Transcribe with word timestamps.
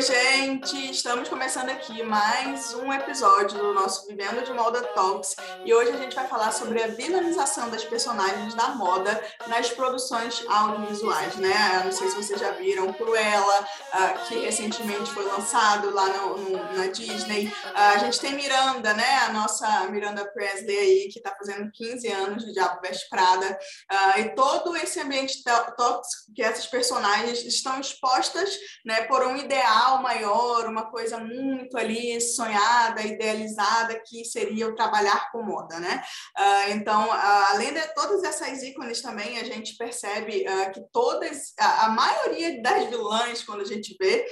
Oi, 0.00 0.06
gente! 0.06 0.90
Estamos 0.90 1.28
começando 1.28 1.68
aqui 1.68 2.02
mais 2.02 2.72
um 2.72 2.90
episódio 2.90 3.58
do 3.58 3.74
nosso 3.74 4.06
Vivendo 4.06 4.42
de 4.42 4.50
Moda 4.50 4.82
Talks 4.94 5.36
e 5.62 5.74
hoje 5.74 5.90
a 5.90 5.96
gente 5.98 6.16
vai 6.16 6.26
falar 6.26 6.52
sobre 6.52 6.82
a 6.82 6.86
vilanização 6.86 7.68
das 7.68 7.84
personagens 7.84 8.54
da 8.54 8.68
moda 8.68 9.22
nas 9.46 9.68
produções 9.68 10.42
audiovisuais, 10.48 11.36
né? 11.36 11.52
Eu 11.80 11.84
não 11.84 11.92
sei 11.92 12.08
se 12.08 12.16
vocês 12.16 12.40
já 12.40 12.50
viram 12.52 12.90
Cruella, 12.94 13.60
uh, 13.60 14.26
que 14.26 14.38
recentemente 14.38 15.10
foi 15.10 15.26
lançado 15.26 15.90
lá 15.90 16.06
no, 16.06 16.38
no, 16.38 16.72
na 16.78 16.86
Disney. 16.86 17.48
Uh, 17.48 17.94
a 17.94 17.98
gente 17.98 18.18
tem 18.20 18.32
Miranda, 18.32 18.94
né? 18.94 19.18
A 19.26 19.32
nossa 19.34 19.86
Miranda 19.90 20.24
Presley 20.32 20.78
aí, 20.78 21.08
que 21.12 21.18
está 21.18 21.36
fazendo 21.36 21.70
15 21.72 22.08
anos 22.08 22.46
de 22.46 22.54
Diabo 22.54 22.80
Veste 22.80 23.06
Prada. 23.10 23.58
Uh, 23.92 24.20
e 24.20 24.34
todo 24.34 24.74
esse 24.78 24.98
ambiente 24.98 25.42
tóxico 25.44 26.32
que 26.34 26.42
essas 26.42 26.66
personagens 26.66 27.44
estão 27.44 27.78
expostas 27.78 28.58
né, 28.86 29.02
por 29.02 29.26
um 29.26 29.36
ideal 29.36 29.89
maior, 29.98 30.66
uma 30.66 30.90
coisa 30.90 31.18
muito 31.18 31.76
ali 31.76 32.20
sonhada, 32.20 33.02
idealizada, 33.02 34.00
que 34.06 34.24
seria 34.24 34.68
o 34.68 34.74
trabalhar 34.74 35.30
com 35.30 35.42
moda, 35.42 35.78
né? 35.78 36.02
Uh, 36.38 36.72
então, 36.72 37.08
uh, 37.08 37.44
além 37.50 37.72
de 37.72 37.80
todas 37.94 38.22
essas 38.22 38.62
ícones 38.62 39.00
também, 39.00 39.38
a 39.38 39.44
gente 39.44 39.76
percebe 39.76 40.44
uh, 40.48 40.72
que 40.72 40.80
todas, 40.92 41.52
a, 41.58 41.86
a, 41.86 41.88
maioria 41.90 42.62
das 42.62 42.86
vilãs, 42.86 43.42
quando 43.42 43.62
a 43.62 43.66
gente 43.66 43.96
vê 43.98 44.26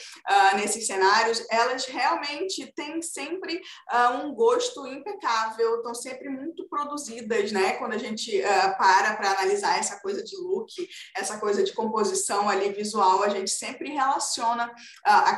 nesses 0.56 0.86
cenários, 0.86 1.44
elas 1.50 1.86
realmente 1.86 2.72
têm 2.74 3.00
sempre 3.02 3.60
um 4.22 4.34
gosto 4.34 4.86
impecável, 4.86 5.76
estão 5.76 5.94
sempre 5.94 6.28
muito 6.28 6.68
produzidas, 6.68 7.52
né? 7.52 7.74
Quando 7.74 7.94
a 7.94 7.98
gente 7.98 8.40
para 8.76 9.16
para 9.16 9.32
analisar 9.32 9.78
essa 9.78 10.00
coisa 10.00 10.22
de 10.22 10.36
look, 10.36 10.72
essa 11.16 11.38
coisa 11.38 11.62
de 11.62 11.72
composição 11.72 12.48
ali 12.48 12.72
visual, 12.72 13.22
a 13.22 13.28
gente 13.28 13.50
sempre 13.50 13.90
relaciona 13.90 14.72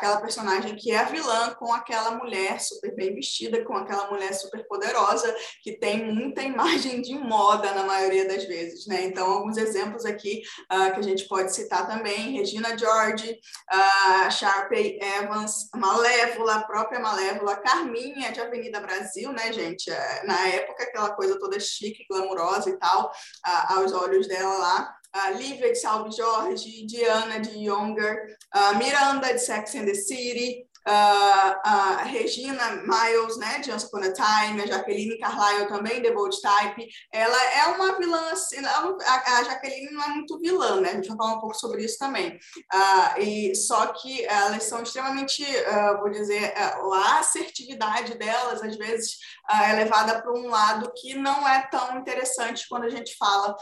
aquela 0.01 0.19
personagem 0.19 0.75
que 0.77 0.91
é 0.91 0.99
a 0.99 1.05
vilã 1.05 1.55
com 1.55 1.73
aquela 1.75 2.13
mulher 2.13 2.59
super 2.59 2.95
bem 2.95 3.15
vestida, 3.15 3.63
com 3.65 3.77
aquela 3.77 4.11
mulher 4.11 4.33
super 4.33 4.67
poderosa, 4.67 5.35
que 5.63 5.73
tem 5.73 6.13
muita 6.13 6.41
imagem 6.43 7.03
de 7.03 7.15
moda 7.15 7.73
na 7.73 7.85
maioria 7.85 8.27
das 8.27 8.45
vezes, 8.45 8.87
né? 8.87 9.05
Então, 9.05 9.31
alguns 9.31 9.59
exemplos 9.59 10.07
aqui 10.07 10.43
uh, 10.73 10.95
que 10.95 11.01
a 11.01 11.03
gente 11.03 11.29
pode 11.29 11.55
citar 11.55 11.87
também, 11.87 12.33
Regina 12.33 12.77
George, 12.77 13.39
uh, 13.71 14.31
Sharpay 14.31 14.99
Evans, 15.01 15.69
Malévola, 15.77 16.55
a 16.55 16.65
própria 16.65 16.99
Malévola, 16.99 17.57
Carminha 17.57 18.33
de 18.33 18.41
Avenida 18.41 18.81
Brasil, 18.81 19.31
né, 19.33 19.53
gente? 19.53 19.91
Uh, 19.91 20.27
na 20.27 20.49
época, 20.49 20.85
aquela 20.85 21.11
coisa 21.11 21.39
toda 21.39 21.61
chique, 21.61 22.07
glamurosa 22.09 22.71
e 22.71 22.79
tal, 22.79 23.13
uh, 23.47 23.75
aos 23.75 23.93
olhos 23.93 24.27
dela 24.27 24.57
lá 24.57 25.00
uh, 25.17 25.37
Lívia 25.37 25.73
de 25.73 25.79
Salve 25.79 26.11
Jorge, 26.17 26.87
Diana 26.87 27.41
de 27.41 27.59
Younger, 27.59 28.37
uh, 28.55 28.79
Miranda 28.79 29.33
de 29.33 29.39
Sex 29.39 29.75
and 29.75 29.87
the 29.87 29.95
City, 29.95 30.67
a 30.87 32.03
Regina 32.05 32.83
Miles, 32.87 33.37
né, 33.37 33.59
de 33.59 33.71
Once 33.71 33.87
Upon 33.87 33.99
a 33.99 34.13
Time, 34.13 34.63
a 34.63 34.67
Jaqueline 34.67 35.19
Carlyle 35.19 35.69
também, 35.69 36.03
The 36.03 36.11
Bold 36.11 36.37
Type, 36.41 36.89
ela 37.13 37.45
é 37.55 37.67
uma 37.67 37.99
vilã, 37.99 38.31
assim, 38.33 38.57
a, 38.65 39.45
Jaqueline 39.45 39.93
não 39.93 40.03
é 40.03 40.09
muito 40.09 40.39
vilã, 40.39 40.81
né, 40.81 40.91
a 40.91 40.95
gente 40.95 41.09
vai 41.09 41.17
falar 41.19 41.35
um 41.35 41.41
pouco 41.41 41.55
sobre 41.55 41.85
isso 41.85 41.99
também, 41.99 42.39
e 43.19 43.55
só 43.55 43.89
que 43.89 44.25
elas 44.25 44.65
são 44.65 44.83
extremamente, 44.83 45.45
vou 46.01 46.11
dizer, 46.11 46.55
a 46.57 47.19
assertividade 47.19 48.17
delas, 48.17 48.63
às 48.63 48.77
vezes, 48.77 49.19
é 49.65 49.73
levada 49.75 50.21
para 50.21 50.33
um 50.33 50.49
lado 50.49 50.93
que 50.97 51.15
não 51.15 51.47
é 51.47 51.67
tão 51.71 51.99
interessante 51.99 52.67
quando 52.69 52.85
a 52.85 52.91
gente 52.91 53.17
fala, 53.17 53.57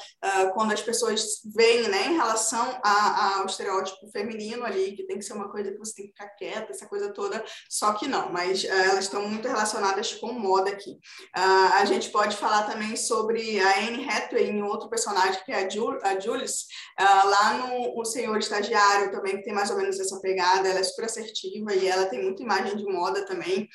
quando 0.54 0.72
as 0.72 0.82
pessoas 0.82 1.40
veem, 1.54 1.88
né, 1.88 2.06
em 2.08 2.16
relação 2.16 2.78
a, 2.82 3.38
ao 3.38 3.46
estereótipo 3.46 4.10
feminino 4.10 4.64
ali, 4.64 4.94
que 4.94 5.04
tem 5.04 5.18
que 5.18 5.24
ser 5.24 5.32
uma 5.32 5.50
coisa 5.50 5.70
que 5.70 5.78
você 5.78 5.94
tem 5.94 6.06
que 6.06 6.12
ficar 6.12 6.28
quieta, 6.30 6.72
essa 6.72 6.86
coisa 6.86 7.12
toda, 7.12 7.44
só 7.68 7.92
que 7.94 8.06
não, 8.06 8.30
mas 8.30 8.64
uh, 8.64 8.68
elas 8.68 9.04
estão 9.04 9.28
muito 9.28 9.48
relacionadas 9.48 10.14
com 10.14 10.32
moda 10.32 10.70
aqui. 10.70 10.98
A 11.34 11.84
gente 11.84 12.10
pode 12.10 12.36
falar 12.36 12.64
também 12.64 12.96
sobre 12.96 13.60
a 13.60 13.78
Anne 13.78 14.08
Hathaway 14.08 14.50
em 14.50 14.62
outro 14.62 14.88
personagem, 14.88 15.42
que 15.44 15.52
é 15.52 15.64
a, 15.64 15.68
Jul 15.68 15.98
a 16.02 16.18
Jules, 16.18 16.66
uh, 17.00 17.28
lá 17.28 17.54
no 17.54 17.98
O 17.98 18.04
Senhor 18.04 18.36
Estagiário 18.38 19.10
também, 19.10 19.36
que 19.36 19.44
tem 19.44 19.54
mais 19.54 19.70
ou 19.70 19.76
menos 19.76 19.98
essa 19.98 20.20
pegada, 20.20 20.68
ela 20.68 20.80
é 20.80 20.82
super 20.82 21.04
assertiva 21.04 21.74
e 21.74 21.88
ela 21.88 22.06
tem 22.06 22.22
muita 22.22 22.42
imagem 22.42 22.76
de 22.76 22.84
moda 22.84 23.24
também. 23.24 23.68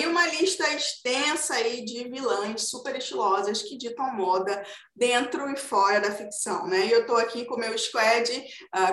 e 0.00 0.06
uma 0.06 0.26
lista 0.28 0.68
extensa 0.72 1.41
aí 1.50 1.84
de 1.84 2.08
vilãs 2.08 2.68
super 2.68 2.94
estilosas 2.96 3.62
que 3.62 3.78
ditam 3.78 4.12
moda 4.14 4.62
dentro 4.94 5.50
e 5.50 5.56
fora 5.56 6.00
da 6.00 6.10
ficção, 6.10 6.66
né? 6.66 6.86
E 6.86 6.90
eu 6.92 7.00
estou 7.00 7.16
aqui 7.16 7.44
com 7.46 7.54
o 7.54 7.58
meu 7.58 7.76
squad, 7.78 8.30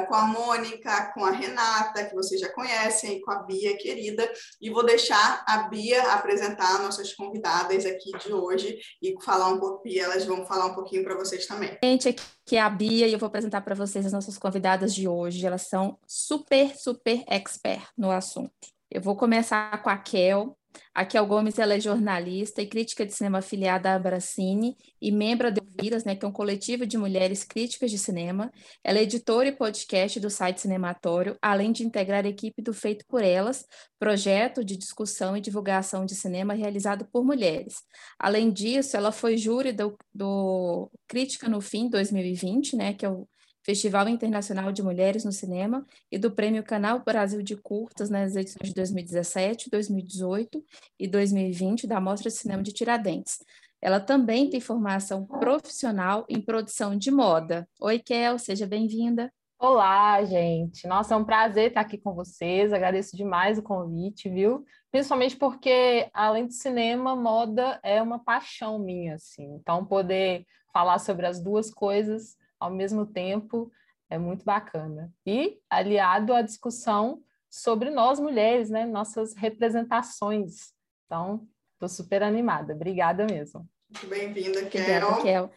com 0.07 0.15
a 0.15 0.25
Mônica, 0.25 1.11
com 1.13 1.25
a 1.25 1.31
Renata, 1.31 2.05
que 2.05 2.15
vocês 2.15 2.39
já 2.39 2.49
conhecem, 2.53 3.17
e 3.17 3.21
com 3.21 3.31
a 3.31 3.43
Bia, 3.43 3.77
querida, 3.77 4.31
e 4.61 4.69
vou 4.69 4.85
deixar 4.85 5.43
a 5.47 5.63
Bia 5.69 6.13
apresentar 6.13 6.81
nossas 6.81 7.13
convidadas 7.13 7.85
aqui 7.85 8.11
de 8.17 8.33
hoje 8.33 8.79
e 9.01 9.15
falar 9.21 9.49
um 9.49 9.59
pouco, 9.59 9.87
e 9.87 9.99
elas 9.99 10.25
vão 10.25 10.45
falar 10.45 10.67
um 10.67 10.73
pouquinho 10.73 11.03
para 11.03 11.15
vocês 11.15 11.45
também. 11.45 11.77
Gente, 11.83 12.09
aqui 12.09 12.55
é 12.55 12.61
a 12.61 12.69
Bia 12.69 13.07
e 13.07 13.13
eu 13.13 13.19
vou 13.19 13.27
apresentar 13.27 13.61
para 13.61 13.75
vocês 13.75 14.05
as 14.05 14.13
nossas 14.13 14.37
convidadas 14.37 14.93
de 14.95 15.07
hoje. 15.07 15.45
Elas 15.45 15.63
são 15.63 15.97
super, 16.07 16.75
super 16.77 17.23
expert 17.27 17.85
no 17.97 18.09
assunto. 18.11 18.51
Eu 18.89 19.01
vou 19.01 19.15
começar 19.15 19.83
com 19.83 19.89
a 19.89 19.97
Kel, 19.97 20.57
a 20.93 21.05
Kel 21.05 21.25
Gomes 21.25 21.57
ela 21.57 21.75
é 21.75 21.79
jornalista 21.79 22.61
e 22.61 22.67
crítica 22.67 23.05
de 23.05 23.13
cinema 23.13 23.39
afiliada 23.39 23.89
à 23.91 23.95
Abracine 23.95 24.75
e 25.01 25.11
membro 25.11 25.51
da 25.51 25.61
Viras, 25.79 26.03
né, 26.03 26.15
que 26.15 26.25
é 26.25 26.27
um 26.27 26.31
coletivo 26.31 26.85
de 26.85 26.97
mulheres 26.97 27.43
críticas 27.43 27.89
de 27.89 27.97
cinema. 27.97 28.51
Ela 28.83 28.99
é 28.99 29.03
editora 29.03 29.47
e 29.47 29.51
podcast 29.51 30.19
do 30.19 30.29
site 30.29 30.61
Cinematório, 30.61 31.37
além 31.41 31.71
de 31.71 31.85
integrar 31.85 32.25
a 32.25 32.29
equipe 32.29 32.61
do 32.61 32.73
Feito 32.73 33.05
por 33.07 33.23
Elas, 33.23 33.65
projeto 33.97 34.63
de 34.63 34.75
discussão 34.77 35.37
e 35.37 35.41
divulgação 35.41 36.05
de 36.05 36.15
cinema 36.15 36.53
realizado 36.53 37.07
por 37.11 37.23
mulheres. 37.23 37.75
Além 38.19 38.51
disso, 38.51 38.97
ela 38.97 39.11
foi 39.11 39.37
júri 39.37 39.71
do, 39.71 39.97
do 40.13 40.91
Crítica 41.07 41.47
no 41.47 41.61
Fim 41.61 41.89
2020, 41.89 42.75
né, 42.75 42.93
que 42.93 43.05
é 43.05 43.09
o 43.09 43.27
Festival 43.69 44.09
Internacional 44.09 44.71
de 44.71 44.81
Mulheres 44.81 45.23
no 45.23 45.31
Cinema 45.31 45.85
e 46.11 46.17
do 46.17 46.31
Prêmio 46.31 46.63
Canal 46.63 47.03
Brasil 47.05 47.43
de 47.43 47.55
Curtas 47.55 48.09
nas 48.09 48.35
edições 48.35 48.69
de 48.69 48.73
2017, 48.73 49.69
2018 49.69 50.65
e 50.99 51.07
2020 51.07 51.85
da 51.85 52.01
Mostra 52.01 52.31
de 52.31 52.35
Cinema 52.35 52.63
de 52.63 52.73
Tiradentes. 52.73 53.37
Ela 53.79 53.99
também 53.99 54.49
tem 54.49 54.59
formação 54.59 55.23
profissional 55.23 56.25
em 56.27 56.41
produção 56.41 56.97
de 56.97 57.11
moda. 57.11 57.69
Oi, 57.79 57.99
Kel, 57.99 58.39
seja 58.39 58.65
bem-vinda. 58.65 59.31
Olá, 59.59 60.25
gente. 60.25 60.87
Nossa, 60.87 61.13
é 61.13 61.17
um 61.17 61.23
prazer 61.23 61.67
estar 61.67 61.81
aqui 61.81 61.99
com 61.99 62.15
vocês. 62.15 62.73
Agradeço 62.73 63.15
demais 63.15 63.59
o 63.59 63.63
convite, 63.63 64.29
viu? 64.29 64.65
Principalmente 64.91 65.37
porque, 65.37 66.09
além 66.11 66.47
do 66.47 66.53
cinema, 66.53 67.15
moda 67.15 67.79
é 67.83 68.01
uma 68.01 68.17
paixão 68.17 68.79
minha, 68.79 69.13
assim. 69.13 69.45
Então, 69.61 69.85
poder 69.85 70.43
falar 70.73 70.97
sobre 70.97 71.27
as 71.27 71.39
duas 71.39 71.71
coisas 71.71 72.35
ao 72.59 72.69
mesmo 72.69 73.05
tempo 73.05 73.71
é 74.09 74.17
muito 74.17 74.43
bacana. 74.43 75.13
E 75.25 75.59
aliado 75.69 76.33
à 76.33 76.41
discussão 76.41 77.21
sobre 77.49 77.89
nós 77.89 78.19
mulheres, 78.19 78.69
né? 78.69 78.85
Nossas 78.85 79.33
representações. 79.35 80.73
Então, 81.05 81.47
estou 81.73 81.89
super 81.89 82.23
animada. 82.23 82.73
Obrigada 82.73 83.25
mesmo. 83.25 83.67
Muito 83.89 84.07
bem-vinda, 84.07 84.65
Kel. 84.65 85.21
Kel. 85.21 85.51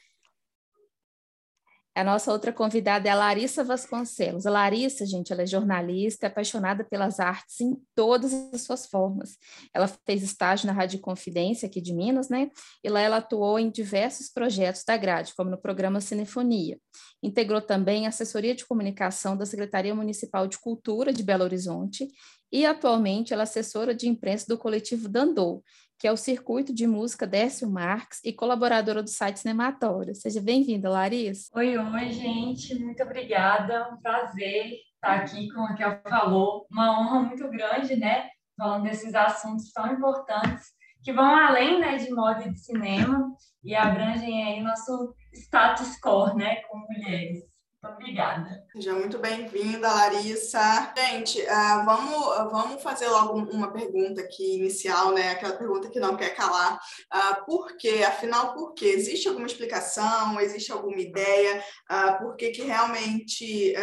A 1.94 2.02
nossa 2.02 2.32
outra 2.32 2.52
convidada 2.52 3.06
é 3.06 3.12
a 3.12 3.14
Larissa 3.14 3.62
Vasconcelos. 3.62 4.46
A 4.46 4.50
Larissa, 4.50 5.04
gente, 5.04 5.30
ela 5.30 5.42
é 5.42 5.46
jornalista, 5.46 6.26
é 6.26 6.28
apaixonada 6.28 6.84
pelas 6.84 7.20
artes 7.20 7.60
em 7.60 7.76
todas 7.94 8.32
as 8.32 8.62
suas 8.62 8.86
formas. 8.86 9.36
Ela 9.74 9.86
fez 10.06 10.22
estágio 10.22 10.66
na 10.66 10.72
Rádio 10.72 11.00
Confidência, 11.00 11.66
aqui 11.66 11.82
de 11.82 11.92
Minas, 11.92 12.30
né? 12.30 12.50
E 12.82 12.88
lá 12.88 13.00
ela 13.00 13.18
atuou 13.18 13.58
em 13.58 13.70
diversos 13.70 14.30
projetos 14.30 14.84
da 14.84 14.96
grade, 14.96 15.34
como 15.36 15.50
no 15.50 15.58
programa 15.58 16.00
Cinefonia. 16.00 16.78
Integrou 17.22 17.60
também 17.60 18.06
a 18.06 18.08
assessoria 18.08 18.54
de 18.54 18.64
comunicação 18.64 19.36
da 19.36 19.44
Secretaria 19.44 19.94
Municipal 19.94 20.46
de 20.46 20.58
Cultura 20.58 21.12
de 21.12 21.22
Belo 21.22 21.44
Horizonte 21.44 22.08
e 22.52 22.66
atualmente 22.66 23.32
ela 23.32 23.42
é 23.42 23.44
assessora 23.44 23.94
de 23.94 24.06
imprensa 24.06 24.44
do 24.46 24.58
coletivo 24.58 25.08
Dandou, 25.08 25.64
que 26.02 26.08
é 26.08 26.10
o 26.10 26.16
Circuito 26.16 26.74
de 26.74 26.84
Música 26.84 27.28
Décio 27.28 27.70
Marques 27.70 28.20
e 28.24 28.32
colaboradora 28.32 29.04
do 29.04 29.08
site 29.08 29.38
Cinematório. 29.38 30.16
Seja 30.16 30.40
bem-vinda, 30.40 30.90
Larissa. 30.90 31.48
Oi, 31.54 31.78
oi, 31.78 32.10
gente. 32.10 32.74
Muito 32.74 33.00
obrigada. 33.04 33.88
Um 33.88 34.02
prazer 34.02 34.72
estar 34.94 35.20
aqui, 35.20 35.48
como 35.50 35.64
a 35.64 35.74
Kel 35.74 36.00
falou. 36.10 36.66
Uma 36.68 36.98
honra 36.98 37.20
muito 37.20 37.48
grande, 37.48 37.94
né? 37.94 38.28
Falando 38.58 38.82
desses 38.82 39.14
assuntos 39.14 39.70
tão 39.72 39.92
importantes 39.92 40.72
que 41.04 41.12
vão 41.12 41.36
além 41.36 41.78
né, 41.78 41.96
de 41.98 42.12
moda 42.12 42.48
e 42.48 42.50
de 42.50 42.58
cinema 42.58 43.32
e 43.62 43.72
abrangem 43.72 44.42
aí 44.42 44.60
nosso 44.60 45.14
status 45.32 46.00
quo, 46.00 46.34
né, 46.34 46.62
como 46.62 46.84
mulheres. 46.88 47.44
Obrigada. 47.84 48.64
Seja 48.72 48.94
muito 48.94 49.18
bem-vinda, 49.18 49.92
Larissa. 49.92 50.92
Gente, 50.96 51.40
uh, 51.40 51.84
vamos, 51.84 52.52
vamos 52.52 52.82
fazer 52.82 53.08
logo 53.08 53.38
uma 53.50 53.72
pergunta 53.72 54.20
aqui 54.20 54.56
inicial, 54.56 55.12
né? 55.12 55.30
Aquela 55.32 55.56
pergunta 55.56 55.90
que 55.90 55.98
não 55.98 56.16
quer 56.16 56.34
calar. 56.36 56.78
Uh, 57.12 57.44
por 57.44 57.76
quê? 57.76 58.04
Afinal, 58.06 58.54
por 58.54 58.72
quê? 58.74 58.86
Existe 58.86 59.26
alguma 59.26 59.48
explicação? 59.48 60.40
Existe 60.40 60.70
alguma 60.70 61.00
ideia? 61.00 61.62
Uh, 61.90 62.18
por 62.18 62.36
que, 62.36 62.50
que 62.50 62.62
realmente 62.62 63.74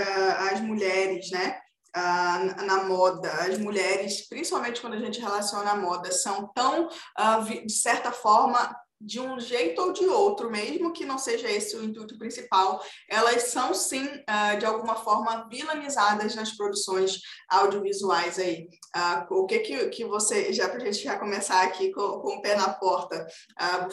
as 0.51 0.62
mulheres, 0.62 1.30
né? 1.31 1.60
uh, 1.96 2.66
na 2.66 2.84
moda, 2.84 3.31
as 3.31 3.57
mulheres, 3.57 4.28
principalmente 4.28 4.81
quando 4.81 4.94
a 4.94 5.00
gente 5.00 5.19
relaciona 5.19 5.72
a 5.72 5.75
moda, 5.75 6.12
são 6.12 6.48
tão, 6.54 6.88
uh, 6.88 7.66
de 7.66 7.74
certa 7.74 8.12
forma, 8.12 8.75
de 9.00 9.19
um 9.19 9.40
jeito 9.40 9.81
ou 9.81 9.94
de 9.94 10.06
outro, 10.06 10.50
mesmo 10.50 10.92
que 10.92 11.06
não 11.06 11.18
seja 11.18 11.50
esse 11.50 11.75
o 11.75 11.84
intuito 11.84 12.18
principal, 12.18 12.81
elas 13.07 13.44
são 13.44 13.74
sim, 13.74 14.06
uh, 14.06 14.60
de 14.60 14.66
alguma 14.66 14.96
forma, 14.96 15.48
vilanizadas 15.50 16.36
nas 16.36 16.56
produções 16.56 17.22
audiovisuais 17.50 18.38
aí. 18.38 18.68
Uh, 18.96 19.34
o 19.36 19.46
que, 19.46 19.60
que 19.60 19.90
que 19.90 20.06
você, 20.06 20.51
já 20.51 20.68
para 20.68 20.81
a 20.81 20.86
gente 20.86 21.04
já 21.04 21.18
começar 21.18 21.63
aqui 21.63 21.92
com, 21.92 22.19
com, 22.19 22.38
o 22.38 22.42
pé 22.42 22.56
na 22.56 22.69
porta, 22.74 23.25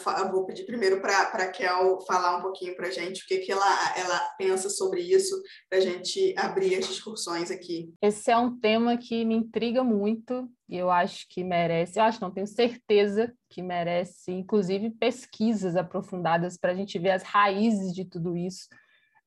vou, 0.05 0.31
vou, 0.31 0.47
pedir 0.47 0.65
primeiro 0.65 1.01
para 1.01 1.23
a 1.23 1.51
Kel 1.51 2.01
falar 2.07 2.39
um 2.39 2.43
pouquinho 2.43 2.75
para 2.75 2.89
a 2.89 2.91
gente 2.91 3.23
o 3.23 3.27
que, 3.27 3.39
que 3.39 3.53
ela, 3.53 3.99
ela 3.99 4.19
pensa 4.39 4.69
sobre 4.69 5.01
isso, 5.01 5.41
para 5.69 5.79
a 5.79 5.83
gente 5.83 6.35
abrir 6.37 6.77
as 6.77 6.87
discussões 6.87 7.51
aqui. 7.51 7.93
Esse 8.03 8.31
é 8.31 8.37
um 8.37 8.59
tema 8.59 8.97
que 8.97 9.25
me 9.25 9.35
intriga 9.35 9.85
muito, 9.85 10.49
e 10.69 10.77
eu 10.77 10.91
acho 10.91 11.27
que 11.29 11.45
merece, 11.45 11.99
eu 11.99 12.05
acho, 12.05 12.21
não 12.21 12.31
tenho 12.31 12.47
certeza 12.47 13.33
que 13.49 13.63
merece, 13.63 14.33
inclusive, 14.33 14.91
pesquisas 14.91 15.77
aprofundadas 15.77 16.57
para 16.57 16.73
a 16.73 16.75
gente 16.75 16.99
ver 16.99 17.11
as 17.11 17.23
raízes 17.23 17.95
de 17.95 18.05
tudo 18.05 18.37
isso, 18.37 18.69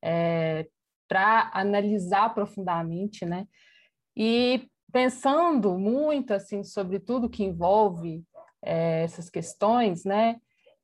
é, 0.03 0.67
para 1.07 1.49
analisar 1.53 2.33
profundamente, 2.33 3.25
né? 3.25 3.47
E 4.15 4.67
pensando 4.91 5.77
muito 5.77 6.33
assim 6.33 6.63
sobre 6.63 6.99
tudo 6.99 7.29
que 7.29 7.43
envolve 7.43 8.23
é, 8.61 9.03
essas 9.03 9.29
questões, 9.29 10.03
né? 10.03 10.37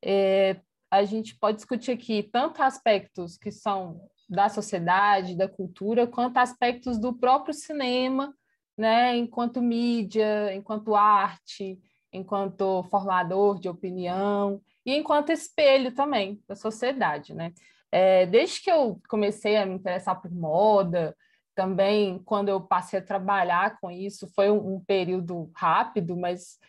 É, 0.03 0.61
a 0.89 1.03
gente 1.03 1.37
pode 1.37 1.57
discutir 1.57 1.91
aqui 1.91 2.23
tanto 2.23 2.63
aspectos 2.63 3.37
que 3.37 3.51
são 3.51 3.99
da 4.29 4.47
sociedade, 4.49 5.35
da 5.35 5.47
cultura, 5.47 6.07
quanto 6.07 6.37
aspectos 6.37 6.97
do 6.97 7.13
próprio 7.13 7.53
cinema, 7.53 8.33
né, 8.77 9.15
enquanto 9.15 9.61
mídia, 9.61 10.53
enquanto 10.53 10.95
arte, 10.95 11.79
enquanto 12.11 12.83
formador 12.83 13.59
de 13.59 13.69
opinião 13.69 14.61
e 14.85 14.95
enquanto 14.95 15.31
espelho 15.31 15.93
também 15.93 16.41
da 16.47 16.55
sociedade, 16.55 17.33
né? 17.33 17.53
É, 17.91 18.25
desde 18.25 18.61
que 18.61 18.71
eu 18.71 18.99
comecei 19.07 19.55
a 19.55 19.65
me 19.65 19.75
interessar 19.75 20.21
por 20.21 20.31
moda, 20.31 21.15
também 21.55 22.21
quando 22.25 22.49
eu 22.49 22.59
passei 22.59 22.99
a 22.99 23.05
trabalhar 23.05 23.79
com 23.79 23.89
isso, 23.89 24.27
foi 24.35 24.51
um, 24.51 24.75
um 24.75 24.79
período 24.83 25.49
rápido, 25.55 26.15
mas 26.17 26.59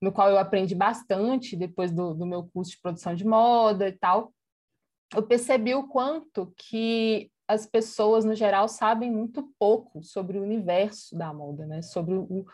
no 0.00 0.12
qual 0.12 0.30
eu 0.30 0.38
aprendi 0.38 0.74
bastante 0.74 1.56
depois 1.56 1.90
do, 1.90 2.14
do 2.14 2.26
meu 2.26 2.44
curso 2.44 2.70
de 2.70 2.80
produção 2.80 3.14
de 3.14 3.26
moda 3.26 3.88
e 3.88 3.92
tal. 3.92 4.32
Eu 5.14 5.22
percebi 5.22 5.74
o 5.74 5.88
quanto 5.88 6.52
que 6.56 7.30
as 7.48 7.66
pessoas, 7.66 8.24
no 8.24 8.34
geral, 8.34 8.68
sabem 8.68 9.10
muito 9.10 9.48
pouco 9.58 10.02
sobre 10.02 10.38
o 10.38 10.42
universo 10.42 11.16
da 11.16 11.32
moda, 11.32 11.66
né? 11.66 11.80
sobre 11.80 12.14
o, 12.14 12.44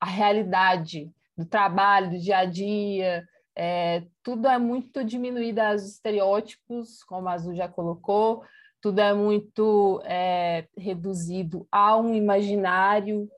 a 0.00 0.06
realidade 0.06 1.10
do 1.36 1.44
trabalho, 1.44 2.10
do 2.10 2.18
dia 2.18 2.38
a 2.38 2.44
dia. 2.44 3.26
É, 3.56 4.04
tudo 4.22 4.46
é 4.46 4.58
muito 4.58 5.04
diminuído 5.04 5.60
aos 5.60 5.82
estereótipos, 5.84 7.02
como 7.04 7.28
a 7.28 7.32
Azul 7.32 7.54
já 7.54 7.68
colocou, 7.68 8.44
tudo 8.80 9.00
é 9.00 9.12
muito 9.12 10.00
é, 10.04 10.68
reduzido 10.76 11.66
a 11.72 11.96
um 11.96 12.14
imaginário 12.14 13.28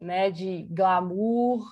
né, 0.00 0.30
de 0.30 0.64
glamour, 0.64 1.64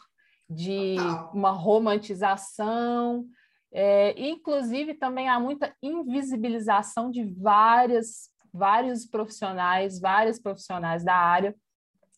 de 0.49 0.97
uma 1.35 1.51
romantização. 1.51 3.27
É, 3.73 4.15
inclusive, 4.19 4.95
também 4.95 5.29
há 5.29 5.39
muita 5.39 5.75
invisibilização 5.83 7.11
de 7.11 7.25
várias 7.25 8.31
vários 8.56 9.06
profissionais, 9.06 10.00
vários 10.00 10.38
profissionais 10.38 11.05
da 11.05 11.14
área 11.14 11.55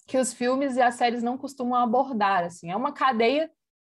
que 0.09 0.17
os 0.17 0.33
filmes 0.33 0.77
e 0.77 0.81
as 0.81 0.95
séries 0.95 1.23
não 1.23 1.37
costumam 1.37 1.79
abordar. 1.79 2.45
Assim, 2.45 2.71
é 2.71 2.77
uma 2.77 2.93
cadeia 2.93 3.51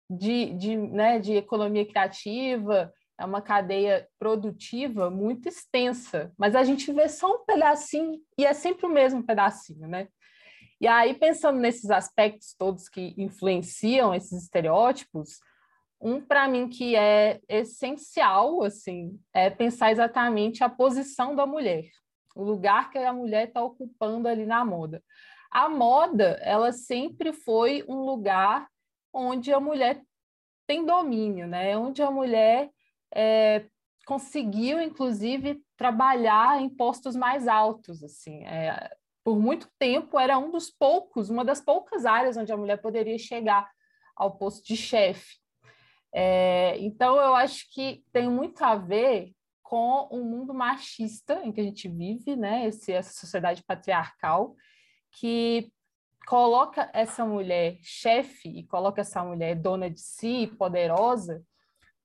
de, 0.09 0.53
de, 0.53 0.75
né, 0.75 1.17
de 1.17 1.33
economia 1.33 1.85
criativa, 1.85 2.93
é 3.17 3.23
uma 3.23 3.41
cadeia 3.41 4.07
produtiva 4.19 5.09
muito 5.09 5.47
extensa, 5.47 6.33
mas 6.37 6.53
a 6.53 6.63
gente 6.63 6.91
vê 6.91 7.07
só 7.07 7.33
um 7.33 7.45
pedacinho 7.45 8.19
e 8.37 8.45
é 8.45 8.53
sempre 8.53 8.85
o 8.85 8.89
mesmo 8.89 9.23
pedacinho, 9.23 9.87
né? 9.87 10.09
E 10.81 10.87
aí, 10.87 11.13
pensando 11.13 11.59
nesses 11.59 11.91
aspectos 11.91 12.55
todos 12.57 12.89
que 12.89 13.13
influenciam 13.15 14.13
esses 14.13 14.43
estereótipos, 14.43 15.39
um 16.01 16.19
para 16.19 16.47
mim 16.47 16.67
que 16.67 16.95
é 16.95 17.39
essencial, 17.47 18.63
assim, 18.63 19.17
é 19.31 19.49
pensar 19.49 19.91
exatamente 19.91 20.63
a 20.63 20.69
posição 20.69 21.35
da 21.35 21.45
mulher 21.45 21.85
o 22.35 22.43
lugar 22.43 22.89
que 22.89 22.97
a 22.97 23.13
mulher 23.13 23.47
está 23.47 23.63
ocupando 23.63 24.27
ali 24.27 24.45
na 24.45 24.63
moda. 24.63 25.03
A 25.49 25.67
moda, 25.67 26.39
ela 26.41 26.71
sempre 26.71 27.33
foi 27.33 27.83
um 27.87 28.05
lugar 28.05 28.67
onde 29.13 29.53
a 29.53 29.59
mulher 29.59 30.01
tem 30.65 30.85
domínio, 30.85 31.47
né? 31.47 31.77
Onde 31.77 32.01
a 32.01 32.09
mulher 32.09 32.69
é, 33.13 33.65
conseguiu, 34.05 34.81
inclusive, 34.81 35.61
trabalhar 35.75 36.61
em 36.61 36.69
postos 36.69 37.15
mais 37.15 37.47
altos, 37.47 38.01
assim. 38.03 38.45
É, 38.45 38.95
por 39.23 39.37
muito 39.37 39.69
tempo 39.77 40.17
era 40.19 40.37
um 40.37 40.49
dos 40.49 40.69
poucos, 40.69 41.29
uma 41.29 41.43
das 41.43 41.61
poucas 41.61 42.05
áreas 42.05 42.37
onde 42.37 42.51
a 42.51 42.57
mulher 42.57 42.77
poderia 42.77 43.17
chegar 43.17 43.69
ao 44.15 44.37
posto 44.37 44.65
de 44.65 44.77
chefe. 44.77 45.35
É, 46.13 46.77
então, 46.79 47.17
eu 47.17 47.35
acho 47.35 47.65
que 47.73 48.03
tem 48.11 48.29
muito 48.29 48.63
a 48.63 48.75
ver 48.75 49.31
com 49.71 50.05
o 50.11 50.17
um 50.17 50.25
mundo 50.25 50.53
machista 50.53 51.39
em 51.45 51.51
que 51.53 51.61
a 51.61 51.63
gente 51.63 51.87
vive, 51.87 52.35
né? 52.35 52.67
Esse, 52.67 52.91
essa 52.91 53.13
sociedade 53.13 53.63
patriarcal 53.63 54.53
que 55.09 55.71
coloca 56.27 56.91
essa 56.93 57.23
mulher 57.23 57.77
chefe 57.81 58.49
e 58.49 58.67
coloca 58.67 58.99
essa 58.99 59.23
mulher 59.23 59.55
dona 59.55 59.89
de 59.89 60.01
si, 60.01 60.47
poderosa, 60.59 61.41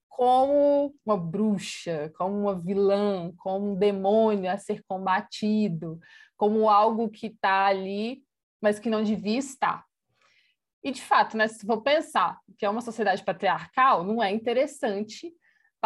como 0.09 0.95
uma 1.05 1.17
bruxa, 1.17 2.13
como 2.17 2.43
uma 2.43 2.55
vilã, 2.55 3.33
como 3.37 3.73
um 3.73 3.75
demônio 3.75 4.49
a 4.49 4.57
ser 4.57 4.85
combatido, 4.87 5.99
como 6.37 6.71
algo 6.71 7.09
que 7.09 7.27
está 7.27 7.67
ali, 7.67 8.23
mas 8.63 8.79
que 8.79 8.89
não 8.89 9.03
devia 9.03 9.39
estar. 9.39 9.85
E, 10.85 10.93
de 10.93 11.03
fato, 11.03 11.37
né, 11.37 11.49
se 11.49 11.67
for 11.67 11.83
pensar 11.83 12.39
que 12.57 12.65
é 12.65 12.71
uma 12.71 12.81
sociedade 12.81 13.25
patriarcal, 13.25 14.05
não 14.05 14.23
é 14.23 14.31
interessante 14.31 15.35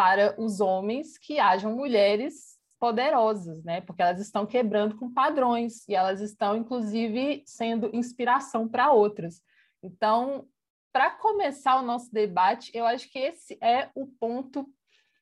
para 0.01 0.33
os 0.41 0.59
homens 0.59 1.15
que 1.15 1.39
hajam 1.39 1.75
mulheres 1.75 2.57
poderosas, 2.79 3.63
né? 3.63 3.81
Porque 3.81 4.01
elas 4.01 4.19
estão 4.19 4.47
quebrando 4.47 4.97
com 4.97 5.13
padrões 5.13 5.87
e 5.87 5.93
elas 5.93 6.21
estão, 6.21 6.57
inclusive, 6.57 7.43
sendo 7.45 7.87
inspiração 7.93 8.67
para 8.67 8.91
outras. 8.91 9.43
Então, 9.83 10.47
para 10.91 11.11
começar 11.11 11.79
o 11.79 11.85
nosso 11.85 12.11
debate, 12.11 12.71
eu 12.73 12.83
acho 12.83 13.11
que 13.11 13.19
esse 13.19 13.59
é 13.61 13.91
o 13.93 14.07
ponto 14.07 14.67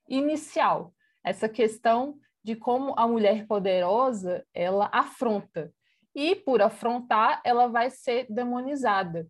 inicial, 0.08 0.94
essa 1.26 1.50
questão 1.50 2.18
de 2.42 2.56
como 2.56 2.94
a 2.98 3.06
mulher 3.06 3.46
poderosa 3.48 4.48
ela 4.54 4.90
afronta 4.94 5.74
e 6.16 6.38
por 6.38 6.62
afrontar 6.62 7.42
ela 7.44 7.68
vai 7.68 7.90
ser 7.90 8.28
demonizada. 8.30 9.28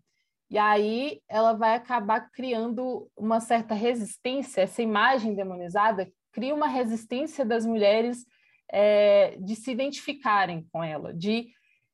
E 0.49 0.57
aí 0.57 1.21
ela 1.27 1.53
vai 1.53 1.75
acabar 1.75 2.29
criando 2.31 3.09
uma 3.15 3.39
certa 3.39 3.73
resistência, 3.73 4.61
essa 4.61 4.81
imagem 4.81 5.35
demonizada 5.35 6.11
cria 6.31 6.55
uma 6.55 6.67
resistência 6.67 7.45
das 7.45 7.65
mulheres 7.65 8.25
é, 8.71 9.37
de 9.39 9.55
se 9.55 9.71
identificarem 9.71 10.67
com 10.71 10.83
ela, 10.83 11.13
de 11.13 11.49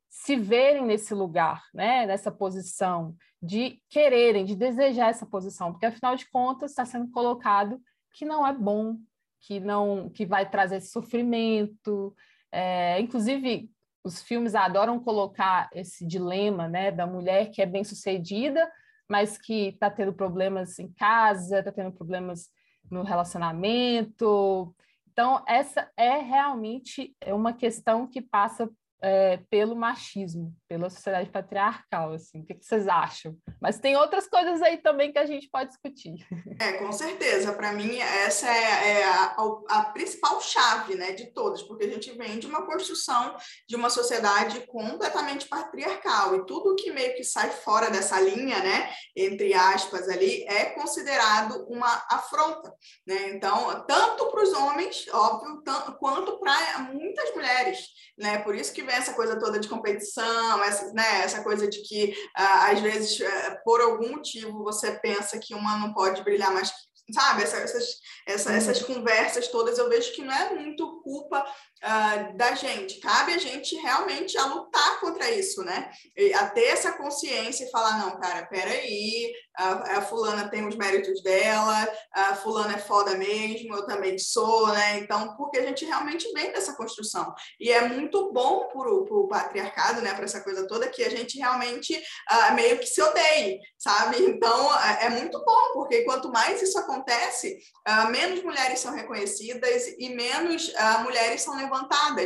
se 0.10 0.36
verem 0.36 0.86
nesse 0.86 1.14
lugar, 1.14 1.64
né, 1.74 2.06
nessa 2.06 2.32
posição, 2.32 3.16
de 3.42 3.82
quererem, 3.90 4.46
de 4.46 4.56
desejar 4.56 5.10
essa 5.10 5.26
posição, 5.26 5.72
porque 5.72 5.86
afinal 5.86 6.16
de 6.16 6.30
contas 6.30 6.72
está 6.72 6.86
sendo 6.86 7.12
colocado 7.12 7.80
que 8.14 8.24
não 8.24 8.48
é 8.48 8.54
bom, 8.54 8.98
que 9.42 9.60
não, 9.60 10.10
que 10.10 10.26
vai 10.26 10.50
trazer 10.50 10.80
sofrimento. 10.80 12.16
É, 12.52 13.00
inclusive, 13.00 13.70
os 14.06 14.22
filmes 14.22 14.54
adoram 14.54 15.00
colocar 15.00 15.68
esse 15.74 16.06
dilema, 16.06 16.68
né, 16.68 16.92
da 16.92 17.08
mulher 17.08 17.50
que 17.50 17.60
é 17.60 17.66
bem 17.66 17.84
sucedida, 17.84 18.72
mas 19.10 19.36
que 19.36 19.70
está 19.70 19.90
tendo 19.90 20.14
problemas 20.14 20.78
em 20.78 20.92
casa, 20.94 21.58
está 21.58 21.72
tendo 21.72 21.92
problemas 21.92 22.50
no 22.90 23.02
relacionamento. 23.02 24.76
Então, 25.12 25.44
essa 25.48 25.90
é 25.98 26.18
realmente 26.20 27.16
uma 27.26 27.52
questão 27.52 28.06
que 28.06 28.22
passa 28.22 28.70
é, 29.06 29.38
pelo 29.52 29.76
machismo, 29.76 30.52
pela 30.68 30.90
sociedade 30.90 31.30
patriarcal, 31.30 32.14
assim. 32.14 32.40
O 32.40 32.44
que, 32.44 32.56
que, 32.56 32.66
vocês 32.66 32.88
acham? 32.88 33.38
Mas 33.62 33.78
tem 33.78 33.96
outras 33.96 34.28
coisas 34.28 34.64
aí 34.64 34.78
também 34.78 35.12
que 35.12 35.20
a 35.20 35.28
gente 35.28 35.48
pode 35.48 35.70
discutir. 35.70 36.26
É, 36.60 36.74
com 36.74 36.92
certeza. 36.92 37.54
Para 37.54 37.72
mim, 37.72 38.00
essa 38.00 38.50
é, 38.50 39.02
é 39.02 39.04
a, 39.04 39.36
a, 39.70 39.82
principal 39.92 40.42
chave 40.42 40.96
né, 40.96 41.12
de 41.12 41.32
todas, 41.34 41.62
porque 41.62 41.86
a 41.86 41.90
gente 41.90 42.12
vem 42.18 42.40
de 42.40 42.48
uma 42.48 42.66
construção 42.66 43.36
de 43.70 43.76
uma 43.76 43.92
sociedade 43.92 44.62
completamente 44.62 45.48
patriarcal, 45.48 46.36
e 46.36 46.46
tudo 46.48 46.76
que 46.76 46.92
meio 46.92 47.16
que 47.16 47.24
sai 47.24 47.52
fora 47.52 47.92
dessa 47.92 48.20
linha, 48.20 48.58
né, 48.60 48.90
entre 49.16 49.54
aspas, 49.54 50.10
ali, 50.10 50.44
é 50.48 50.66
considerado 50.72 51.68
uma 51.70 52.06
afronta. 52.10 52.74
Né? 53.06 53.36
Então, 53.36 53.86
tanto 53.86 54.32
para 54.32 54.42
os 54.42 54.54
homens, 54.54 55.06
óbvio, 55.14 55.62
tanto, 55.62 55.94
quanto 56.00 56.40
para 56.40 56.80
muitas 56.80 57.36
mulheres. 57.36 57.86
Né? 58.18 58.40
Por 58.40 58.56
isso 58.56 58.74
que 58.74 58.82
vem 58.82 58.95
também 58.96 58.98
essa 58.98 59.14
coisa 59.14 59.38
toda 59.38 59.60
de 59.60 59.68
competição, 59.68 60.64
essa, 60.64 60.94
né, 60.94 61.22
essa 61.24 61.44
coisa 61.44 61.68
de 61.68 61.82
que, 61.82 62.12
uh, 62.38 62.72
às 62.72 62.80
vezes, 62.80 63.20
uh, 63.20 63.64
por 63.64 63.82
algum 63.82 64.12
motivo, 64.12 64.64
você 64.64 64.92
pensa 65.00 65.40
que 65.40 65.54
uma 65.54 65.78
não 65.78 65.94
pode 65.94 66.24
brilhar 66.24 66.52
mais 66.54 66.72
sabe, 67.14 67.44
essas, 67.44 67.62
essas, 67.62 68.00
essa, 68.26 68.50
uhum. 68.50 68.56
essas 68.56 68.82
conversas 68.82 69.48
todas, 69.50 69.78
eu 69.78 69.88
vejo 69.88 70.12
que 70.14 70.24
não 70.24 70.34
é 70.34 70.56
muito 70.56 71.02
culpa 71.04 71.46
uh, 71.86 72.36
da 72.36 72.56
gente, 72.56 73.00
cabe 73.00 73.34
a 73.34 73.38
gente 73.38 73.76
realmente 73.76 74.38
a 74.38 74.46
lutar 74.46 75.00
contra 75.00 75.30
isso, 75.30 75.64
né? 75.64 75.92
E 76.18 76.34
a 76.34 76.50
ter 76.50 76.66
essa 76.66 76.94
consciência 76.94 77.66
e 77.66 77.72
falar, 77.72 78.00
não, 78.00 78.20
cara, 78.20 78.46
peraí, 78.48 79.32
a, 79.56 79.98
a 79.98 80.02
fulana 80.02 80.50
tem 80.50 80.68
os 80.68 80.76
méritos 80.76 81.22
dela, 81.22 81.88
a 82.12 82.36
fulana 82.36 82.74
é 82.74 82.78
foda 82.78 83.16
mesmo, 83.16 83.76
eu 83.76 83.86
também 83.86 84.18
sou, 84.18 84.68
né? 84.70 85.00
Então, 85.00 85.36
porque 85.38 85.60
a 85.60 85.66
gente 85.66 85.86
realmente 85.86 86.32
vem 86.34 86.52
dessa 86.52 86.74
construção. 86.76 87.34
E 87.60 87.72
é 87.72 87.88
muito 87.88 88.32
bom 88.34 88.68
para 88.68 88.92
o 88.92 89.28
patriarcado, 89.28 90.02
né, 90.02 90.14
para 90.14 90.26
essa 90.26 90.42
coisa 90.42 90.68
toda, 90.68 90.90
que 90.90 91.04
a 91.04 91.10
gente 91.10 91.38
realmente 91.38 91.94
uh, 91.96 92.54
meio 92.54 92.80
que 92.80 92.88
se 92.88 93.02
odeie, 93.02 93.60
sabe? 93.78 94.18
Então, 94.22 94.74
é, 94.80 95.06
é 95.06 95.10
muito 95.10 95.44
bom, 95.44 95.74
porque 95.74 96.04
quanto 96.04 96.32
mais 96.32 96.62
isso 96.62 96.78
acontece, 96.80 97.58
uh, 97.88 98.10
menos 98.10 98.44
mulheres 98.44 98.80
são 98.80 98.94
reconhecidas 98.94 99.88
e 100.00 100.10
menos 100.10 100.70
uh, 100.70 101.04
mulheres 101.04 101.42
são 101.42 101.56
levantadas, 101.56 101.75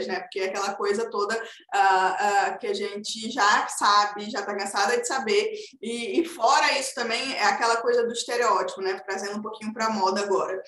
né? 0.08 0.20
Porque 0.20 0.40
é 0.40 0.46
aquela 0.46 0.74
coisa 0.74 1.10
toda 1.10 1.36
uh, 1.36 1.38
uh, 1.38 2.60
que 2.60 2.68
a 2.68 2.74
gente 2.74 3.32
já 3.32 3.68
sabe, 3.68 4.30
já 4.30 4.40
está 4.40 4.56
cansada 4.56 4.98
de 4.98 5.08
saber. 5.08 5.54
E, 5.82 6.20
e, 6.20 6.26
fora 6.26 6.78
isso 6.80 6.94
também 6.96 7.34
é 7.36 7.44
aquela 7.44 7.78
coisa 7.78 8.06
do 8.06 8.14
estereótipo, 8.14 8.82
né? 8.82 9.00
Trazendo 9.00 9.38
um 9.38 9.42
pouquinho 9.42 9.74
para 9.74 9.90
moda 9.90 10.22
agora, 10.22 10.62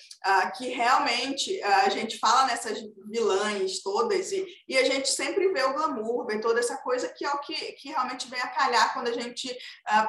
que 0.57 0.69
realmente 0.69 1.61
a 1.63 1.89
gente 1.89 2.17
fala 2.19 2.47
nessas 2.47 2.79
vilãs 3.09 3.81
todas 3.83 4.31
e, 4.31 4.45
e 4.67 4.77
a 4.77 4.83
gente 4.83 5.09
sempre 5.09 5.51
vê 5.51 5.63
o 5.63 5.73
glamour, 5.73 6.25
vê 6.25 6.39
toda 6.39 6.59
essa 6.59 6.77
coisa 6.77 7.09
que 7.09 7.25
é 7.25 7.29
o 7.29 7.39
que, 7.39 7.55
que 7.73 7.89
realmente 7.89 8.29
vem 8.29 8.39
a 8.39 8.47
calhar 8.47 8.93
quando 8.93 9.09
a 9.09 9.13
gente 9.13 9.55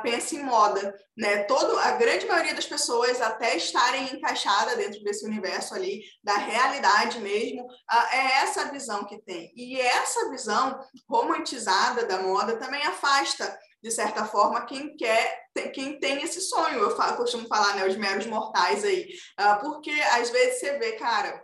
pensa 0.03 0.35
em 0.35 0.43
moda, 0.43 0.95
né? 1.17 1.45
Todo, 1.45 1.79
a 1.79 1.93
grande 1.93 2.27
maioria 2.27 2.55
das 2.55 2.67
pessoas 2.67 3.21
até 3.21 3.57
estarem 3.57 4.15
encaixadas 4.15 4.77
dentro 4.77 5.03
desse 5.03 5.27
universo 5.27 5.75
ali 5.75 6.03
da 6.23 6.37
realidade 6.37 7.19
mesmo, 7.21 7.67
é 8.13 8.43
essa 8.43 8.52
essa 8.53 8.71
visão 8.71 9.05
que 9.05 9.19
tem. 9.19 9.53
E 9.57 9.81
essa 9.81 10.29
visão 10.31 10.79
romantizada 11.09 12.05
da 12.05 12.23
moda 12.23 12.57
também 12.57 12.83
afasta, 12.83 13.59
de 13.83 13.91
certa 13.91 14.25
forma, 14.25 14.65
quem 14.67 14.95
quer, 14.97 15.49
quem 15.75 15.99
tem 15.99 16.23
esse 16.23 16.41
sonho. 16.41 16.79
Eu, 16.79 16.97
falo, 16.97 17.17
costumo 17.17 17.49
falar, 17.49 17.75
né, 17.75 17.89
os 17.89 17.97
meros 17.97 18.27
mortais 18.27 18.85
aí. 18.85 19.09
Uh, 19.41 19.61
porque 19.61 19.91
às 19.91 20.31
vezes 20.31 20.61
você 20.61 20.79
vê, 20.79 20.93
cara, 20.93 21.42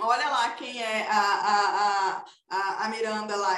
olha 0.00 0.28
lá 0.28 0.50
quem 0.50 0.82
é 0.82 1.06
a, 1.08 1.20
a, 1.20 2.18
a 2.18 2.24
a, 2.52 2.88
Miranda 2.88 3.34
lá, 3.34 3.56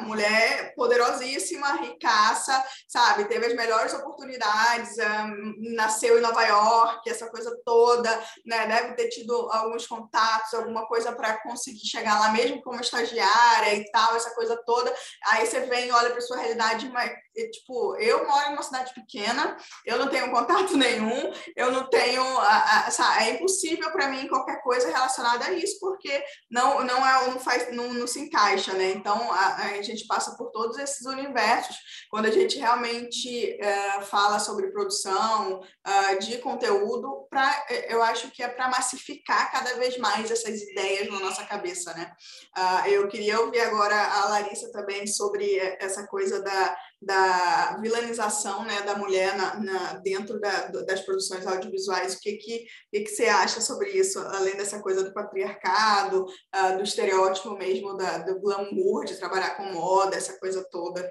mulher 0.00 0.74
poderosíssima, 0.74 1.74
ricaça, 1.74 2.64
sabe? 2.88 3.26
Teve 3.26 3.46
as 3.46 3.54
melhores 3.54 3.92
oportunidades, 3.92 4.96
um, 4.98 5.74
nasceu 5.74 6.18
em 6.18 6.22
Nova 6.22 6.42
York, 6.42 7.10
essa 7.10 7.28
coisa 7.28 7.54
toda, 7.64 8.10
né? 8.46 8.66
Deve 8.66 8.94
ter 8.94 9.08
tido 9.08 9.50
alguns 9.52 9.86
contatos, 9.86 10.54
alguma 10.54 10.86
coisa 10.86 11.12
para 11.12 11.42
conseguir 11.42 11.86
chegar 11.86 12.18
lá 12.20 12.32
mesmo 12.32 12.62
como 12.62 12.80
estagiária 12.80 13.74
e 13.74 13.90
tal, 13.90 14.16
essa 14.16 14.34
coisa 14.34 14.56
toda. 14.64 14.92
Aí 15.26 15.46
você 15.46 15.60
vem, 15.60 15.92
olha 15.92 16.10
para 16.10 16.20
sua 16.22 16.38
realidade, 16.38 16.88
mas 16.88 17.12
tipo, 17.50 17.96
eu 17.96 18.26
moro 18.26 18.50
em 18.50 18.52
uma 18.52 18.62
cidade 18.62 18.92
pequena, 18.94 19.56
eu 19.86 19.98
não 19.98 20.08
tenho 20.08 20.30
contato 20.30 20.76
nenhum, 20.76 21.32
eu 21.56 21.70
não 21.72 21.88
tenho, 21.88 22.22
a, 22.22 22.88
a, 22.88 23.24
é 23.24 23.30
impossível 23.34 23.90
para 23.92 24.08
mim 24.08 24.28
qualquer 24.28 24.62
coisa 24.62 24.88
relacionada 24.88 25.46
a 25.46 25.52
isso, 25.52 25.78
porque 25.80 26.22
não 26.50 26.84
não 26.84 27.06
é 27.06 27.28
não 27.28 27.38
faz 27.38 27.72
não, 27.74 27.92
não 27.92 28.06
se 28.06 28.20
encaixa, 28.20 28.72
né? 28.74 28.90
Então 28.92 29.32
a, 29.32 29.56
a, 29.56 29.82
gente 29.82 30.06
passa 30.06 30.36
por 30.36 30.50
todos 30.50 30.78
esses 30.78 31.06
universos 31.06 31.76
quando 32.10 32.26
a 32.26 32.30
gente 32.30 32.58
realmente 32.58 33.58
é, 33.60 34.02
fala 34.02 34.38
sobre 34.38 34.70
produção 34.70 35.60
uh, 35.60 36.18
de 36.18 36.38
conteúdo. 36.38 37.26
Para 37.30 37.66
eu 37.88 38.02
acho 38.02 38.30
que 38.30 38.42
é 38.42 38.48
para 38.48 38.68
massificar 38.68 39.50
cada 39.50 39.74
vez 39.74 39.96
mais 39.98 40.30
essas 40.30 40.62
ideias 40.62 41.10
na 41.10 41.20
nossa 41.20 41.44
cabeça, 41.44 41.92
né? 41.94 42.12
Uh, 42.56 42.88
eu 42.88 43.08
queria 43.08 43.40
ouvir 43.40 43.60
agora 43.60 43.96
a 43.96 44.28
Larissa 44.28 44.70
também 44.72 45.06
sobre 45.06 45.56
essa 45.80 46.06
coisa 46.06 46.42
da 46.42 46.76
da 47.04 47.76
vilanização 47.80 48.64
né, 48.64 48.82
da 48.82 48.96
mulher 48.96 49.36
na, 49.36 49.58
na 49.60 49.92
dentro 49.94 50.40
da, 50.40 50.68
das 50.68 51.00
produções 51.00 51.46
audiovisuais. 51.46 52.14
O 52.14 52.20
que, 52.20 52.32
que, 52.34 52.66
que, 52.90 53.00
que, 53.00 53.08
você 53.08 53.26
acha 53.26 53.60
sobre 53.60 53.90
isso, 53.90 54.18
além 54.18 54.56
dessa 54.56 54.80
coisa 54.80 55.02
do 55.02 55.12
patriarcado, 55.12 56.24
uh, 56.24 56.76
do 56.76 56.82
estereótipo 56.82 57.56
mesmo, 57.56 57.96
da, 57.96 58.18
do 58.18 58.40
glamour 58.40 59.04
de 59.04 59.16
trabalhar 59.16 59.56
com 59.56 59.72
moda, 59.72 60.16
essa 60.16 60.38
coisa 60.38 60.66
toda? 60.70 61.08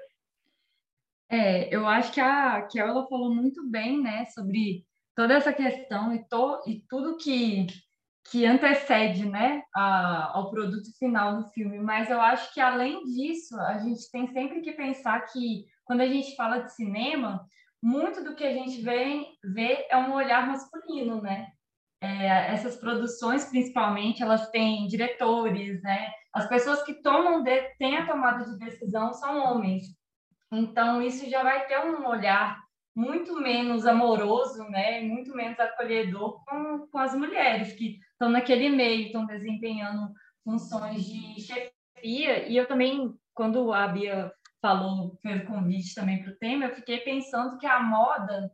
É, 1.30 1.74
eu 1.74 1.86
acho 1.86 2.12
que 2.12 2.20
a 2.20 2.62
que 2.62 2.78
ela 2.78 3.06
falou 3.08 3.34
muito 3.34 3.66
bem, 3.70 4.02
né, 4.02 4.26
sobre 4.34 4.84
toda 5.14 5.34
essa 5.34 5.52
questão 5.52 6.14
e, 6.14 6.26
to, 6.28 6.60
e 6.66 6.84
tudo 6.88 7.16
que 7.16 7.66
que 8.30 8.46
antecede, 8.46 9.28
né, 9.28 9.62
a, 9.74 10.36
ao 10.36 10.50
produto 10.50 10.96
final 10.98 11.42
do 11.42 11.48
filme. 11.50 11.78
Mas 11.80 12.08
eu 12.08 12.20
acho 12.20 12.52
que 12.54 12.60
além 12.60 13.02
disso, 13.04 13.58
a 13.60 13.78
gente 13.78 14.10
tem 14.10 14.26
sempre 14.32 14.60
que 14.60 14.72
pensar 14.72 15.20
que 15.32 15.66
quando 15.84 16.00
a 16.00 16.06
gente 16.06 16.34
fala 16.36 16.58
de 16.58 16.72
cinema, 16.74 17.46
muito 17.82 18.22
do 18.22 18.34
que 18.36 18.44
a 18.44 18.52
gente 18.52 18.80
vê, 18.80 19.26
vê 19.42 19.86
é 19.90 19.96
um 19.96 20.12
olhar 20.12 20.46
masculino, 20.46 21.20
né? 21.20 21.48
É, 22.00 22.52
essas 22.52 22.76
produções, 22.76 23.44
principalmente, 23.44 24.22
elas 24.22 24.48
têm 24.50 24.86
diretores, 24.86 25.82
né? 25.82 26.10
As 26.32 26.48
pessoas 26.48 26.82
que 26.84 26.94
tomam 26.94 27.42
de, 27.42 27.60
têm 27.78 27.96
a 27.96 28.06
tomada 28.06 28.44
de 28.44 28.58
decisão 28.58 29.12
são 29.12 29.38
homens. 29.38 29.84
Então, 30.52 31.02
isso 31.02 31.28
já 31.28 31.42
vai 31.42 31.66
ter 31.66 31.78
um 31.78 32.06
olhar 32.06 32.60
muito 32.94 33.40
menos 33.40 33.86
amoroso, 33.86 34.64
né? 34.68 35.00
Muito 35.00 35.34
menos 35.34 35.58
acolhedor 35.58 36.44
com, 36.44 36.86
com 36.88 36.98
as 36.98 37.14
mulheres 37.14 37.72
que 37.72 37.98
estão 38.12 38.28
naquele 38.28 38.68
meio, 38.68 39.06
estão 39.06 39.26
desempenhando 39.26 40.12
funções 40.44 41.04
de 41.04 41.40
chefia. 41.40 42.48
E 42.48 42.56
eu 42.56 42.66
também, 42.66 43.14
quando 43.34 43.72
a 43.72 43.88
Bia 43.88 44.32
falou, 44.62 45.18
fez 45.20 45.42
o 45.42 45.46
convite 45.46 45.94
também 45.94 46.22
para 46.22 46.32
o 46.32 46.36
tema, 46.36 46.66
eu 46.66 46.74
fiquei 46.74 46.98
pensando 46.98 47.58
que 47.58 47.66
a 47.66 47.82
moda 47.82 48.50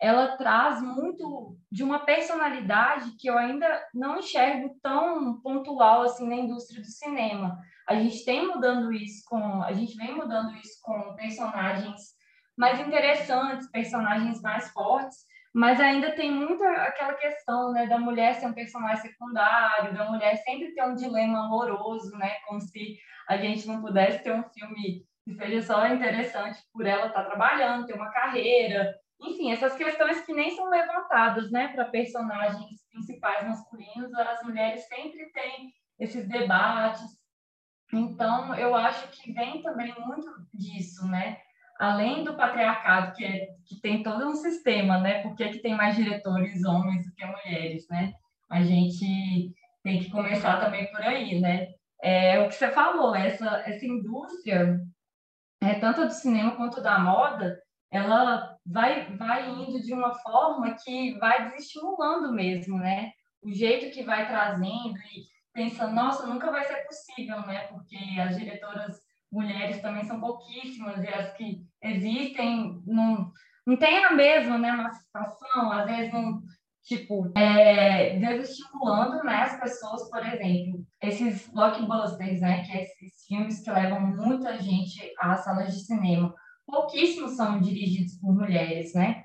ela 0.00 0.38
traz 0.38 0.80
muito 0.80 1.58
de 1.70 1.84
uma 1.84 1.98
personalidade 1.98 3.14
que 3.18 3.28
eu 3.28 3.36
ainda 3.36 3.86
não 3.92 4.18
enxergo 4.18 4.74
tão 4.82 5.38
pontual 5.42 6.02
assim 6.02 6.26
na 6.26 6.36
indústria 6.36 6.80
do 6.80 6.86
cinema. 6.86 7.58
A 7.86 7.94
gente 7.94 8.24
tem 8.24 8.46
mudando 8.46 8.90
isso 8.92 9.22
com, 9.28 9.62
a 9.62 9.72
gente 9.74 9.94
vem 9.96 10.14
mudando 10.14 10.56
isso 10.56 10.80
com 10.82 11.14
personagens 11.16 12.00
mais 12.56 12.80
interessantes, 12.80 13.70
personagens 13.70 14.40
mais 14.40 14.70
fortes, 14.72 15.18
mas 15.52 15.80
ainda 15.80 16.12
tem 16.12 16.32
muito 16.32 16.62
aquela 16.64 17.14
questão, 17.14 17.72
né, 17.72 17.86
da 17.86 17.98
mulher 17.98 18.36
ser 18.36 18.46
um 18.46 18.54
personagem 18.54 19.02
secundário, 19.02 19.92
da 19.92 20.10
mulher 20.10 20.36
sempre 20.36 20.72
ter 20.72 20.84
um 20.84 20.94
dilema 20.94 21.44
amoroso, 21.44 22.16
né, 22.16 22.36
como 22.46 22.60
se 22.60 22.96
a 23.28 23.36
gente 23.36 23.66
não 23.66 23.82
pudesse 23.82 24.22
ter 24.22 24.32
um 24.32 24.44
filme 24.44 25.04
que 25.24 25.34
seja 25.34 25.62
só 25.62 25.86
interessante 25.86 26.58
por 26.72 26.86
ela 26.86 27.06
estar 27.06 27.24
trabalhando, 27.24 27.86
ter 27.86 27.94
uma 27.94 28.10
carreira, 28.10 28.94
enfim, 29.22 29.52
essas 29.52 29.74
questões 29.76 30.20
que 30.22 30.32
nem 30.32 30.50
são 30.56 30.68
levantadas, 30.70 31.50
né, 31.50 31.68
para 31.68 31.84
personagens 31.86 32.80
principais 32.90 33.46
masculinos, 33.46 34.12
as 34.14 34.42
mulheres 34.42 34.86
sempre 34.88 35.30
têm 35.32 35.72
esses 35.98 36.26
debates. 36.26 37.02
Então, 37.92 38.54
eu 38.54 38.74
acho 38.74 39.08
que 39.08 39.32
vem 39.32 39.62
também 39.62 39.94
muito 39.98 40.30
disso, 40.54 41.06
né? 41.08 41.38
Além 41.78 42.24
do 42.24 42.36
patriarcado, 42.36 43.14
que, 43.14 43.24
é, 43.24 43.48
que 43.66 43.80
tem 43.80 44.02
todo 44.02 44.28
um 44.28 44.34
sistema, 44.34 44.98
né? 44.98 45.22
Por 45.22 45.34
que, 45.34 45.48
que 45.48 45.58
tem 45.58 45.74
mais 45.74 45.96
diretores 45.96 46.64
homens 46.64 47.04
do 47.06 47.12
que 47.12 47.24
mulheres, 47.24 47.86
né? 47.88 48.12
A 48.48 48.62
gente 48.62 49.52
tem 49.82 49.98
que 49.98 50.10
começar 50.10 50.60
também 50.60 50.90
por 50.90 51.00
aí, 51.02 51.40
né? 51.40 51.68
É 52.02 52.40
o 52.40 52.48
que 52.48 52.54
você 52.54 52.70
falou, 52.70 53.14
essa, 53.14 53.62
essa 53.66 53.84
indústria 53.84 54.80
é, 55.60 55.74
tanto 55.74 56.06
do 56.06 56.12
cinema 56.12 56.56
quanto 56.56 56.82
da 56.82 56.98
moda, 56.98 57.60
ela 57.90 58.56
vai, 58.64 59.14
vai 59.16 59.50
indo 59.50 59.80
de 59.82 59.92
uma 59.92 60.14
forma 60.14 60.74
que 60.82 61.18
vai 61.18 61.50
desestimulando 61.50 62.32
mesmo, 62.32 62.78
né? 62.78 63.12
O 63.42 63.50
jeito 63.50 63.92
que 63.92 64.04
vai 64.04 64.26
trazendo 64.28 64.96
e 65.12 65.26
pensando, 65.52 65.94
nossa, 65.94 66.26
nunca 66.26 66.50
vai 66.50 66.64
ser 66.64 66.86
possível, 66.86 67.40
né? 67.46 67.66
Porque 67.66 67.96
as 68.20 68.36
diretoras 68.36 69.00
mulheres 69.30 69.80
também 69.80 70.04
são 70.04 70.20
pouquíssimas 70.20 71.02
e 71.02 71.08
as 71.08 71.32
que 71.34 71.64
existem 71.82 72.82
não, 72.86 73.32
não 73.66 73.76
tem 73.76 74.04
a 74.04 74.12
mesma 74.12 74.58
né, 74.58 74.72
massificação, 74.72 75.72
às 75.72 75.86
vezes 75.86 76.12
não, 76.12 76.42
tipo, 76.84 77.30
é, 77.36 78.18
desestimulando 78.18 79.22
né, 79.24 79.42
as 79.42 79.60
pessoas, 79.60 80.08
por 80.10 80.24
exemplo, 80.24 80.84
esses 81.02 81.48
blockbusters, 81.48 82.40
né, 82.40 82.64
que 82.64 82.72
é 82.72 82.82
esses 82.82 83.26
filmes 83.26 83.62
que 83.62 83.70
levam 83.70 84.00
muita 84.00 84.58
gente 84.58 85.12
às 85.18 85.44
salas 85.44 85.74
de 85.74 85.84
cinema, 85.84 86.34
pouquíssimos 86.66 87.36
são 87.36 87.60
dirigidos 87.60 88.14
por 88.20 88.34
mulheres, 88.34 88.94
né? 88.94 89.24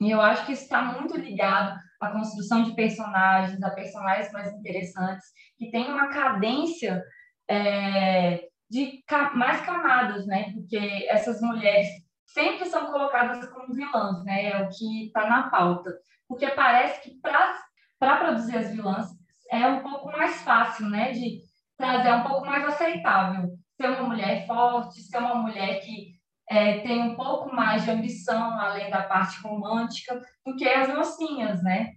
E 0.00 0.10
eu 0.10 0.20
acho 0.20 0.44
que 0.44 0.52
isso 0.52 0.64
está 0.64 0.82
muito 0.82 1.16
ligado 1.16 1.78
à 2.00 2.10
construção 2.10 2.62
de 2.62 2.74
personagens, 2.74 3.62
a 3.62 3.70
personagens 3.70 4.30
mais 4.32 4.52
interessantes, 4.52 5.26
que 5.56 5.70
tem 5.70 5.86
uma 5.86 6.08
cadência 6.08 7.02
é, 7.48 8.48
de 8.68 9.02
mais 9.34 9.64
camadas, 9.64 10.26
né? 10.26 10.52
Porque 10.52 10.76
essas 11.08 11.40
mulheres 11.40 11.88
sempre 12.26 12.66
são 12.66 12.86
colocadas 12.86 13.46
como 13.50 13.74
vilãs, 13.74 14.24
né? 14.24 14.46
É 14.46 14.62
o 14.62 14.68
que 14.68 15.06
está 15.06 15.28
na 15.28 15.50
pauta. 15.50 15.90
Porque 16.28 16.48
parece 16.48 17.02
que 17.02 17.20
para 17.20 18.16
produzir 18.16 18.56
as 18.56 18.70
vilãs 18.70 19.08
é 19.50 19.66
um 19.66 19.80
pouco 19.80 20.10
mais 20.10 20.42
fácil, 20.42 20.88
né? 20.88 21.12
De 21.12 21.40
trazer 21.76 22.12
um 22.12 22.22
pouco 22.22 22.46
mais 22.46 22.66
aceitável. 22.66 23.50
Ser 23.76 23.90
uma 23.90 24.08
mulher 24.08 24.46
forte, 24.46 25.00
ser 25.02 25.18
uma 25.18 25.34
mulher 25.34 25.80
que 25.80 26.14
é, 26.48 26.80
tem 26.80 27.02
um 27.02 27.16
pouco 27.16 27.54
mais 27.54 27.84
de 27.84 27.90
ambição, 27.90 28.58
além 28.58 28.90
da 28.90 29.02
parte 29.02 29.40
romântica, 29.40 30.20
do 30.44 30.54
que 30.56 30.68
as 30.68 30.94
mocinhas, 30.94 31.62
né? 31.62 31.92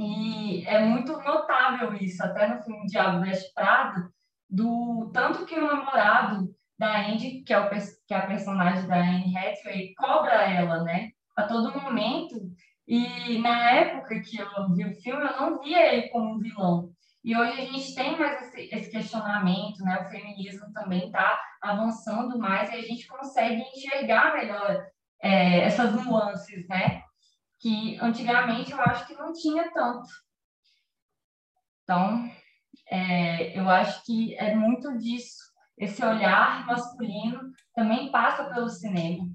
E 0.00 0.66
é 0.66 0.80
muito 0.80 1.12
notável 1.12 1.94
isso, 1.94 2.22
até 2.24 2.48
no 2.48 2.62
filme 2.62 2.86
Diabo 2.86 3.20
Veste 3.20 3.52
Prado, 3.54 4.10
do 4.50 5.10
tanto 5.12 5.46
que 5.46 5.54
o 5.54 5.66
namorado 5.66 6.48
da 6.78 7.06
Andy, 7.06 7.42
que 7.42 7.52
é, 7.52 7.58
o, 7.58 7.70
que 7.70 8.14
é 8.14 8.16
a 8.16 8.26
personagem 8.26 8.86
da 8.86 8.96
Anne 8.96 9.36
Hathaway, 9.36 9.94
cobra 9.94 10.50
ela, 10.50 10.82
né? 10.82 11.10
A 11.36 11.44
todo 11.44 11.80
momento. 11.80 12.34
E 12.86 13.38
na 13.38 13.70
época 13.70 14.20
que 14.20 14.38
eu 14.38 14.72
vi 14.74 14.84
o 14.84 14.94
filme, 15.00 15.24
eu 15.24 15.40
não 15.40 15.60
via 15.60 15.92
ele 15.92 16.08
como 16.08 16.34
um 16.34 16.38
vilão. 16.38 16.90
E 17.24 17.34
hoje 17.34 17.52
a 17.52 17.64
gente 17.64 17.94
tem 17.94 18.18
mais 18.18 18.42
esse, 18.42 18.74
esse 18.74 18.90
questionamento, 18.90 19.82
né? 19.82 20.00
O 20.00 20.10
feminismo 20.10 20.70
também 20.72 21.06
está 21.06 21.40
avançando 21.62 22.38
mais 22.38 22.68
e 22.70 22.74
a 22.74 22.82
gente 22.82 23.06
consegue 23.06 23.62
enxergar 23.74 24.34
melhor 24.34 24.84
é, 25.22 25.60
essas 25.60 25.92
nuances, 26.04 26.68
né? 26.68 27.02
Que 27.58 27.98
antigamente 28.00 28.72
eu 28.72 28.80
acho 28.80 29.06
que 29.06 29.14
não 29.14 29.32
tinha 29.32 29.72
tanto. 29.72 30.06
Então, 31.82 32.30
é, 32.90 33.58
eu 33.58 33.68
acho 33.70 34.04
que 34.04 34.36
é 34.36 34.54
muito 34.54 34.98
disso. 34.98 35.53
Esse 35.76 36.04
olhar 36.04 36.66
masculino 36.66 37.52
também 37.74 38.10
passa 38.10 38.44
pelo 38.44 38.68
cinema. 38.68 39.28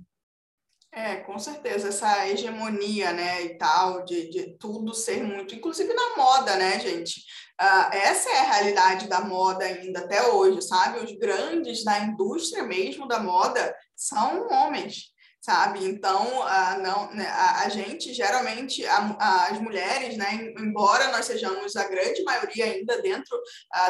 É, 0.91 1.17
com 1.17 1.38
certeza, 1.38 1.89
essa 1.89 2.27
hegemonia, 2.27 3.12
né, 3.13 3.43
e 3.43 3.58
tal, 3.58 4.03
de, 4.05 4.29
de 4.29 4.58
tudo 4.58 4.93
ser 4.93 5.24
muito, 5.24 5.53
inclusive 5.53 5.93
na 5.93 6.17
moda, 6.17 6.55
né, 6.55 6.79
gente? 6.79 7.19
Uh, 7.62 7.93
essa 7.93 8.29
é 8.29 8.39
a 8.39 8.51
realidade 8.53 9.08
da 9.08 9.22
moda 9.22 9.65
ainda 9.65 10.00
até 10.00 10.27
hoje, 10.29 10.63
sabe? 10.63 11.00
Os 11.00 11.12
grandes 11.12 11.84
da 11.84 12.00
indústria 12.00 12.63
mesmo 12.63 13.08
da 13.08 13.19
moda 13.19 13.75
são 13.96 14.48
homens 14.48 15.13
sabe? 15.41 15.86
Então, 15.86 16.43
a, 16.43 16.77
não, 16.77 17.12
né, 17.13 17.25
a, 17.27 17.62
a 17.62 17.69
gente, 17.69 18.13
geralmente, 18.13 18.86
a, 18.86 19.48
as 19.50 19.60
mulheres, 19.60 20.17
né, 20.17 20.53
embora 20.60 21.12
nós 21.12 21.25
sejamos 21.25 21.75
a 21.75 21.88
grande 21.88 22.24
maioria 22.24 22.65
ainda 22.65 23.01
dentro 23.01 23.39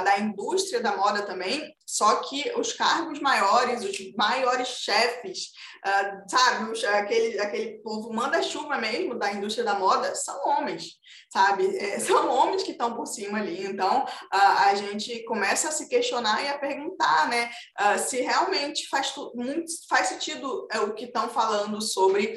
da 0.03 0.19
indústria 0.19 0.81
da 0.81 0.95
moda 0.95 1.23
também, 1.23 1.73
só 1.89 2.17
que 2.17 2.53
os 2.55 2.71
cargos 2.71 3.19
maiores, 3.19 3.83
os 3.83 3.97
maiores 4.15 4.67
chefes, 4.67 5.47
uh, 5.83 6.29
sabe, 6.29 6.85
aquele, 6.85 7.39
aquele 7.39 7.79
povo 7.79 8.13
manda-chuva 8.13 8.77
mesmo 8.77 9.17
da 9.17 9.31
indústria 9.33 9.65
da 9.65 9.73
moda 9.73 10.13
são 10.13 10.39
homens, 10.45 10.99
sabe? 11.33 11.75
É, 11.77 11.97
são 11.99 12.29
homens 12.29 12.61
que 12.61 12.73
estão 12.73 12.95
por 12.95 13.07
cima 13.07 13.39
ali. 13.39 13.65
Então, 13.65 14.03
uh, 14.03 14.07
a 14.31 14.75
gente 14.75 15.23
começa 15.25 15.69
a 15.69 15.71
se 15.71 15.89
questionar 15.89 16.43
e 16.43 16.47
a 16.47 16.59
perguntar, 16.59 17.27
né, 17.27 17.49
uh, 17.79 17.97
se 17.97 18.21
realmente 18.21 18.87
faz, 18.87 19.11
muito, 19.33 19.71
faz 19.89 20.09
sentido 20.09 20.67
uh, 20.75 20.83
o 20.83 20.93
que 20.93 21.05
estão 21.05 21.27
falando 21.27 21.81
sobre. 21.81 22.35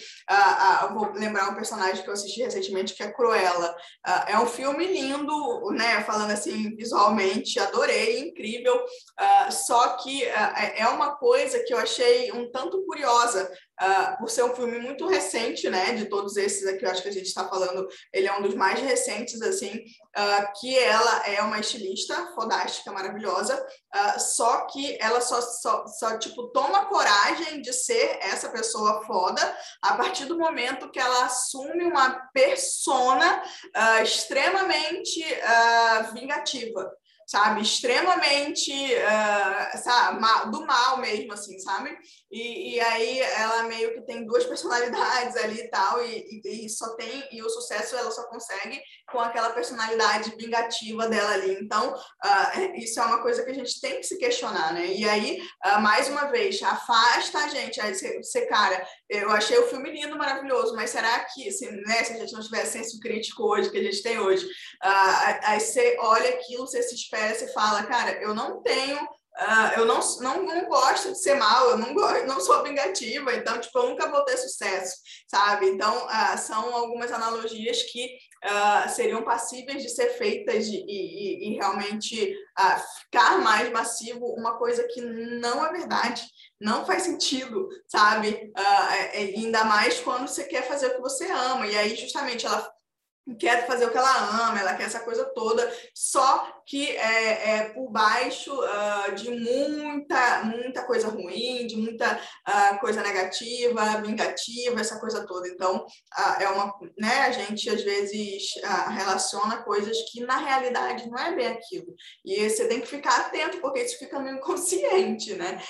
vou 0.94 1.12
lembrar 1.12 1.50
um 1.50 1.54
personagem 1.54 2.02
que 2.02 2.09
eu 2.09 2.14
assisti 2.14 2.42
recentemente, 2.42 2.94
que 2.94 3.02
é 3.02 3.12
Cruella. 3.12 3.76
é 4.26 4.38
um 4.38 4.47
filme 4.47 4.87
lindo, 4.87 5.71
né, 5.73 6.02
falando 6.04 6.30
assim, 6.30 6.75
visualmente, 6.75 7.59
adorei, 7.59 8.21
incrível. 8.21 8.82
Só 9.51 9.97
que 9.97 10.25
é, 10.25 10.81
é 10.81 10.89
uma 10.89 11.17
coisa 11.17 11.63
que 11.65 11.73
eu 11.73 11.79
achei 11.79 12.31
um 12.33 12.51
tanto 12.51 12.85
curiosa, 12.85 13.51
uh, 13.83 14.19
por 14.19 14.31
ser 14.31 14.45
um 14.45 14.55
filme 14.55 14.79
muito 14.79 15.07
recente, 15.07 15.69
né, 15.69 15.95
de 15.95 16.07
todos 16.07 16.37
esses 16.37 16.67
aqui, 16.67 16.85
eu 16.85 16.91
acho 16.91 17.03
que 17.03 17.09
a 17.09 17.13
gente 17.13 17.27
está 17.27 17.49
falando, 17.49 17.87
ele 18.13 18.29
é 18.29 18.33
um 18.33 18.43
dos 18.43 18.55
mais 18.55 18.81
recentes, 18.81 19.41
assim, 19.43 19.76
uh, 19.76 20.61
que 20.61 20.78
ela 20.78 21.26
é 21.26 21.43
uma 21.43 21.59
estilista 21.59 22.33
fodástica, 22.35 22.93
maravilhosa, 22.93 23.61
uh, 23.95 24.21
só 24.21 24.67
que 24.67 24.97
ela 25.00 25.21
só, 25.21 25.41
só, 25.41 25.87
só, 25.87 26.19
tipo, 26.19 26.49
toma 26.49 26.87
coragem 26.87 27.61
de 27.61 27.73
ser 27.73 28.19
essa 28.21 28.49
pessoa 28.49 29.05
foda 29.05 29.43
a 29.83 29.97
partir 29.97 30.26
do 30.26 30.39
momento 30.39 30.91
que 30.91 31.00
ela 31.00 31.25
assume 31.25 31.85
uma 31.85 32.28
persona 32.33 33.43
extremamente 34.02 35.25
vingativa 36.13 36.91
sabe? 37.26 37.63
Extremamente, 37.63 38.73
uh, 38.73 39.78
sabe? 39.82 40.21
do 40.50 40.67
mal 40.67 40.99
mesmo, 40.99 41.32
assim, 41.32 41.58
sabe? 41.58 41.97
E, 42.30 42.75
e, 42.75 42.80
aí 42.80 43.21
ela 43.21 43.65
meio 43.65 43.95
que 43.95 44.00
tem 44.02 44.25
duas 44.25 44.45
personalidades 44.47 45.37
ali 45.37 45.61
e 45.61 45.69
tal, 45.69 46.02
e, 46.04 46.41
e, 46.45 46.69
só 46.69 46.95
tem, 46.97 47.28
e 47.30 47.43
o 47.43 47.50
sucesso 47.50 47.97
ela 47.97 48.11
só 48.11 48.25
consegue 48.28 48.80
com 49.11 49.21
aquela 49.21 49.50
personalidade 49.50 50.35
vingativa 50.37 51.08
dela 51.08 51.32
ali. 51.32 51.58
Então, 51.61 51.93
uh, 51.93 52.76
isso 52.76 52.99
é 53.00 53.04
uma 53.04 53.23
coisa 53.23 53.45
que 53.45 53.50
a 53.50 53.54
gente 53.54 53.80
tem 53.80 53.97
que 53.97 54.04
se 54.04 54.19
questionar, 54.19 54.73
né? 54.73 54.87
E 54.87 55.08
aí, 55.08 55.43
uh, 55.67 55.80
mais 55.80 56.08
uma 56.08 56.26
vez, 56.26 56.63
afasta 56.63 57.39
a 57.39 57.49
gente. 57.49 57.80
Aí 57.80 57.95
você, 57.95 58.17
você, 58.17 58.47
cara, 58.47 58.87
eu 59.08 59.30
achei 59.30 59.58
o 59.58 59.69
filme 59.69 59.91
lindo, 59.93 60.17
maravilhoso, 60.17 60.75
mas 60.75 60.91
será 60.91 61.21
que, 61.26 61.50
se, 61.50 61.71
né, 61.71 62.02
se 62.04 62.15
a 62.15 62.17
gente 62.17 62.32
não 62.32 62.41
tivesse 62.41 62.78
senso 62.78 62.99
crítico 62.99 63.45
hoje, 63.45 63.71
que 63.71 63.78
a 63.78 63.82
gente 63.82 64.02
tem 64.02 64.19
hoje, 64.19 64.47
aí 64.80 65.61
você 65.61 65.97
olha 66.00 66.30
aquilo, 66.30 66.67
você 66.67 66.82
se 66.82 66.95
espera 67.13 67.35
você 67.35 67.53
fala, 67.53 67.83
cara, 67.85 68.23
eu 68.23 68.35
não 68.35 68.63
tenho 68.63 68.99
Uh, 69.33 69.81
eu 69.81 69.87
não, 69.87 69.99
não, 70.21 70.43
não 70.43 70.67
gosto 70.67 71.11
de 71.11 71.19
ser 71.19 71.37
mal, 71.37 71.71
eu 71.71 71.79
não, 71.79 71.95
gosto, 71.95 72.27
não 72.29 72.39
sou 72.39 72.63
vingativa, 72.63 73.33
então, 73.35 73.59
tipo, 73.59 73.77
eu 73.79 73.89
nunca 73.89 74.11
vou 74.11 74.23
ter 74.27 74.37
sucesso, 74.37 74.97
sabe? 75.27 75.71
Então, 75.71 76.07
uh, 76.07 76.37
são 76.37 76.75
algumas 76.77 77.11
analogias 77.11 77.83
que 77.85 78.19
uh, 78.45 78.91
seriam 78.91 79.25
passíveis 79.25 79.83
de 79.83 79.89
ser 79.89 80.11
feitas 80.19 80.67
de, 80.67 80.77
e, 80.77 80.85
e, 80.87 81.49
e, 81.49 81.55
realmente 81.55 82.37
ficar 83.01 83.39
mais 83.39 83.73
massivo, 83.73 84.27
uma 84.35 84.59
coisa 84.59 84.87
que 84.93 85.01
não 85.01 85.65
é 85.65 85.73
verdade, 85.73 86.23
não 86.61 86.85
faz 86.85 87.05
sentido, 87.05 87.67
sabe? 87.89 88.53
É, 88.55 89.19
ainda 89.19 89.65
mais 89.65 89.99
quando 89.99 90.29
você 90.29 90.45
quer 90.45 90.69
fazer 90.69 90.89
o 90.89 90.97
que 90.97 91.01
você 91.01 91.25
ama, 91.25 91.67
e 91.67 91.75
aí, 91.75 91.97
justamente, 91.97 92.45
ela 92.45 92.71
quer 93.39 93.67
fazer 93.67 93.87
o 93.87 93.91
que 93.91 93.99
ela 93.99 94.49
ama, 94.49 94.58
ela 94.58 94.75
quer 94.75 94.85
essa 94.85 95.00
coisa 95.00 95.25
toda, 95.26 95.71
só 95.95 96.61
que 96.67 96.89
é, 96.97 97.50
é 97.50 97.69
por 97.71 97.91
baixo 97.91 98.52
uh, 98.52 99.15
de 99.15 99.30
muita, 99.30 100.45
muita 100.45 100.85
coisa 100.85 101.08
ruim, 101.08 101.67
de 101.67 101.76
muita 101.76 102.21
uh, 102.49 102.78
coisa 102.80 103.02
negativa, 103.02 104.00
vingativa, 104.02 104.80
essa 104.80 104.99
coisa 104.99 105.26
toda. 105.26 105.49
Então, 105.49 105.76
uh, 105.76 106.43
é 106.43 106.49
uma, 106.49 106.73
né, 106.99 107.21
a 107.21 107.30
gente 107.30 107.69
às 107.71 107.82
vezes 107.82 108.50
relaciona 108.91 109.63
coisas 109.63 109.97
que 110.11 110.21
na 110.25 110.39
realidade 110.39 111.08
não 111.08 111.19
é 111.19 111.35
bem 111.35 111.47
aquilo. 111.47 111.95
E 112.25 112.49
você 112.49 112.67
tem 112.67 112.80
que 112.80 112.89
ficar 112.89 113.21
atento, 113.21 113.61
porque 113.61 113.80
isso 113.80 113.99
fica 113.99 114.19
meio 114.19 114.37
inconsciente, 114.37 115.35
né? 115.35 115.63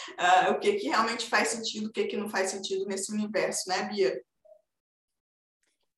o 0.51 0.59
que, 0.59 0.75
que 0.75 0.88
realmente 0.88 1.29
faz 1.29 1.49
sentido, 1.49 1.88
o 1.88 1.93
que, 1.93 2.05
que 2.05 2.17
não 2.17 2.29
faz 2.29 2.51
sentido 2.51 2.87
nesse 2.87 3.12
universo, 3.12 3.69
né, 3.69 3.83
Bia? 3.85 4.21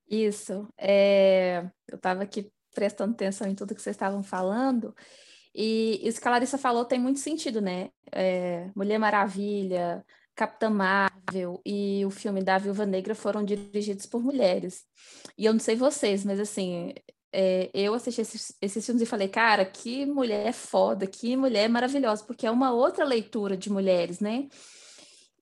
Isso. 0.09 0.69
É, 0.79 1.69
eu 1.89 1.97
estava 1.97 2.23
aqui 2.23 2.51
prestando 2.75 3.13
atenção 3.13 3.47
em 3.49 3.55
tudo 3.55 3.75
que 3.75 3.81
vocês 3.81 3.95
estavam 3.95 4.23
falando, 4.23 4.95
e 5.55 6.01
isso 6.03 6.21
que 6.21 6.27
a 6.27 6.33
Larissa 6.33 6.59
falou 6.59 6.85
tem 6.85 6.99
muito 6.99 7.21
sentido, 7.21 7.61
né? 7.61 7.91
É, 8.11 8.71
Mulher 8.75 8.99
Maravilha, 8.99 10.05
Capitã 10.35 10.69
Marvel 10.69 11.61
e 11.65 12.05
o 12.05 12.11
filme 12.11 12.43
da 12.43 12.59
Viúva 12.59 12.85
Negra 12.85 13.15
foram 13.15 13.45
dirigidos 13.45 14.05
por 14.07 14.23
mulheres. 14.23 14.85
E 15.39 15.47
eu 15.47 15.53
não 15.53 15.61
sei 15.61 15.77
vocês, 15.77 16.25
mas 16.25 16.41
assim, 16.41 16.93
é, 17.33 17.71
eu 17.73 17.95
assisti 17.95 18.21
esses, 18.21 18.57
esses, 18.61 18.85
filmes 18.85 19.03
e 19.03 19.07
falei, 19.07 19.29
cara, 19.29 19.65
que 19.65 20.05
mulher 20.07 20.53
foda, 20.53 21.07
que 21.07 21.37
mulher 21.37 21.69
maravilhosa, 21.69 22.25
porque 22.25 22.47
é 22.47 22.51
uma 22.51 22.73
outra 22.73 23.05
leitura 23.05 23.57
de 23.57 23.71
mulheres, 23.71 24.19
né? 24.21 24.49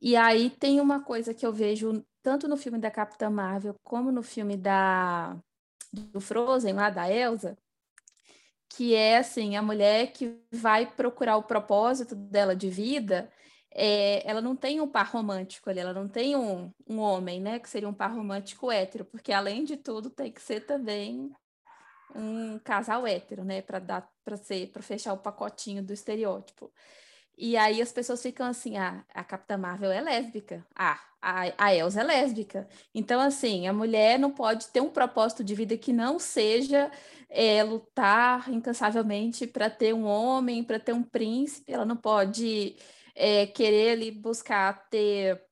E 0.01 0.17
aí 0.17 0.51
tem 0.51 0.81
uma 0.81 1.03
coisa 1.03 1.33
que 1.33 1.47
eu 1.47 1.53
vejo 1.53 2.05
tanto 2.23 2.49
no 2.49 2.57
filme 2.57 2.79
da 2.79 2.91
Capitã 2.91 3.29
Marvel 3.31 3.75
como 3.83 4.13
no 4.13 4.23
filme 4.23 4.57
da 4.57 5.37
do 5.93 6.21
Frozen, 6.21 6.73
lá 6.73 6.89
da 6.89 7.11
Elsa, 7.11 7.59
que 8.69 8.95
é 8.95 9.19
assim, 9.19 9.57
a 9.57 9.63
mulher 9.63 10.13
que 10.13 10.41
vai 10.51 10.91
procurar 10.91 11.37
o 11.37 11.43
propósito 11.43 12.15
dela 12.15 12.57
de 12.57 12.71
vida, 12.71 13.31
é, 13.71 14.27
ela 14.29 14.41
não 14.41 14.57
tem 14.57 14.81
um 14.81 14.89
par 14.89 15.07
romântico 15.11 15.69
ali, 15.69 15.79
ela 15.81 15.93
não 15.93 16.09
tem 16.09 16.35
um, 16.37 16.71
um 16.89 16.99
homem, 16.99 17.41
né, 17.41 17.59
que 17.59 17.69
seria 17.69 17.89
um 17.89 17.95
par 17.95 18.11
romântico 18.13 18.71
hétero, 18.71 19.05
porque 19.05 19.33
além 19.33 19.65
de 19.65 19.77
tudo 19.77 20.09
tem 20.09 20.33
que 20.33 20.41
ser 20.41 20.65
também 20.65 21.31
um 22.15 22.59
casal 22.59 23.07
hétero, 23.07 23.45
né, 23.45 23.61
para 23.63 23.79
dar 23.79 24.11
para 24.25 24.37
ser 24.37 24.71
para 24.71 24.83
fechar 24.83 25.13
o 25.13 25.19
pacotinho 25.19 25.83
do 25.83 25.93
estereótipo. 25.93 26.73
E 27.45 27.57
aí 27.57 27.83
as 27.83 27.91
pessoas 27.91 28.23
ficam 28.23 28.47
assim, 28.47 28.77
ah, 28.77 29.05
a 29.13 29.25
Capitã 29.25 29.59
Marvel 29.59 29.91
é 29.91 30.01
lésbica. 30.01 30.65
Ah, 30.77 31.01
a, 31.21 31.53
a 31.59 31.75
Elsa 31.75 32.03
é 32.03 32.05
lésbica. 32.05 32.69
Então, 32.95 33.21
assim, 33.21 33.67
a 33.67 33.73
mulher 33.73 34.17
não 34.17 34.31
pode 34.31 34.69
ter 34.69 34.81
um 34.81 34.89
propósito 34.89 35.43
de 35.43 35.53
vida 35.53 35.77
que 35.77 35.93
não 35.93 36.21
seja 36.21 36.89
é, 37.29 37.65
lutar 37.65 38.49
incansavelmente 38.49 39.45
para 39.49 39.69
ter 39.69 39.93
um 39.93 40.05
homem, 40.05 40.63
para 40.63 40.79
ter 40.79 40.93
um 40.93 41.03
príncipe. 41.03 41.73
Ela 41.73 41.85
não 41.85 41.97
pode 41.97 42.77
é, 43.13 43.45
querer 43.49 43.95
ali 43.95 44.13
buscar 44.13 44.89
ter 44.89 45.45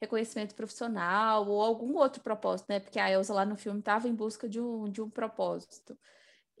reconhecimento 0.00 0.56
profissional 0.56 1.46
ou 1.48 1.62
algum 1.62 1.96
outro 1.98 2.20
propósito, 2.20 2.66
né? 2.68 2.80
Porque 2.80 2.98
a 2.98 3.08
Elsa 3.12 3.32
lá 3.32 3.44
no 3.46 3.56
filme 3.56 3.78
estava 3.78 4.08
em 4.08 4.14
busca 4.14 4.48
de 4.48 4.60
um, 4.60 4.90
de 4.90 5.00
um 5.00 5.08
propósito. 5.08 5.96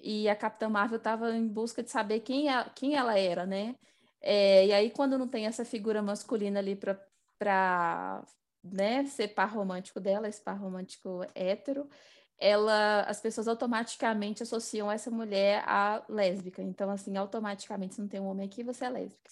E 0.00 0.28
a 0.28 0.36
Capitã 0.36 0.68
Marvel 0.68 0.98
estava 0.98 1.34
em 1.34 1.48
busca 1.48 1.82
de 1.82 1.90
saber 1.90 2.20
quem, 2.20 2.48
a, 2.48 2.70
quem 2.70 2.94
ela 2.94 3.18
era, 3.18 3.44
né? 3.44 3.74
É, 4.20 4.66
e 4.66 4.72
aí, 4.72 4.90
quando 4.90 5.18
não 5.18 5.28
tem 5.28 5.46
essa 5.46 5.64
figura 5.64 6.02
masculina 6.02 6.58
ali 6.58 6.76
para 6.76 8.22
né, 8.62 9.04
ser 9.06 9.28
par 9.28 9.52
romântico 9.52 10.00
dela, 10.00 10.28
esse 10.28 10.40
par 10.40 10.58
romântico 10.58 11.24
hétero, 11.34 11.88
ela, 12.38 13.02
as 13.02 13.20
pessoas 13.20 13.48
automaticamente 13.48 14.42
associam 14.42 14.90
essa 14.90 15.10
mulher 15.10 15.62
a 15.66 16.02
lésbica. 16.08 16.62
Então, 16.62 16.90
assim, 16.90 17.16
automaticamente, 17.16 17.96
se 17.96 18.00
não 18.00 18.08
tem 18.08 18.20
um 18.20 18.28
homem 18.28 18.46
aqui, 18.46 18.62
você 18.62 18.84
é 18.84 18.90
lésbica. 18.90 19.30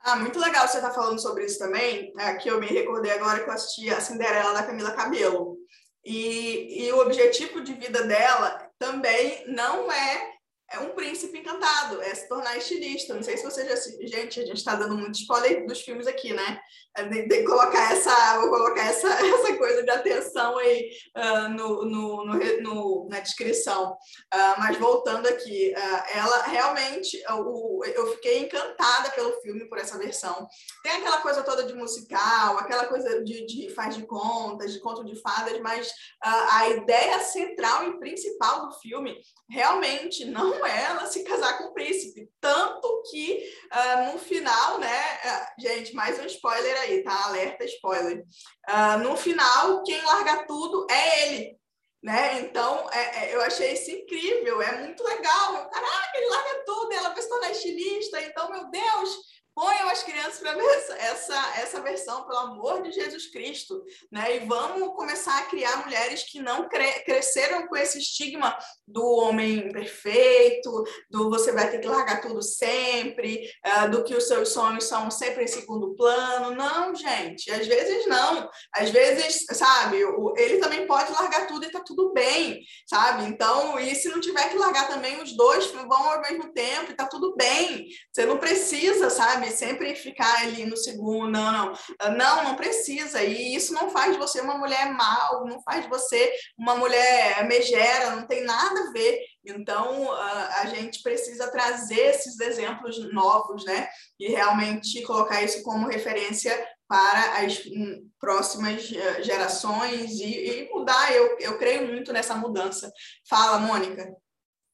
Ah, 0.00 0.16
muito 0.16 0.38
legal 0.38 0.68
você 0.68 0.76
estar 0.76 0.90
tá 0.90 0.94
falando 0.94 1.18
sobre 1.18 1.46
isso 1.46 1.58
também, 1.58 2.12
é, 2.18 2.34
que 2.34 2.50
eu 2.50 2.60
me 2.60 2.66
recordei 2.66 3.12
agora 3.12 3.42
que 3.42 3.48
eu 3.48 3.54
assisti 3.54 3.88
a 3.88 4.00
Cinderela 4.00 4.52
da 4.52 4.62
Camila 4.62 4.92
Cabello. 4.92 5.56
E, 6.04 6.84
e 6.84 6.92
o 6.92 7.00
objetivo 7.00 7.62
de 7.62 7.72
vida 7.72 8.02
dela 8.02 8.70
também 8.78 9.42
não 9.46 9.90
é 9.90 10.33
é 10.74 10.80
um 10.80 10.90
príncipe 10.90 11.38
encantado, 11.38 12.02
é 12.02 12.14
se 12.14 12.28
tornar 12.28 12.56
estilista. 12.56 13.14
Não 13.14 13.22
sei 13.22 13.36
se 13.36 13.44
você 13.44 13.64
já. 13.64 13.74
Gente, 14.06 14.40
a 14.40 14.46
gente 14.46 14.56
está 14.56 14.74
dando 14.74 14.96
muito 14.96 15.18
spoiler 15.18 15.66
dos 15.66 15.80
filmes 15.80 16.06
aqui, 16.06 16.32
né? 16.32 16.60
Tem, 16.94 17.28
tem 17.28 17.40
que 17.40 17.44
colocar 17.44 17.92
essa, 17.92 18.38
vou 18.38 18.50
colocar 18.50 18.84
essa, 18.84 19.08
essa 19.26 19.56
coisa 19.56 19.82
de 19.82 19.90
atenção 19.90 20.56
aí 20.58 20.90
uh, 21.16 21.48
no, 21.48 21.84
no, 21.84 22.24
no, 22.24 22.62
no, 22.62 23.08
na 23.10 23.20
descrição. 23.20 23.92
Uh, 24.32 24.58
mas 24.58 24.78
voltando 24.78 25.26
aqui, 25.26 25.74
uh, 25.76 26.16
ela 26.16 26.42
realmente, 26.42 27.16
uh, 27.30 27.84
eu 27.84 28.12
fiquei 28.14 28.40
encantada 28.40 29.10
pelo 29.10 29.40
filme, 29.40 29.68
por 29.68 29.78
essa 29.78 29.98
versão. 29.98 30.46
Tem 30.82 30.92
aquela 30.92 31.20
coisa 31.20 31.42
toda 31.42 31.64
de 31.64 31.74
musical, 31.74 32.58
aquela 32.58 32.86
coisa 32.86 33.24
de, 33.24 33.44
de 33.46 33.74
faz 33.74 33.96
de 33.96 34.06
contas, 34.06 34.72
de 34.72 34.80
conto 34.80 35.04
de 35.04 35.20
fadas, 35.20 35.58
mas 35.60 35.92
a 36.22 36.68
ideia 36.68 37.20
central 37.20 37.88
e 37.88 37.98
principal 37.98 38.66
do 38.66 38.72
filme 38.80 39.16
realmente 39.48 40.24
não 40.24 40.63
ela 40.66 41.06
se 41.06 41.24
casar 41.24 41.58
com 41.58 41.64
o 41.64 41.74
príncipe. 41.74 42.28
Tanto 42.40 43.02
que 43.10 43.44
uh, 43.72 44.12
no 44.12 44.18
final, 44.18 44.78
né, 44.78 45.02
uh, 45.24 45.60
gente, 45.60 45.94
mais 45.94 46.18
um 46.18 46.26
spoiler 46.26 46.80
aí, 46.80 47.02
tá? 47.02 47.26
Alerta 47.26 47.64
spoiler. 47.64 48.24
Uh, 48.68 48.98
no 49.02 49.16
final, 49.16 49.82
quem 49.82 50.00
larga 50.02 50.46
tudo 50.46 50.86
é 50.90 51.22
ele. 51.22 51.58
Né? 52.02 52.40
Então, 52.40 52.86
é, 52.90 53.24
é, 53.24 53.34
eu 53.34 53.40
achei 53.40 53.72
isso 53.72 53.90
incrível, 53.90 54.60
é 54.60 54.82
muito 54.82 55.02
legal. 55.02 55.70
Caraca, 55.70 56.10
ele 56.14 56.28
larga 56.28 56.64
tudo, 56.66 56.92
ela 56.92 57.08
vai 57.08 57.22
se 57.54 57.68
estilista, 57.68 58.20
então, 58.20 58.50
meu 58.50 58.70
Deus, 58.70 59.18
Ponham 59.54 59.88
as 59.88 60.02
crianças 60.02 60.40
para 60.40 60.54
ver 60.54 60.64
essa, 60.64 60.94
essa, 60.96 61.60
essa 61.60 61.80
versão, 61.80 62.24
pelo 62.26 62.38
amor 62.38 62.82
de 62.82 62.90
Jesus 62.90 63.30
Cristo, 63.30 63.80
né? 64.10 64.36
E 64.36 64.40
vamos 64.40 64.94
começar 64.96 65.38
a 65.38 65.44
criar 65.44 65.84
mulheres 65.84 66.24
que 66.24 66.40
não 66.40 66.68
cre 66.68 66.84
cresceram 67.04 67.68
com 67.68 67.76
esse 67.76 67.98
estigma 67.98 68.56
do 68.86 69.04
homem 69.04 69.70
perfeito, 69.70 70.84
do 71.08 71.30
você 71.30 71.52
vai 71.52 71.70
ter 71.70 71.78
que 71.78 71.86
largar 71.86 72.20
tudo 72.20 72.42
sempre, 72.42 73.48
uh, 73.64 73.90
do 73.90 74.02
que 74.02 74.14
os 74.14 74.26
seus 74.26 74.48
sonhos 74.48 74.84
são 74.84 75.08
sempre 75.10 75.44
em 75.44 75.48
segundo 75.48 75.94
plano. 75.94 76.54
Não, 76.56 76.94
gente, 76.94 77.50
às 77.52 77.66
vezes 77.66 78.06
não. 78.06 78.48
Às 78.72 78.90
vezes, 78.90 79.44
sabe, 79.52 80.04
o, 80.04 80.34
ele 80.36 80.58
também 80.58 80.86
pode 80.86 81.12
largar 81.12 81.46
tudo 81.46 81.64
e 81.64 81.70
tá 81.70 81.80
tudo 81.84 82.12
bem, 82.12 82.60
sabe? 82.86 83.24
Então, 83.24 83.78
e 83.78 83.94
se 83.94 84.08
não 84.08 84.20
tiver 84.20 84.48
que 84.50 84.58
largar 84.58 84.88
também, 84.88 85.22
os 85.22 85.36
dois 85.36 85.66
vão 85.70 86.10
ao 86.10 86.22
mesmo 86.22 86.52
tempo 86.52 86.90
e 86.90 86.96
tá 86.96 87.06
tudo 87.06 87.34
bem. 87.36 87.86
Você 88.12 88.26
não 88.26 88.38
precisa, 88.38 89.10
sabe? 89.10 89.43
Sabe? 89.44 89.64
Sempre 89.74 89.94
ficar 89.94 90.42
ali 90.42 90.64
no 90.64 90.76
segundo, 90.76 91.30
não, 91.30 91.52
não, 91.52 91.72
não, 92.16 92.44
não 92.44 92.56
precisa. 92.56 93.22
E 93.22 93.54
isso 93.54 93.72
não 93.72 93.90
faz 93.90 94.12
de 94.12 94.18
você 94.18 94.40
uma 94.40 94.56
mulher 94.56 94.92
mal, 94.92 95.46
não 95.46 95.60
faz 95.62 95.84
de 95.84 95.88
você 95.90 96.32
uma 96.56 96.76
mulher 96.76 97.46
megera, 97.46 98.16
não 98.16 98.26
tem 98.26 98.44
nada 98.44 98.80
a 98.80 98.92
ver. 98.92 99.20
Então, 99.44 100.10
a 100.12 100.66
gente 100.66 101.02
precisa 101.02 101.50
trazer 101.50 102.00
esses 102.00 102.38
exemplos 102.40 103.12
novos, 103.12 103.64
né? 103.64 103.88
E 104.18 104.28
realmente 104.28 105.02
colocar 105.02 105.42
isso 105.42 105.62
como 105.62 105.88
referência 105.88 106.52
para 106.86 107.44
as 107.44 107.64
hum, 107.66 108.08
próximas 108.20 108.92
eh, 108.92 109.22
gerações 109.22 110.12
e, 110.20 110.64
e 110.64 110.70
mudar. 110.70 111.12
Eu, 111.12 111.38
eu 111.40 111.58
creio 111.58 111.88
muito 111.88 112.12
nessa 112.12 112.34
mudança. 112.34 112.92
Fala, 113.28 113.58
Mônica. 113.58 114.14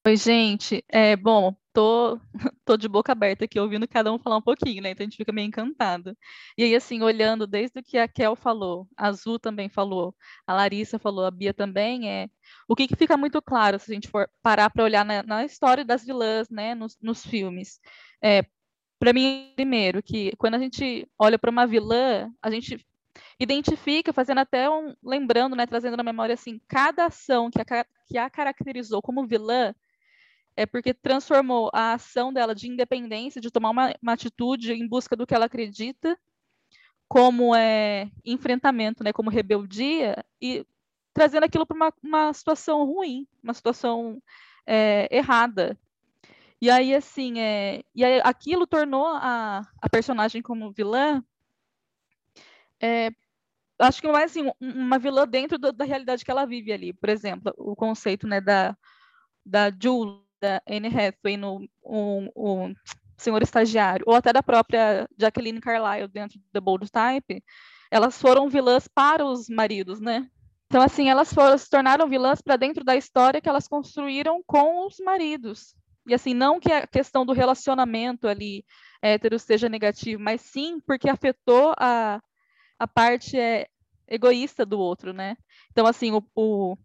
Oi, 0.06 0.16
gente. 0.16 0.84
É, 0.88 1.16
bom, 1.16 1.54
tô, 1.80 2.20
tô 2.64 2.76
de 2.76 2.86
boca 2.88 3.12
aberta 3.12 3.46
aqui, 3.46 3.58
ouvindo 3.58 3.88
cada 3.88 4.12
um 4.12 4.18
falar 4.18 4.36
um 4.36 4.42
pouquinho, 4.42 4.82
né? 4.82 4.90
Então 4.90 5.02
a 5.04 5.08
gente 5.08 5.16
fica 5.16 5.32
meio 5.32 5.48
encantado. 5.48 6.14
E 6.56 6.62
aí, 6.62 6.74
assim, 6.76 7.02
olhando 7.02 7.46
desde 7.46 7.80
o 7.80 7.82
que 7.82 7.96
a 7.96 8.06
Kel 8.06 8.36
falou, 8.36 8.86
a 8.96 9.08
Azul 9.08 9.38
também 9.38 9.70
falou, 9.70 10.14
a 10.46 10.52
Larissa 10.52 10.98
falou, 10.98 11.24
a 11.24 11.30
Bia 11.30 11.54
também, 11.54 12.10
é 12.10 12.28
o 12.68 12.76
que, 12.76 12.86
que 12.86 12.96
fica 12.96 13.16
muito 13.16 13.40
claro 13.40 13.78
se 13.78 13.90
a 13.90 13.94
gente 13.94 14.08
for 14.08 14.28
parar 14.42 14.68
para 14.68 14.84
olhar 14.84 15.04
na, 15.04 15.22
na, 15.22 15.44
história 15.44 15.84
das 15.84 16.04
vilãs, 16.04 16.50
né, 16.50 16.74
nos, 16.74 16.98
nos 17.00 17.24
filmes. 17.24 17.80
É, 18.22 18.44
para 18.98 19.14
mim, 19.14 19.52
primeiro, 19.56 20.02
que 20.02 20.32
quando 20.36 20.56
a 20.56 20.58
gente 20.58 21.08
olha 21.18 21.38
para 21.38 21.50
uma 21.50 21.66
vilã, 21.66 22.30
a 22.42 22.50
gente 22.50 22.86
identifica, 23.38 24.12
fazendo 24.12 24.38
até 24.38 24.68
um, 24.68 24.94
lembrando, 25.02 25.56
né, 25.56 25.66
trazendo 25.66 25.96
na 25.96 26.02
memória 26.02 26.34
assim, 26.34 26.60
cada 26.68 27.06
ação 27.06 27.50
que 27.50 27.60
a, 27.60 27.86
que 28.06 28.18
a 28.18 28.28
caracterizou 28.28 29.00
como 29.00 29.26
vilã 29.26 29.74
é 30.56 30.66
porque 30.66 30.92
transformou 30.92 31.70
a 31.72 31.94
ação 31.94 32.32
dela 32.32 32.54
de 32.54 32.68
independência, 32.68 33.40
de 33.40 33.50
tomar 33.50 33.70
uma, 33.70 33.94
uma 34.02 34.12
atitude 34.12 34.72
em 34.72 34.86
busca 34.86 35.16
do 35.16 35.26
que 35.26 35.34
ela 35.34 35.46
acredita, 35.46 36.18
como 37.08 37.54
é, 37.54 38.10
enfrentamento, 38.24 39.02
né, 39.02 39.12
como 39.12 39.30
rebeldia, 39.30 40.24
e 40.40 40.64
trazendo 41.12 41.44
aquilo 41.44 41.66
para 41.66 41.76
uma, 41.76 41.92
uma, 42.02 42.32
situação 42.32 42.84
ruim, 42.84 43.26
uma 43.42 43.54
situação 43.54 44.22
é, 44.66 45.08
errada. 45.10 45.78
E 46.60 46.70
aí, 46.70 46.94
assim, 46.94 47.40
é, 47.40 47.82
e 47.94 48.04
aí, 48.04 48.20
aquilo 48.22 48.66
tornou 48.66 49.06
a, 49.06 49.62
a 49.80 49.88
personagem 49.88 50.42
como 50.42 50.70
vilã, 50.70 51.24
é, 52.80 53.10
acho 53.78 54.00
que 54.00 54.08
mais 54.08 54.30
assim, 54.30 54.50
uma 54.60 54.98
vilã 54.98 55.26
dentro 55.26 55.58
do, 55.58 55.72
da 55.72 55.84
realidade 55.84 56.24
que 56.24 56.30
ela 56.30 56.46
vive 56.46 56.72
ali. 56.72 56.92
Por 56.92 57.08
exemplo, 57.08 57.52
o 57.56 57.74
conceito 57.74 58.26
né, 58.26 58.40
da, 58.40 58.76
da 59.44 59.70
Jules, 59.70 60.29
Anne 60.68 60.88
Hathaway 60.88 61.36
no 61.36 61.68
um, 61.84 62.28
um 62.36 62.74
Senhor 63.16 63.42
Estagiário, 63.42 64.04
ou 64.06 64.14
até 64.14 64.32
da 64.32 64.42
própria 64.42 65.08
Jacqueline 65.18 65.60
Carlyle 65.60 66.08
dentro 66.08 66.38
do 66.38 66.44
The 66.52 66.60
Bold 66.60 66.90
Type, 66.90 67.42
elas 67.90 68.20
foram 68.20 68.48
vilãs 68.48 68.88
para 68.88 69.24
os 69.24 69.48
maridos, 69.48 70.00
né? 70.00 70.26
Então, 70.66 70.80
assim, 70.80 71.08
elas 71.08 71.32
foram, 71.34 71.58
se 71.58 71.68
tornaram 71.68 72.08
vilãs 72.08 72.40
para 72.40 72.56
dentro 72.56 72.84
da 72.84 72.96
história 72.96 73.40
que 73.40 73.48
elas 73.48 73.66
construíram 73.66 74.40
com 74.46 74.86
os 74.86 74.98
maridos. 75.00 75.74
E, 76.06 76.14
assim, 76.14 76.32
não 76.32 76.60
que 76.60 76.72
a 76.72 76.86
questão 76.86 77.26
do 77.26 77.32
relacionamento 77.32 78.28
ali 78.28 78.64
hétero 79.02 79.38
seja 79.38 79.68
negativo, 79.68 80.22
mas 80.22 80.40
sim 80.40 80.80
porque 80.80 81.10
afetou 81.10 81.74
a, 81.76 82.20
a 82.78 82.86
parte 82.86 83.36
é, 83.38 83.66
egoísta 84.06 84.64
do 84.64 84.78
outro, 84.78 85.12
né? 85.12 85.36
Então, 85.72 85.86
assim, 85.86 86.12
o, 86.12 86.22
o 86.34 86.76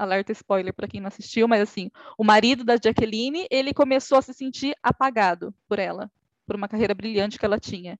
alerta 0.00 0.32
spoiler 0.32 0.72
para 0.72 0.88
quem 0.88 1.00
não 1.00 1.08
assistiu, 1.08 1.46
mas 1.46 1.60
assim, 1.60 1.90
o 2.16 2.24
marido 2.24 2.64
da 2.64 2.76
Jacqueline, 2.76 3.46
ele 3.50 3.74
começou 3.74 4.18
a 4.18 4.22
se 4.22 4.32
sentir 4.32 4.74
apagado 4.82 5.54
por 5.68 5.78
ela, 5.78 6.10
por 6.46 6.56
uma 6.56 6.68
carreira 6.68 6.94
brilhante 6.94 7.38
que 7.38 7.44
ela 7.44 7.58
tinha. 7.58 7.98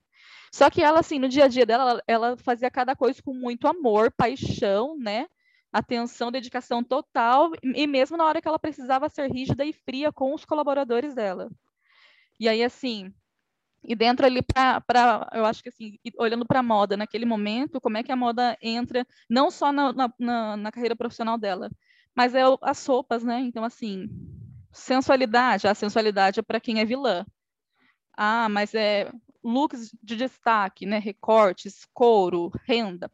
Só 0.53 0.69
que 0.71 0.83
ela, 0.83 1.01
assim, 1.01 1.19
no 1.19 1.29
dia 1.29 1.45
a 1.45 1.49
dia 1.49 1.65
dela, 1.65 2.03
ela 2.07 2.37
fazia 2.37 2.71
cada 2.71 2.97
coisa 2.97 3.23
com 3.23 3.35
muito 3.35 3.69
amor, 3.69 4.11
paixão, 4.11 4.97
né? 4.99 5.27
Atenção, 5.73 6.33
dedicação 6.33 6.83
total, 6.83 7.53
e 7.63 7.87
mesmo 7.87 8.17
na 8.17 8.25
hora 8.25 8.43
que 8.43 8.49
ela 8.49 8.59
precisava 8.59 9.09
ser 9.09 9.31
rígida 9.31 9.65
e 9.65 9.73
fria 9.73 10.11
com 10.11 10.35
os 10.35 10.45
colaboradores 10.45 11.15
dela. 11.15 11.49
E 12.41 12.49
aí, 12.49 12.65
assim, 12.65 13.13
e 13.83 13.95
dentro 13.95 14.27
ali 14.27 14.43
para, 14.43 15.29
eu 15.33 15.45
acho 15.47 15.63
que 15.63 15.71
assim, 15.71 15.99
olhando 16.19 16.45
para 16.45 16.61
a 16.61 16.63
moda 16.63 16.97
naquele 16.97 17.25
momento, 17.25 17.81
como 17.81 17.97
é 17.97 18.03
que 18.03 18.13
a 18.13 18.17
moda 18.17 18.57
entra, 18.61 19.07
não 19.29 19.51
só 19.51 19.73
na, 19.73 19.93
na, 20.19 20.57
na 20.57 20.73
carreira 20.73 20.95
profissional 20.97 21.39
dela, 21.39 21.71
mas 22.15 22.35
é 22.35 22.43
as 22.63 22.85
roupas, 22.87 23.23
né? 23.23 23.41
Então, 23.41 23.65
assim, 23.65 24.09
sensualidade, 24.73 25.67
a 25.67 25.75
sensualidade 25.75 26.41
é 26.41 26.43
para 26.43 26.61
quem 26.61 26.81
é 26.81 26.85
vilã. 26.85 27.25
Ah, 28.17 28.49
mas 28.49 28.75
é 28.75 29.11
looks 29.43 29.91
de 30.03 30.17
destaque, 30.17 30.87
né? 30.87 30.99
Recortes, 30.99 31.87
couro, 31.93 32.53
renda, 32.65 33.11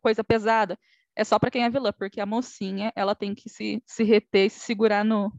coisa 0.00 0.24
pesada. 0.24 0.78
É 1.14 1.24
só 1.24 1.38
para 1.38 1.50
quem 1.50 1.64
é 1.64 1.70
vilã, 1.70 1.92
porque 1.92 2.20
a 2.20 2.26
mocinha, 2.26 2.92
ela 2.96 3.14
tem 3.14 3.34
que 3.34 3.48
se, 3.48 3.82
se 3.86 4.02
reter, 4.02 4.50
se 4.50 4.60
segurar 4.60 5.04
no, 5.04 5.32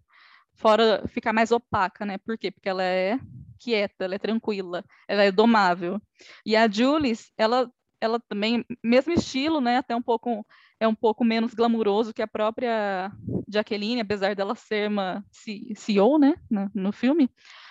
fora 0.56 1.04
ficar 1.08 1.34
mais 1.34 1.52
opaca, 1.52 2.06
né? 2.06 2.18
Por 2.18 2.38
quê? 2.38 2.52
Porque 2.52 2.70
ela 2.70 2.84
é 2.84 3.20
quieta, 3.60 4.06
ela 4.06 4.16
é 4.16 4.20
tranquila, 4.20 4.84
ela 5.08 5.24
é 5.24 5.32
domável. 5.32 6.02
E 6.46 6.56
a 6.56 6.70
Julie, 6.70 7.18
ela 7.38 7.72
ela 8.00 8.20
também 8.20 8.66
mesmo 8.84 9.14
estilo, 9.14 9.62
né? 9.62 9.78
Até 9.78 9.96
um 9.96 10.02
pouco 10.02 10.46
é 10.84 10.88
um 10.88 10.96
pouco 10.96 11.24
menos 11.24 11.54
glamuroso 11.54 12.14
que 12.14 12.22
a 12.22 12.28
própria 12.28 13.10
Jacqueline, 13.48 14.02
apesar 14.02 14.36
dela 14.36 14.54
ser 14.54 14.90
uma 14.90 15.24
CEO, 15.32 16.20
né, 16.20 16.36
no, 16.50 16.70
no 16.74 16.92
filme. 16.92 17.30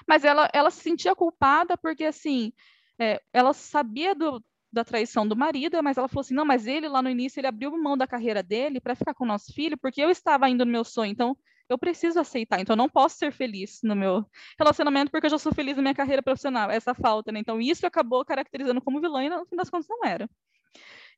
Mas 0.09 0.25
ela 0.25 0.49
ela 0.53 0.71
se 0.71 0.81
sentia 0.81 1.15
culpada 1.15 1.77
porque 1.77 2.05
assim, 2.05 2.53
é, 2.99 3.21
ela 3.33 3.53
sabia 3.53 4.15
do, 4.15 4.43
da 4.73 4.83
traição 4.83 5.29
do 5.29 5.37
marido, 5.37 5.83
mas 5.83 5.99
ela 5.99 6.09
falou 6.09 6.23
assim: 6.23 6.35
não, 6.35 6.47
mas 6.47 6.67
ele 6.67 6.89
lá 6.89 7.03
no 7.03 7.11
início 7.11 7.39
ele 7.39 7.47
abriu 7.47 7.71
mão 7.77 7.97
da 7.99 8.07
carreira 8.07 8.43
dele 8.43 8.81
para 8.81 8.95
ficar 8.95 9.13
com 9.13 9.25
o 9.25 9.29
nosso 9.29 9.53
filho, 9.53 9.77
porque 9.77 10.01
eu 10.01 10.09
estava 10.09 10.49
indo 10.49 10.65
no 10.65 10.73
meu 10.73 10.85
sonho, 10.85 11.13
então 11.13 11.37
eu 11.69 11.77
preciso 11.79 12.19
aceitar, 12.19 12.61
então 12.61 12.73
eu 12.73 12.79
não 12.79 12.89
posso 12.89 13.17
ser 13.19 13.33
feliz 13.33 13.81
no 13.83 13.95
meu 13.95 14.25
relacionamento 14.59 15.11
porque 15.11 15.27
eu 15.27 15.31
já 15.31 15.39
sou 15.39 15.53
feliz 15.53 15.77
na 15.77 15.83
minha 15.83 15.95
carreira 15.95 16.23
profissional, 16.23 16.71
essa 16.71 16.95
falta, 16.95 17.31
né? 17.31 17.41
Então 17.41 17.61
isso 17.61 17.87
acabou 17.87 18.25
caracterizando 18.25 18.81
como 18.81 19.01
vilã 19.01 19.25
e 19.25 19.29
no 19.29 19.45
fim 19.47 19.57
das 19.57 19.69
contas 19.69 19.87
não 19.89 20.01
era. 20.03 20.29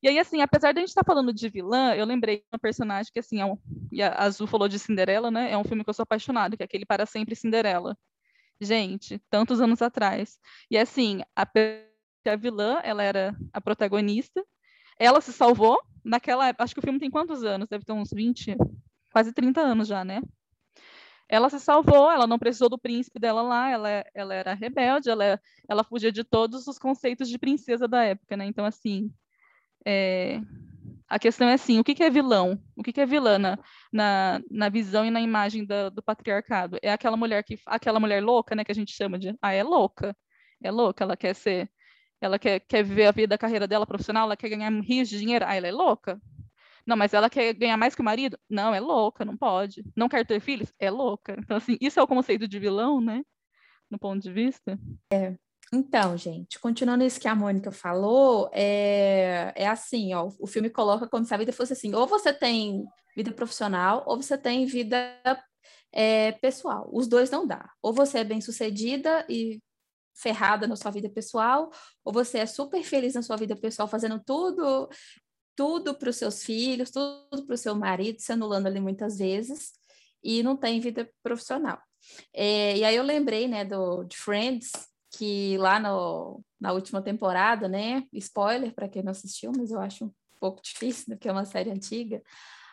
E 0.04 0.08
aí, 0.08 0.18
assim, 0.18 0.42
apesar 0.42 0.72
de 0.72 0.80
a 0.80 0.82
gente 0.82 0.90
estar 0.90 1.02
tá 1.02 1.06
falando 1.06 1.32
de 1.32 1.48
vilã, 1.48 1.94
eu 1.94 2.04
lembrei 2.04 2.36
de 2.36 2.44
uma 2.52 2.58
personagem 2.58 3.10
que, 3.10 3.18
assim, 3.18 3.40
é 3.40 3.46
um, 3.46 3.56
e 3.90 4.02
a 4.02 4.14
Azul 4.18 4.46
falou 4.46 4.68
de 4.68 4.78
Cinderela, 4.78 5.30
né? 5.30 5.50
É 5.50 5.56
um 5.56 5.64
filme 5.64 5.82
que 5.82 5.88
eu 5.88 5.94
sou 5.94 6.02
apaixonado, 6.02 6.58
que 6.58 6.62
é 6.62 6.66
aquele 6.66 6.84
Para 6.84 7.06
Sempre 7.06 7.34
Cinderela. 7.34 7.96
Gente, 8.60 9.18
tantos 9.30 9.62
anos 9.62 9.80
atrás. 9.80 10.38
E, 10.70 10.76
assim, 10.76 11.22
a, 11.34 11.48
a 12.26 12.36
vilã, 12.36 12.82
ela 12.84 13.02
era 13.02 13.34
a 13.50 13.62
protagonista, 13.62 14.44
ela 14.98 15.22
se 15.22 15.32
salvou 15.32 15.80
naquela 16.04 16.48
época, 16.48 16.64
acho 16.64 16.74
que 16.74 16.80
o 16.80 16.82
filme 16.82 17.00
tem 17.00 17.10
quantos 17.10 17.42
anos? 17.42 17.66
Deve 17.66 17.86
ter 17.86 17.92
uns 17.92 18.10
20, 18.12 18.58
quase 19.10 19.32
30 19.32 19.62
anos 19.62 19.88
já, 19.88 20.04
né? 20.04 20.20
Ela 21.26 21.48
se 21.48 21.58
salvou, 21.58 22.12
ela 22.12 22.26
não 22.26 22.38
precisou 22.38 22.68
do 22.68 22.78
príncipe 22.78 23.18
dela 23.18 23.40
lá, 23.40 23.70
ela, 23.70 24.04
ela 24.12 24.34
era 24.34 24.52
rebelde, 24.52 25.08
ela, 25.08 25.40
ela 25.66 25.82
fugia 25.82 26.12
de 26.12 26.22
todos 26.24 26.66
os 26.66 26.78
conceitos 26.78 27.26
de 27.26 27.38
princesa 27.38 27.88
da 27.88 28.04
época, 28.04 28.36
né? 28.36 28.44
Então, 28.44 28.66
assim, 28.66 29.10
é, 29.86 30.40
a 31.08 31.18
questão 31.18 31.48
é 31.48 31.54
assim, 31.54 31.78
o 31.78 31.84
que, 31.84 31.94
que 31.94 32.02
é 32.02 32.10
vilão? 32.10 32.60
O 32.76 32.82
que, 32.82 32.92
que 32.92 33.00
é 33.00 33.06
vilã 33.06 33.38
na, 33.38 33.58
na, 33.92 34.40
na, 34.50 34.68
visão 34.68 35.04
e 35.04 35.10
na 35.10 35.20
imagem 35.20 35.64
do, 35.64 35.90
do 35.90 36.02
patriarcado? 36.02 36.78
É 36.82 36.92
aquela 36.92 37.16
mulher 37.16 37.44
que 37.44 37.58
aquela 37.66 38.00
mulher 38.00 38.22
louca, 38.22 38.54
né, 38.54 38.64
que 38.64 38.72
a 38.72 38.74
gente 38.74 38.92
chama 38.92 39.18
de, 39.18 39.36
ah, 39.40 39.52
é 39.52 39.62
louca, 39.62 40.16
é 40.62 40.70
louca, 40.70 41.04
ela 41.04 41.16
quer 41.16 41.34
ser, 41.34 41.70
ela 42.20 42.38
quer, 42.38 42.60
quer 42.60 42.82
viver 42.82 43.06
a 43.06 43.12
vida, 43.12 43.34
a 43.34 43.38
carreira 43.38 43.68
dela 43.68 43.86
profissional, 43.86 44.24
ela 44.24 44.36
quer 44.36 44.48
ganhar 44.48 44.70
rios 44.82 45.08
de 45.08 45.18
dinheiro, 45.18 45.44
ah, 45.46 45.54
ela 45.54 45.68
é 45.68 45.72
louca. 45.72 46.20
Não, 46.86 46.96
mas 46.96 47.14
ela 47.14 47.30
quer 47.30 47.54
ganhar 47.54 47.76
mais 47.76 47.94
que 47.94 48.02
o 48.02 48.04
marido? 48.04 48.38
Não, 48.48 48.74
é 48.74 48.80
louca, 48.80 49.24
não 49.24 49.36
pode. 49.36 49.82
Não 49.96 50.08
quer 50.08 50.26
ter 50.26 50.40
filhos? 50.40 50.72
É 50.78 50.90
louca. 50.90 51.34
Então, 51.38 51.56
assim, 51.56 51.78
isso 51.80 51.98
é 51.98 52.02
o 52.02 52.06
conceito 52.06 52.46
de 52.46 52.58
vilão, 52.58 53.00
né? 53.00 53.22
No 53.90 53.98
ponto 53.98 54.22
de 54.22 54.30
vista. 54.30 54.78
É. 55.10 55.34
Então, 55.72 56.16
gente, 56.16 56.58
continuando 56.60 57.04
isso 57.04 57.20
que 57.20 57.26
a 57.26 57.34
Mônica 57.34 57.72
falou, 57.72 58.48
é, 58.52 59.52
é 59.56 59.66
assim, 59.66 60.14
ó, 60.14 60.30
o 60.38 60.46
filme 60.46 60.70
coloca 60.70 61.08
como 61.08 61.24
se 61.24 61.34
a 61.34 61.36
vida 61.36 61.52
fosse 61.52 61.72
assim, 61.72 61.94
ou 61.94 62.06
você 62.06 62.32
tem 62.32 62.84
vida 63.16 63.32
profissional, 63.32 64.04
ou 64.06 64.16
você 64.16 64.36
tem 64.36 64.66
vida 64.66 64.96
é, 65.92 66.32
pessoal. 66.32 66.88
Os 66.92 67.08
dois 67.08 67.30
não 67.30 67.46
dá. 67.46 67.70
Ou 67.82 67.92
você 67.92 68.18
é 68.18 68.24
bem-sucedida 68.24 69.24
e 69.28 69.60
ferrada 70.14 70.66
na 70.66 70.76
sua 70.76 70.90
vida 70.90 71.08
pessoal, 71.08 71.70
ou 72.04 72.12
você 72.12 72.38
é 72.38 72.46
super 72.46 72.82
feliz 72.84 73.14
na 73.14 73.22
sua 73.22 73.36
vida 73.36 73.56
pessoal, 73.56 73.88
fazendo 73.88 74.20
tudo, 74.24 74.88
tudo 75.56 75.94
para 75.94 76.10
os 76.10 76.16
seus 76.16 76.44
filhos, 76.44 76.90
tudo 76.90 77.44
para 77.46 77.54
o 77.54 77.58
seu 77.58 77.74
marido, 77.74 78.20
se 78.20 78.32
anulando 78.32 78.66
ali 78.66 78.80
muitas 78.80 79.18
vezes, 79.18 79.72
e 80.22 80.42
não 80.42 80.56
tem 80.56 80.80
vida 80.80 81.10
profissional. 81.22 81.80
É, 82.32 82.76
e 82.76 82.84
aí 82.84 82.94
eu 82.94 83.02
lembrei, 83.02 83.48
né, 83.48 83.64
do, 83.64 84.04
de 84.04 84.16
Friends, 84.16 84.70
que 85.16 85.56
lá 85.58 85.78
no, 85.78 86.42
na 86.60 86.72
última 86.72 87.02
temporada, 87.02 87.68
né? 87.68 88.04
Spoiler 88.12 88.74
para 88.74 88.88
quem 88.88 89.02
não 89.02 89.12
assistiu, 89.12 89.52
mas 89.56 89.70
eu 89.70 89.80
acho 89.80 90.06
um 90.06 90.12
pouco 90.40 90.62
difícil, 90.62 91.06
porque 91.08 91.28
é 91.28 91.32
uma 91.32 91.44
série 91.44 91.70
antiga. 91.70 92.22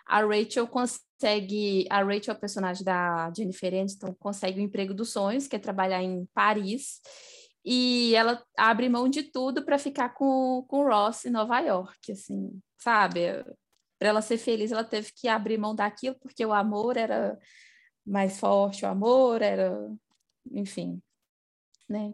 A 0.06 0.22
Rachel 0.22 0.68
consegue, 0.68 1.88
a 1.90 2.04
Rachel, 2.04 2.34
é 2.34 2.38
o 2.38 2.40
personagem 2.40 2.84
da 2.84 3.32
Jennifer 3.36 3.74
Aniston, 3.74 4.14
consegue 4.16 4.60
o 4.60 4.64
emprego 4.64 4.94
dos 4.94 5.12
sonhos, 5.12 5.48
que 5.48 5.56
é 5.56 5.60
trabalhar 5.60 6.02
em 6.02 6.26
Paris, 6.34 7.00
e 7.64 8.16
ela 8.16 8.44
abre 8.58 8.90
mão 8.90 9.08
de 9.08 9.24
tudo 9.24 9.64
para 9.64 9.78
ficar 9.78 10.10
com, 10.10 10.66
com 10.68 10.84
Ross 10.84 11.26
em 11.26 11.30
Nova 11.30 11.60
York, 11.60 12.12
assim, 12.12 12.60
sabe? 12.78 13.22
Para 14.00 14.10
ela 14.10 14.22
ser 14.22 14.38
feliz, 14.38 14.72
ela 14.72 14.84
teve 14.84 15.12
que 15.16 15.28
abrir 15.28 15.58
mão 15.58 15.76
daquilo, 15.76 16.16
porque 16.20 16.46
o 16.46 16.52
amor 16.52 16.98
era 16.98 17.38
mais 18.06 18.40
forte, 18.40 18.84
o 18.84 18.88
amor 18.88 19.42
era, 19.42 19.90
enfim, 20.52 21.00
né? 21.88 22.14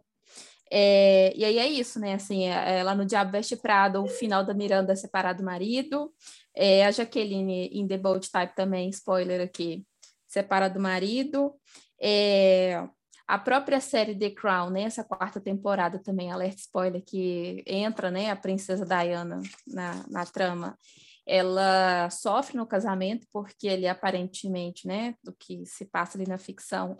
É, 0.71 1.33
e 1.35 1.45
aí 1.45 1.57
é 1.57 1.67
isso, 1.67 1.99
né? 1.99 2.13
Assim, 2.13 2.45
é, 2.45 2.79
é, 2.79 2.83
lá 2.83 2.93
no 2.93 3.05
Diabo 3.05 3.31
Veste 3.31 3.55
Prado, 3.55 4.03
o 4.03 4.07
final 4.07 4.43
da 4.43 4.53
Miranda 4.53 4.93
é 4.93 4.95
separado 4.95 5.39
do 5.39 5.45
marido. 5.45 6.11
É, 6.55 6.85
a 6.85 6.91
Jaqueline 6.91 7.67
em 7.67 7.87
The 7.87 7.97
Bold 7.97 8.29
Type 8.29 8.55
também, 8.55 8.89
spoiler 8.89 9.41
aqui, 9.41 9.85
separa 10.27 10.69
do 10.69 10.79
marido. 10.79 11.53
É, 12.01 12.87
a 13.27 13.37
própria 13.37 13.79
série 13.79 14.17
The 14.17 14.31
Crown, 14.31 14.69
né, 14.69 14.83
essa 14.83 15.03
quarta 15.03 15.39
temporada 15.39 15.99
também, 15.99 16.31
alerta 16.31 16.61
spoiler, 16.61 17.03
que 17.03 17.63
entra 17.65 18.09
né, 18.09 18.29
a 18.31 18.35
princesa 18.35 18.85
Diana 18.85 19.41
na, 19.67 20.05
na 20.09 20.25
trama, 20.25 20.77
ela 21.25 22.09
sofre 22.09 22.55
no 22.55 22.65
casamento 22.65 23.27
porque 23.33 23.67
ele 23.67 23.85
aparentemente, 23.85 24.87
né, 24.87 25.15
do 25.21 25.33
que 25.33 25.65
se 25.65 25.83
passa 25.85 26.17
ali 26.17 26.25
na 26.25 26.37
ficção, 26.37 26.97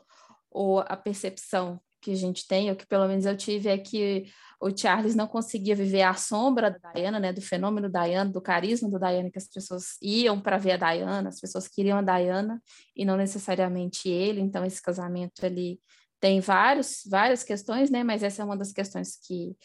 ou 0.51 0.79
a 0.79 0.97
percepção 0.97 1.79
que 2.01 2.11
a 2.11 2.15
gente 2.15 2.47
tem, 2.47 2.69
ou 2.69 2.75
que 2.75 2.85
pelo 2.85 3.07
menos 3.07 3.25
eu 3.25 3.35
tive, 3.35 3.69
é 3.69 3.77
que 3.77 4.25
o 4.59 4.75
Charles 4.75 5.15
não 5.15 5.27
conseguia 5.27 5.75
viver 5.75 6.01
a 6.01 6.13
sombra 6.13 6.71
da 6.71 6.91
Diana, 6.91 7.19
né, 7.19 7.31
do 7.31 7.41
fenômeno 7.41 7.89
Diana, 7.89 8.29
do 8.29 8.41
carisma 8.41 8.89
do 8.89 8.99
Diana, 8.99 9.29
que 9.29 9.37
as 9.37 9.47
pessoas 9.47 9.97
iam 10.01 10.41
para 10.41 10.57
ver 10.57 10.71
a 10.71 10.93
Diana, 10.93 11.29
as 11.29 11.39
pessoas 11.39 11.67
queriam 11.67 11.99
a 11.99 12.01
Diana 12.01 12.61
e 12.95 13.05
não 13.05 13.15
necessariamente 13.15 14.09
ele, 14.09 14.41
então 14.41 14.65
esse 14.65 14.81
casamento 14.81 15.45
ali 15.45 15.79
tem 16.19 16.39
vários, 16.39 17.03
várias 17.07 17.43
questões, 17.43 17.89
né, 17.89 18.03
mas 18.03 18.23
essa 18.23 18.41
é 18.41 18.45
uma 18.45 18.57
das 18.57 18.71
questões 18.71 19.17
que 19.21 19.55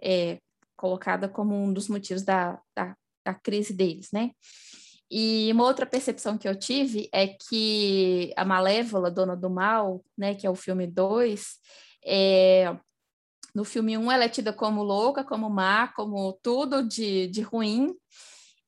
é 0.00 0.38
colocada 0.76 1.28
como 1.28 1.54
um 1.54 1.72
dos 1.72 1.88
motivos 1.88 2.22
da, 2.22 2.60
da, 2.74 2.96
da 3.24 3.34
crise 3.34 3.74
deles, 3.74 4.08
né. 4.12 4.30
E 5.10 5.50
uma 5.52 5.64
outra 5.64 5.86
percepção 5.86 6.36
que 6.36 6.46
eu 6.46 6.54
tive 6.54 7.08
é 7.12 7.28
que 7.28 8.32
a 8.36 8.44
Malévola, 8.44 9.10
Dona 9.10 9.34
do 9.34 9.48
Mal, 9.48 10.04
né, 10.16 10.34
que 10.34 10.46
é 10.46 10.50
o 10.50 10.54
filme 10.54 10.86
2, 10.86 11.56
é, 12.04 12.76
no 13.54 13.64
filme 13.64 13.96
1 13.96 14.02
um, 14.02 14.12
ela 14.12 14.24
é 14.24 14.28
tida 14.28 14.52
como 14.52 14.82
louca, 14.82 15.24
como 15.24 15.48
má, 15.48 15.88
como 15.88 16.38
tudo 16.42 16.86
de, 16.86 17.26
de 17.28 17.40
ruim, 17.40 17.94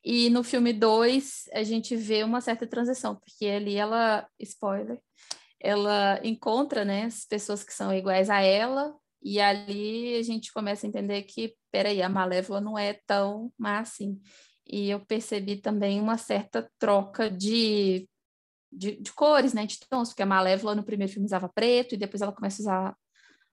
e 0.03 0.31
no 0.31 0.42
filme 0.42 0.72
2 0.72 1.44
a 1.53 1.62
gente 1.62 1.94
vê 1.94 2.24
uma 2.24 2.40
certa 2.40 2.66
transição, 2.66 3.16
porque 3.16 3.44
ali 3.44 3.76
ela, 3.76 4.26
spoiler, 4.38 4.98
ela 5.61 6.18
encontra 6.24 6.87
né, 6.87 7.05
as 7.05 7.26
pessoas 7.26 7.62
que 7.62 7.74
são 7.74 7.92
iguais 7.92 8.31
a 8.31 8.40
ela, 8.40 8.94
e 9.22 9.38
ali 9.38 10.16
a 10.16 10.22
gente 10.22 10.50
começa 10.50 10.87
a 10.87 10.88
entender 10.88 11.22
que, 11.24 11.55
peraí, 11.70 12.00
a 12.00 12.09
Malévola 12.09 12.62
não 12.62 12.79
é 12.79 12.94
tão 13.07 13.53
má 13.59 13.81
assim 13.81 14.18
e 14.71 14.91
eu 14.91 15.01
percebi 15.01 15.57
também 15.57 16.01
uma 16.01 16.17
certa 16.17 16.71
troca 16.79 17.31
de, 17.31 18.09
de, 18.73 18.97
de, 19.01 19.13
cores, 19.13 19.53
né, 19.53 19.67
de 19.67 19.79
tons, 19.89 20.11
porque 20.11 20.23
a 20.23 20.27
Malévola 20.27 20.75
no 20.75 20.85
primeiro 20.85 21.13
filme 21.13 21.27
usava 21.27 21.49
preto 21.49 21.95
e 21.95 21.99
depois 21.99 22.23
ela 22.23 22.33
começa 22.33 22.63
a 22.63 22.65
usar 22.65 22.97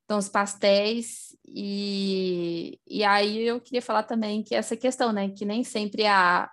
tons 0.08 0.30
pastéis 0.30 1.36
e, 1.46 2.80
e 2.88 3.04
aí 3.04 3.48
eu 3.48 3.60
queria 3.60 3.82
falar 3.82 4.04
também 4.04 4.44
que 4.44 4.56
essa 4.56 4.78
questão, 4.78 5.12
né, 5.12 5.30
que 5.30 5.44
nem 5.44 5.64
sempre 5.64 6.06
a, 6.06 6.50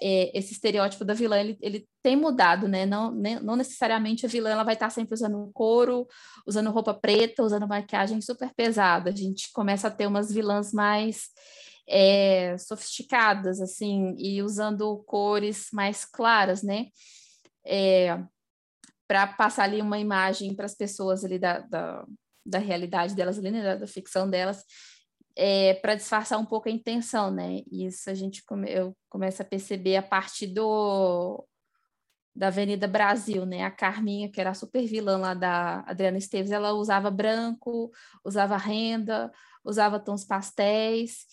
é, 0.00 0.36
esse 0.36 0.52
estereótipo 0.52 1.04
da 1.04 1.14
vilã 1.14 1.38
ele, 1.38 1.56
ele 1.60 1.88
tem 2.02 2.16
mudado, 2.16 2.66
né? 2.66 2.84
Não, 2.84 3.12
não 3.12 3.54
necessariamente 3.54 4.26
a 4.26 4.28
vilã 4.28 4.50
ela 4.50 4.64
vai 4.64 4.74
estar 4.74 4.90
sempre 4.90 5.14
usando 5.14 5.50
couro, 5.54 6.06
usando 6.46 6.70
roupa 6.70 6.92
preta, 6.92 7.42
usando 7.42 7.68
maquiagem 7.68 8.20
super 8.20 8.52
pesada. 8.54 9.10
A 9.10 9.14
gente 9.14 9.52
começa 9.52 9.86
a 9.88 9.90
ter 9.90 10.06
umas 10.06 10.32
vilãs 10.32 10.72
mais 10.72 11.28
é, 11.88 12.56
sofisticadas, 12.58 13.60
assim, 13.60 14.14
e 14.18 14.42
usando 14.42 15.02
cores 15.06 15.68
mais 15.72 16.04
claras, 16.04 16.62
né? 16.62 16.86
É, 17.64 18.18
para 19.06 19.26
passar 19.26 19.64
ali 19.64 19.80
uma 19.80 19.98
imagem 19.98 20.54
para 20.54 20.66
as 20.66 20.74
pessoas 20.74 21.24
ali 21.24 21.38
da, 21.38 21.60
da, 21.60 22.04
da, 22.44 22.58
realidade 22.58 23.14
delas 23.14 23.38
ali, 23.38 23.50
né? 23.50 23.62
da, 23.62 23.76
da 23.76 23.86
ficção 23.86 24.28
delas, 24.28 24.64
é, 25.36 25.74
para 25.74 25.94
disfarçar 25.94 26.38
um 26.38 26.44
pouco 26.44 26.68
a 26.68 26.72
intenção, 26.72 27.30
né? 27.30 27.62
Isso 27.70 28.10
a 28.10 28.14
gente 28.14 28.44
come, 28.44 28.70
eu 28.70 28.96
começo 29.08 29.42
a 29.42 29.44
perceber 29.44 29.96
a 29.96 30.02
partir 30.02 30.48
do 30.48 31.46
da 32.34 32.48
Avenida 32.48 32.86
Brasil, 32.86 33.46
né? 33.46 33.62
A 33.62 33.70
Carminha, 33.70 34.30
que 34.30 34.38
era 34.38 34.50
a 34.50 34.54
super 34.54 34.86
vilã 34.86 35.16
lá 35.16 35.32
da 35.32 35.80
Adriana 35.86 36.18
Esteves, 36.18 36.50
ela 36.50 36.72
usava 36.74 37.10
branco, 37.10 37.90
usava 38.22 38.58
renda, 38.58 39.32
usava 39.64 39.98
tons 39.98 40.22
pastéis, 40.22 41.24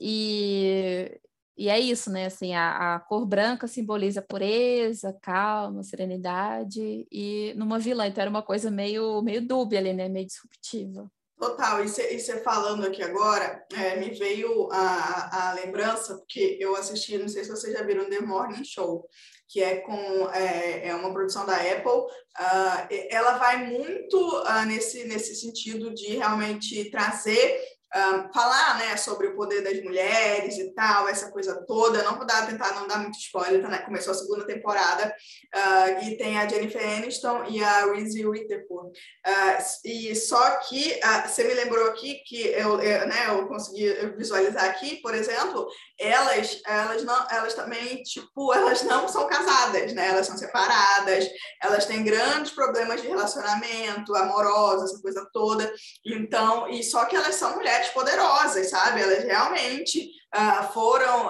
e, 0.00 1.20
e 1.56 1.68
é 1.68 1.78
isso, 1.78 2.10
né? 2.10 2.26
Assim, 2.26 2.54
a, 2.54 2.94
a, 2.94 3.00
cor 3.00 3.26
branca 3.26 3.66
simboliza 3.66 4.22
pureza, 4.22 5.16
calma, 5.22 5.82
serenidade, 5.82 7.06
e 7.10 7.52
numa 7.56 7.78
vilã, 7.78 8.06
então 8.06 8.22
era 8.22 8.30
uma 8.30 8.42
coisa 8.42 8.70
meio, 8.70 9.20
meio 9.22 9.46
dúbia 9.46 9.78
ali, 9.78 9.92
né? 9.92 10.08
Meio 10.08 10.26
disruptiva. 10.26 11.10
Total, 11.38 11.84
e 11.84 11.88
você 11.88 12.42
falando 12.42 12.84
aqui 12.84 13.00
agora, 13.00 13.64
é, 13.72 13.94
me 13.94 14.10
veio 14.10 14.68
a, 14.72 15.50
a 15.50 15.52
lembrança, 15.52 16.16
porque 16.16 16.56
eu 16.58 16.74
assisti, 16.74 17.16
não 17.16 17.28
sei 17.28 17.44
se 17.44 17.50
vocês 17.50 17.72
já 17.72 17.84
viram 17.84 18.10
The 18.10 18.20
Morning 18.20 18.64
Show, 18.64 19.08
que 19.46 19.62
é 19.62 19.76
com 19.76 20.28
é, 20.30 20.88
é 20.88 20.94
uma 20.96 21.12
produção 21.12 21.46
da 21.46 21.54
Apple. 21.54 21.92
Uh, 21.92 23.08
ela 23.08 23.38
vai 23.38 23.66
muito 23.66 24.16
uh, 24.18 24.66
nesse, 24.66 25.04
nesse 25.04 25.36
sentido 25.36 25.94
de 25.94 26.16
realmente 26.16 26.90
trazer 26.90 27.60
uh, 27.94 28.32
falar 28.32 28.78
né, 28.78 28.96
sobre 28.96 29.28
o 29.28 29.36
poder 29.36 29.62
das 29.62 29.82
mulheres 29.82 30.58
e 30.58 30.72
tal, 30.74 31.08
essa 31.08 31.30
coisa 31.30 31.64
toda. 31.66 32.02
Não 32.02 32.16
vou 32.16 32.26
dar, 32.26 32.46
tentar 32.46 32.74
não 32.74 32.86
dar 32.86 32.98
muito 32.98 33.18
spoiler, 33.18 33.62
tá, 33.62 33.68
né? 33.68 33.78
começou 33.78 34.12
a 34.12 34.16
segunda 34.16 34.46
temporada 34.46 35.14
uh, 35.54 36.04
e 36.04 36.16
tem 36.16 36.38
a 36.38 36.48
Jennifer 36.48 36.82
Aniston 36.96 37.44
e 37.48 37.62
a 37.62 37.86
Reese 37.92 38.26
Witherspoon. 38.26 38.86
Uh, 38.86 39.62
e 39.84 40.14
só 40.14 40.58
que 40.60 40.98
você 41.26 41.44
me 41.44 41.54
lembrou 41.54 41.88
aqui 41.88 42.22
que 42.26 42.46
eu, 42.48 42.80
eu, 42.80 43.06
né, 43.06 43.26
eu 43.28 43.46
consegui 43.46 43.88
visualizar 44.16 44.64
aqui, 44.64 44.96
por 44.96 45.14
exemplo, 45.14 45.66
elas, 45.98 46.60
elas, 46.64 47.02
não, 47.02 47.26
elas 47.30 47.54
também, 47.54 48.02
tipo, 48.02 48.54
elas 48.54 48.82
não 48.82 49.08
são 49.08 49.26
casadas, 49.26 49.92
né? 49.92 50.08
Elas 50.08 50.26
são 50.26 50.36
separadas, 50.36 51.28
elas 51.62 51.86
têm 51.86 52.04
grandes 52.04 52.52
problemas 52.52 53.02
de 53.02 53.08
relacionamento, 53.08 54.14
amorosa, 54.14 54.84
essa 54.84 55.02
coisa 55.02 55.28
toda. 55.32 55.72
Então, 56.06 56.68
e 56.68 56.84
só 56.84 57.04
que 57.06 57.16
elas 57.16 57.34
são 57.34 57.56
mulheres 57.56 57.88
poderosas, 57.88 58.70
sabe? 58.70 59.02
Elas 59.02 59.24
realmente 59.24 60.08
uh, 60.34 60.72
foram 60.72 61.28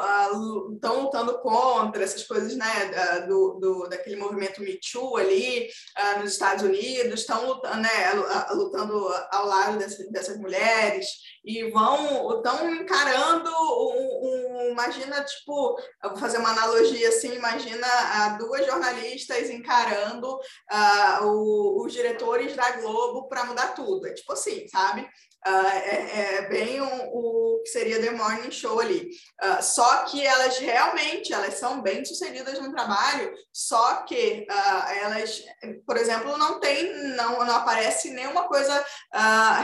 estão 0.74 0.98
uh, 0.98 1.02
lutando 1.02 1.38
contra 1.38 2.04
essas 2.04 2.24
coisas, 2.24 2.54
né? 2.54 2.66
Uh, 2.66 3.28
do, 3.28 3.58
do, 3.60 3.88
daquele 3.88 4.16
movimento 4.16 4.60
Me 4.60 4.78
Too 4.80 5.16
ali 5.16 5.68
nos 6.20 6.32
Estados 6.32 6.62
Unidos, 6.62 7.20
estão 7.20 7.46
lutando, 7.46 7.78
né? 7.78 8.12
lutando 8.52 9.08
ao 9.30 9.46
lado 9.46 9.78
dessas, 9.78 10.10
dessas 10.10 10.36
mulheres 10.36 11.06
e 11.48 11.70
vão 11.70 12.36
estão 12.36 12.74
encarando 12.74 13.50
um, 13.50 14.20
um, 14.22 14.70
imagina 14.70 15.24
tipo 15.24 15.80
vou 16.04 16.16
fazer 16.18 16.36
uma 16.36 16.50
analogia 16.50 17.08
assim 17.08 17.34
imagina 17.34 18.36
duas 18.38 18.66
jornalistas 18.66 19.48
encarando 19.48 20.28
uh, 20.36 21.24
o, 21.24 21.86
os 21.86 21.92
diretores 21.94 22.54
da 22.54 22.72
Globo 22.72 23.28
para 23.28 23.44
mudar 23.44 23.68
tudo 23.68 24.06
é 24.06 24.12
tipo 24.12 24.30
assim 24.34 24.68
sabe 24.68 25.08
Uh, 25.46 25.66
é, 25.66 26.20
é, 26.20 26.48
bem 26.48 26.80
o, 26.80 27.62
que 27.62 27.70
seria 27.70 28.00
The 28.02 28.10
Morning 28.10 28.50
Show 28.50 28.80
ali. 28.80 29.08
Uh, 29.40 29.62
só 29.62 30.04
que 30.04 30.26
elas 30.26 30.58
realmente 30.58 31.32
elas 31.32 31.54
são 31.54 31.80
bem 31.80 32.04
sucedidas 32.04 32.58
no 32.60 32.72
trabalho, 32.72 33.32
só 33.52 34.02
que 34.02 34.44
elas, 35.00 35.44
por 35.86 35.96
exemplo, 35.96 36.36
não 36.36 36.58
tem, 36.58 36.92
não, 37.14 37.44
não 37.44 37.54
aparece 37.54 38.10
nenhuma 38.10 38.48
coisa 38.48 38.84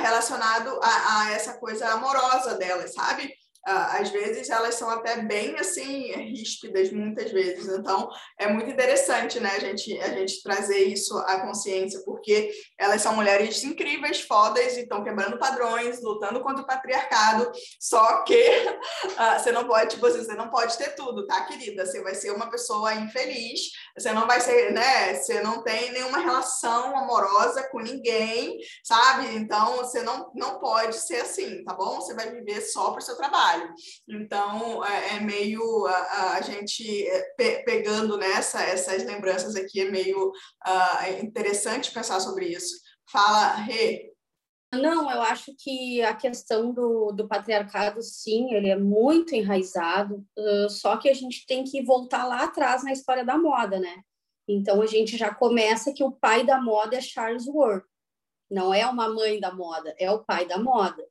relacionada 0.00 0.78
a, 0.80 1.18
a, 1.18 1.32
essa 1.32 1.54
coisa 1.54 1.73
amorosa 1.82 2.54
delas, 2.56 2.92
sabe? 2.94 3.34
Ah, 3.66 3.96
às 3.98 4.10
vezes 4.10 4.50
elas 4.50 4.74
são 4.74 4.90
até 4.90 5.22
bem 5.22 5.58
assim 5.58 6.12
ríspidas 6.12 6.92
muitas 6.92 7.32
vezes. 7.32 7.66
Então 7.66 8.10
é 8.38 8.46
muito 8.46 8.70
interessante 8.70 9.40
né 9.40 9.52
a 9.56 9.58
gente 9.58 9.98
a 10.00 10.08
gente 10.08 10.42
trazer 10.42 10.84
isso 10.84 11.16
à 11.20 11.40
consciência 11.40 12.02
porque 12.04 12.50
elas 12.78 13.00
são 13.00 13.14
mulheres 13.14 13.64
incríveis 13.64 14.20
fodas 14.20 14.76
e 14.76 14.82
estão 14.82 15.02
quebrando 15.02 15.38
padrões 15.38 16.02
lutando 16.02 16.42
contra 16.42 16.62
o 16.62 16.66
patriarcado. 16.66 17.50
Só 17.80 18.22
que 18.24 18.36
uh, 18.36 19.38
você 19.40 19.50
não 19.50 19.66
pode 19.66 19.94
tipo 19.94 20.06
assim, 20.06 20.22
você 20.22 20.34
não 20.34 20.50
pode 20.50 20.76
ter 20.76 20.94
tudo 20.94 21.26
tá 21.26 21.44
querida? 21.46 21.86
Você 21.86 22.02
vai 22.02 22.14
ser 22.14 22.32
uma 22.32 22.50
pessoa 22.50 22.94
infeliz 22.94 23.60
você 23.96 24.12
não 24.12 24.26
vai 24.26 24.42
ser 24.42 24.72
né 24.72 25.14
você 25.14 25.40
não 25.40 25.62
tem 25.62 25.90
nenhuma 25.90 26.18
relação 26.18 26.98
amorosa 26.98 27.62
com 27.70 27.80
ninguém 27.80 28.58
sabe? 28.84 29.34
Então 29.36 29.76
você 29.76 30.02
não 30.02 30.30
não 30.34 30.58
pode 30.58 30.96
ser 30.96 31.20
assim 31.22 31.64
tá 31.64 31.72
bom? 31.72 31.96
Você 31.96 32.12
vai 32.12 32.30
viver 32.30 32.60
só 32.60 32.90
para 32.90 32.98
o 32.98 33.02
seu 33.02 33.16
trabalho 33.16 33.53
trabalho. 33.54 33.74
Então, 34.08 34.84
é, 34.84 35.16
é 35.16 35.20
meio 35.20 35.86
a, 35.86 36.34
a 36.34 36.40
gente 36.40 37.06
é, 37.06 37.22
pe, 37.36 37.64
pegando 37.64 38.16
nessa 38.16 38.62
essas 38.62 39.04
lembranças 39.04 39.56
aqui, 39.56 39.80
é 39.80 39.90
meio 39.90 40.28
uh, 40.28 41.24
interessante 41.24 41.92
pensar 41.92 42.20
sobre 42.20 42.46
isso. 42.46 42.74
Fala, 43.10 43.54
Rê. 43.54 44.12
Não, 44.74 45.08
eu 45.08 45.22
acho 45.22 45.54
que 45.56 46.02
a 46.02 46.14
questão 46.14 46.72
do, 46.72 47.12
do 47.12 47.28
patriarcado, 47.28 48.02
sim, 48.02 48.52
ele 48.54 48.68
é 48.68 48.76
muito 48.76 49.34
enraizado, 49.34 50.26
uh, 50.36 50.68
só 50.68 50.96
que 50.96 51.08
a 51.08 51.14
gente 51.14 51.46
tem 51.46 51.62
que 51.62 51.82
voltar 51.82 52.26
lá 52.26 52.44
atrás 52.44 52.82
na 52.82 52.92
história 52.92 53.24
da 53.24 53.38
moda, 53.38 53.78
né? 53.78 54.02
Então, 54.48 54.82
a 54.82 54.86
gente 54.86 55.16
já 55.16 55.32
começa 55.32 55.92
que 55.92 56.04
o 56.04 56.12
pai 56.12 56.44
da 56.44 56.60
moda 56.60 56.96
é 56.96 57.00
Charles 57.00 57.46
Ward. 57.46 57.84
Não 58.50 58.74
é 58.74 58.86
uma 58.86 59.08
mãe 59.08 59.40
da 59.40 59.54
moda, 59.54 59.94
é 59.98 60.10
o 60.10 60.22
pai 60.22 60.44
da 60.44 60.58
moda. 60.58 61.02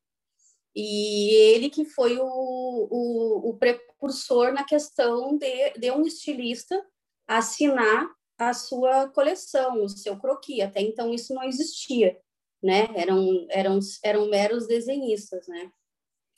E 0.75 1.35
ele 1.53 1.69
que 1.69 1.85
foi 1.85 2.17
o, 2.17 2.25
o, 2.25 3.49
o 3.49 3.57
precursor 3.57 4.51
na 4.51 4.63
questão 4.63 5.37
de, 5.37 5.71
de 5.71 5.91
um 5.91 6.05
estilista 6.05 6.83
assinar 7.27 8.09
a 8.37 8.53
sua 8.53 9.07
coleção, 9.09 9.83
o 9.83 9.89
seu 9.89 10.17
croquis. 10.17 10.61
Até 10.61 10.81
então 10.81 11.13
isso 11.13 11.33
não 11.33 11.43
existia, 11.43 12.19
né? 12.61 12.87
Eram, 12.95 13.45
eram, 13.49 13.79
eram 14.03 14.29
meros 14.29 14.67
desenhistas, 14.67 15.47
né? 15.47 15.71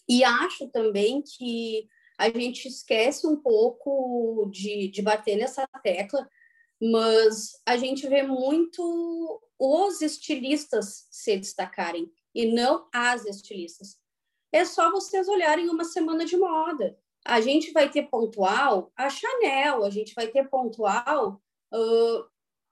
E 0.08 0.24
acho 0.24 0.68
também 0.68 1.22
que 1.22 1.88
a 2.18 2.30
gente 2.30 2.68
esquece 2.68 3.26
um 3.26 3.38
pouco 3.38 4.50
de, 4.52 4.90
de 4.90 5.02
bater 5.02 5.38
nessa 5.38 5.68
tecla, 5.82 6.28
mas 6.82 7.54
a 7.66 7.78
gente 7.78 8.08
vê 8.08 8.22
muito 8.22 9.42
os 9.58 10.02
estilistas 10.02 11.08
se 11.10 11.38
destacarem 11.38 12.12
e 12.34 12.46
não 12.46 12.88
as 12.94 13.26
estilistas 13.26 13.98
é 14.56 14.64
só 14.64 14.90
vocês 14.90 15.28
olharem 15.28 15.70
uma 15.70 15.84
semana 15.84 16.26
de 16.26 16.38
moda. 16.38 16.98
A 17.26 17.42
gente 17.42 17.74
vai 17.74 17.90
ter 17.90 18.04
pontual 18.04 18.90
a 18.96 19.10
Chanel, 19.10 19.84
a 19.84 19.90
gente 19.90 20.14
vai 20.14 20.28
ter 20.28 20.48
pontual 20.48 21.42
uh, 21.74 22.26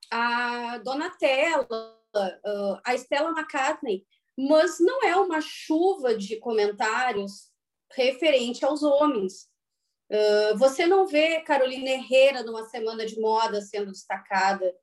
a 0.10 0.78
Donatella, 0.78 2.00
uh, 2.16 2.80
a 2.86 2.98
Stella 2.98 3.32
McCartney, 3.32 4.06
mas 4.38 4.80
não 4.80 5.04
é 5.04 5.16
uma 5.18 5.42
chuva 5.42 6.16
de 6.16 6.38
comentários 6.38 7.52
referente 7.92 8.64
aos 8.64 8.82
homens. 8.82 9.50
Uh, 10.10 10.58
você 10.58 10.86
não 10.86 11.06
vê 11.06 11.42
Carolina 11.42 11.90
Herrera 11.90 12.44
numa 12.44 12.64
semana 12.70 13.06
de 13.06 13.20
moda 13.20 13.60
sendo 13.60 13.92
destacada. 13.92 14.74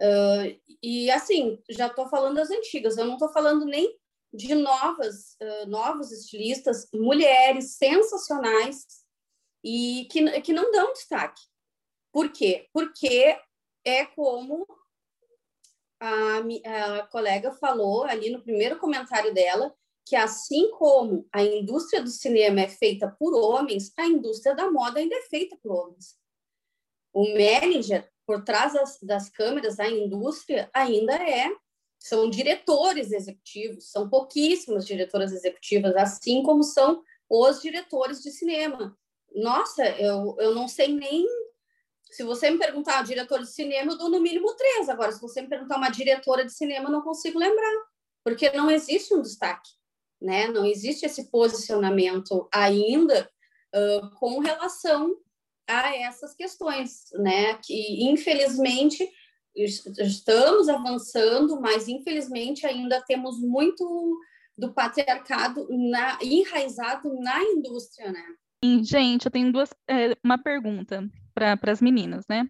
Uh, 0.00 0.58
e 0.82 1.08
assim, 1.10 1.62
já 1.70 1.86
estou 1.86 2.08
falando 2.08 2.34
das 2.34 2.50
antigas, 2.50 2.96
eu 2.96 3.04
não 3.04 3.14
estou 3.14 3.28
falando 3.28 3.64
nem 3.64 3.96
de 4.32 4.54
novas, 4.54 5.36
uh, 5.40 5.66
novos 5.68 6.12
estilistas, 6.12 6.88
mulheres 6.92 7.76
sensacionais 7.76 8.86
e 9.64 10.06
que, 10.10 10.40
que 10.42 10.52
não 10.52 10.70
dão 10.70 10.92
destaque. 10.92 11.40
Por 12.12 12.30
quê? 12.32 12.68
Porque 12.72 13.38
é 13.84 14.04
como 14.06 14.66
a, 16.00 16.38
a 16.38 17.06
colega 17.08 17.52
falou 17.52 18.04
ali 18.04 18.30
no 18.30 18.42
primeiro 18.42 18.78
comentário 18.78 19.32
dela, 19.34 19.74
que 20.06 20.16
assim 20.16 20.70
como 20.72 21.28
a 21.32 21.42
indústria 21.42 22.02
do 22.02 22.08
cinema 22.08 22.60
é 22.60 22.68
feita 22.68 23.14
por 23.18 23.34
homens, 23.34 23.92
a 23.96 24.06
indústria 24.06 24.54
da 24.54 24.70
moda 24.70 25.00
ainda 25.00 25.14
é 25.16 25.22
feita 25.22 25.56
por 25.62 25.72
homens. 25.72 26.16
O 27.12 27.24
manager 27.28 28.10
por 28.26 28.44
trás 28.44 28.74
das, 28.74 28.98
das 29.00 29.30
câmeras, 29.30 29.76
da 29.76 29.88
indústria, 29.88 30.70
ainda 30.74 31.14
é 31.14 31.50
são 31.98 32.30
diretores 32.30 33.12
executivos, 33.12 33.90
são 33.90 34.08
pouquíssimas 34.08 34.86
diretoras 34.86 35.32
executivas, 35.32 35.96
assim 35.96 36.42
como 36.42 36.62
são 36.62 37.02
os 37.28 37.60
diretores 37.60 38.22
de 38.22 38.30
cinema. 38.30 38.96
Nossa, 39.34 39.86
eu, 39.98 40.36
eu 40.38 40.54
não 40.54 40.68
sei 40.68 40.88
nem. 40.88 41.26
Se 42.10 42.22
você 42.22 42.50
me 42.50 42.58
perguntar 42.58 43.04
diretor 43.04 43.40
de 43.40 43.50
cinema, 43.50 43.92
eu 43.92 43.98
dou 43.98 44.08
no 44.08 44.20
mínimo 44.20 44.54
três. 44.54 44.88
Agora, 44.88 45.12
se 45.12 45.20
você 45.20 45.42
me 45.42 45.48
perguntar 45.48 45.76
uma 45.76 45.90
diretora 45.90 46.44
de 46.44 46.52
cinema, 46.52 46.88
eu 46.88 46.92
não 46.92 47.02
consigo 47.02 47.38
lembrar, 47.38 47.84
porque 48.24 48.50
não 48.52 48.70
existe 48.70 49.12
um 49.12 49.20
destaque, 49.20 49.70
né? 50.20 50.48
Não 50.48 50.64
existe 50.64 51.04
esse 51.04 51.30
posicionamento 51.30 52.48
ainda 52.52 53.30
uh, 53.74 54.10
com 54.18 54.38
relação 54.38 55.14
a 55.66 55.94
essas 55.94 56.34
questões, 56.34 57.10
né? 57.12 57.54
Que 57.56 58.08
infelizmente 58.08 59.06
estamos 59.64 60.68
avançando, 60.68 61.60
mas 61.60 61.88
infelizmente 61.88 62.66
ainda 62.66 63.02
temos 63.02 63.40
muito 63.40 64.18
do 64.56 64.72
patriarcado 64.72 65.66
na, 65.70 66.18
enraizado 66.20 67.14
na 67.20 67.42
indústria, 67.44 68.10
né? 68.10 68.24
Gente, 68.82 69.26
eu 69.26 69.30
tenho 69.30 69.52
duas, 69.52 69.72
é, 69.88 70.16
uma 70.24 70.36
pergunta 70.36 71.08
para 71.32 71.56
as 71.70 71.80
meninas, 71.80 72.24
né? 72.28 72.48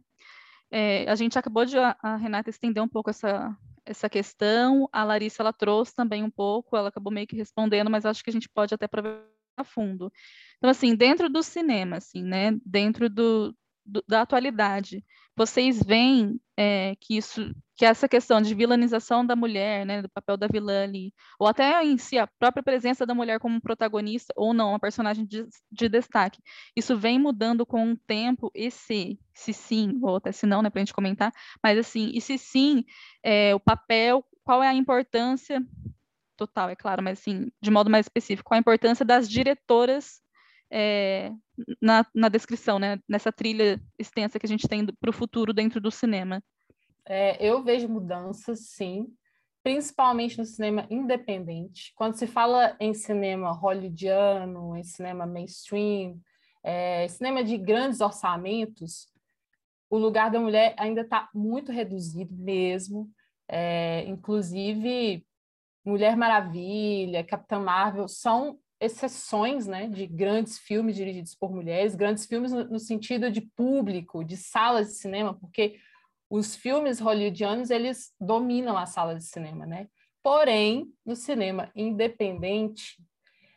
É, 0.70 1.08
a 1.10 1.14
gente 1.14 1.38
acabou 1.38 1.64
de, 1.64 1.76
a 1.78 2.16
Renata 2.16 2.50
estender 2.50 2.82
um 2.82 2.88
pouco 2.88 3.10
essa, 3.10 3.54
essa 3.84 4.08
questão, 4.08 4.88
a 4.92 5.04
Larissa 5.04 5.42
ela 5.42 5.52
trouxe 5.52 5.94
também 5.94 6.22
um 6.22 6.30
pouco, 6.30 6.76
ela 6.76 6.88
acabou 6.88 7.12
meio 7.12 7.26
que 7.26 7.36
respondendo, 7.36 7.90
mas 7.90 8.06
acho 8.06 8.22
que 8.22 8.30
a 8.30 8.32
gente 8.32 8.48
pode 8.48 8.74
até 8.74 8.86
aproveitar 8.86 9.26
a 9.56 9.64
fundo. 9.64 10.12
Então, 10.56 10.70
assim, 10.70 10.94
dentro 10.94 11.28
do 11.28 11.42
cinema, 11.42 11.96
assim, 11.96 12.22
né, 12.22 12.56
dentro 12.64 13.10
do, 13.10 13.54
do 13.84 14.02
da 14.06 14.22
atualidade, 14.22 15.04
vocês 15.36 15.82
veem 15.82 16.40
é, 16.60 16.96
que 17.00 17.16
isso, 17.16 17.54
que 17.76 17.84
essa 17.84 18.08
questão 18.08 18.42
de 18.42 18.52
vilanização 18.52 19.24
da 19.24 19.36
mulher, 19.36 19.86
né, 19.86 20.02
do 20.02 20.08
papel 20.08 20.36
da 20.36 20.48
vilã 20.48 20.82
ali, 20.82 21.14
ou 21.38 21.46
até 21.46 21.84
em 21.84 21.96
si 21.96 22.18
a 22.18 22.26
própria 22.26 22.64
presença 22.64 23.06
da 23.06 23.14
mulher 23.14 23.38
como 23.38 23.60
protagonista 23.60 24.34
ou 24.36 24.52
não, 24.52 24.70
uma 24.70 24.80
personagem 24.80 25.24
de, 25.24 25.46
de 25.70 25.88
destaque, 25.88 26.40
isso 26.74 26.98
vem 26.98 27.16
mudando 27.16 27.64
com 27.64 27.92
o 27.92 27.96
tempo. 27.96 28.50
E 28.52 28.72
se, 28.72 29.20
se 29.32 29.52
sim, 29.52 30.00
ou 30.02 30.16
até 30.16 30.32
se 30.32 30.46
não, 30.46 30.60
né, 30.60 30.68
para 30.68 30.80
a 30.80 30.84
gente 30.84 30.92
comentar, 30.92 31.32
mas 31.62 31.78
assim, 31.78 32.10
e 32.12 32.20
se 32.20 32.36
sim, 32.36 32.84
é, 33.22 33.54
o 33.54 33.60
papel, 33.60 34.24
qual 34.42 34.60
é 34.60 34.66
a 34.66 34.74
importância 34.74 35.64
total, 36.36 36.70
é 36.70 36.76
claro, 36.76 37.04
mas 37.04 37.20
assim, 37.20 37.52
de 37.62 37.70
modo 37.70 37.88
mais 37.88 38.06
específico, 38.06 38.52
a 38.52 38.58
importância 38.58 39.04
das 39.04 39.28
diretoras 39.28 40.20
é, 40.70 41.32
na, 41.80 42.04
na 42.14 42.28
descrição, 42.28 42.78
né? 42.78 42.98
Nessa 43.08 43.32
trilha 43.32 43.80
extensa 43.98 44.38
que 44.38 44.46
a 44.46 44.48
gente 44.48 44.68
tem 44.68 44.84
para 44.86 45.10
o 45.10 45.12
futuro 45.12 45.52
dentro 45.52 45.80
do 45.80 45.90
cinema. 45.90 46.42
É, 47.06 47.42
eu 47.44 47.62
vejo 47.62 47.88
mudanças, 47.88 48.68
sim, 48.70 49.06
principalmente 49.62 50.36
no 50.38 50.44
cinema 50.44 50.86
independente. 50.90 51.92
Quando 51.94 52.14
se 52.14 52.26
fala 52.26 52.76
em 52.78 52.92
cinema 52.92 53.52
hollywoodiano, 53.52 54.76
em 54.76 54.84
cinema 54.84 55.26
mainstream, 55.26 56.20
é, 56.62 57.08
cinema 57.08 57.42
de 57.42 57.56
grandes 57.56 58.00
orçamentos, 58.00 59.08
o 59.90 59.96
lugar 59.96 60.30
da 60.30 60.38
mulher 60.38 60.74
ainda 60.78 61.00
está 61.00 61.28
muito 61.34 61.72
reduzido 61.72 62.34
mesmo. 62.36 63.10
É, 63.48 64.04
inclusive, 64.06 65.26
Mulher 65.84 66.14
Maravilha, 66.16 67.24
Capitã 67.24 67.58
Marvel 67.58 68.06
são 68.06 68.58
exceções 68.80 69.66
né, 69.66 69.88
de 69.88 70.06
grandes 70.06 70.58
filmes 70.58 70.96
dirigidos 70.96 71.34
por 71.34 71.52
mulheres, 71.52 71.94
grandes 71.94 72.26
filmes 72.26 72.52
no, 72.52 72.64
no 72.64 72.78
sentido 72.78 73.30
de 73.30 73.40
público, 73.40 74.24
de 74.24 74.36
salas 74.36 74.88
de 74.88 74.94
cinema, 74.94 75.34
porque 75.34 75.78
os 76.30 76.54
filmes 76.54 77.00
hollywoodianos 77.00 77.70
eles 77.70 78.12
dominam 78.20 78.76
a 78.76 78.86
sala 78.86 79.14
de 79.14 79.24
cinema, 79.24 79.64
né? 79.66 79.88
Porém, 80.22 80.92
no 81.04 81.16
cinema 81.16 81.70
independente 81.74 83.02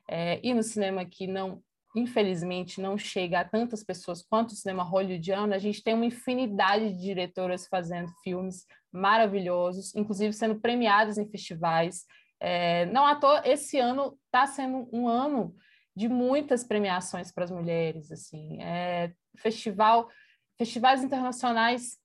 é, 0.09 0.39
e 0.41 0.53
no 0.53 0.63
cinema 0.63 1.05
que 1.05 1.28
não, 1.28 1.61
infelizmente, 1.95 2.80
não 2.80 2.97
chega 2.97 3.41
a 3.41 3.45
tantas 3.45 3.84
pessoas 3.84 4.22
quanto 4.24 4.51
o 4.51 4.55
cinema 4.55 4.84
hollywoodiano, 4.84 5.53
a 5.53 5.59
gente 5.59 5.84
tem 5.84 5.93
uma 5.93 6.05
infinidade 6.05 6.93
de 6.93 7.01
diretoras 7.01 7.67
fazendo 7.67 8.09
filmes 8.24 8.65
maravilhosos, 8.91 9.95
inclusive 9.95 10.34
sendo 10.34 10.59
premiadas 10.59 11.17
em 11.17 11.30
festivais. 11.30 12.05
É, 12.43 12.87
não 12.87 13.05
à 13.05 13.15
toa, 13.15 13.43
esse 13.45 13.77
ano 13.77 14.17
está 14.25 14.47
sendo 14.47 14.89
um 14.91 15.07
ano 15.07 15.55
de 15.95 16.09
muitas 16.09 16.63
premiações 16.63 17.31
para 17.31 17.43
as 17.43 17.51
mulheres, 17.51 18.11
assim, 18.11 18.59
é, 18.63 19.13
festival, 19.37 20.09
festivais 20.57 21.03
internacionais 21.03 21.99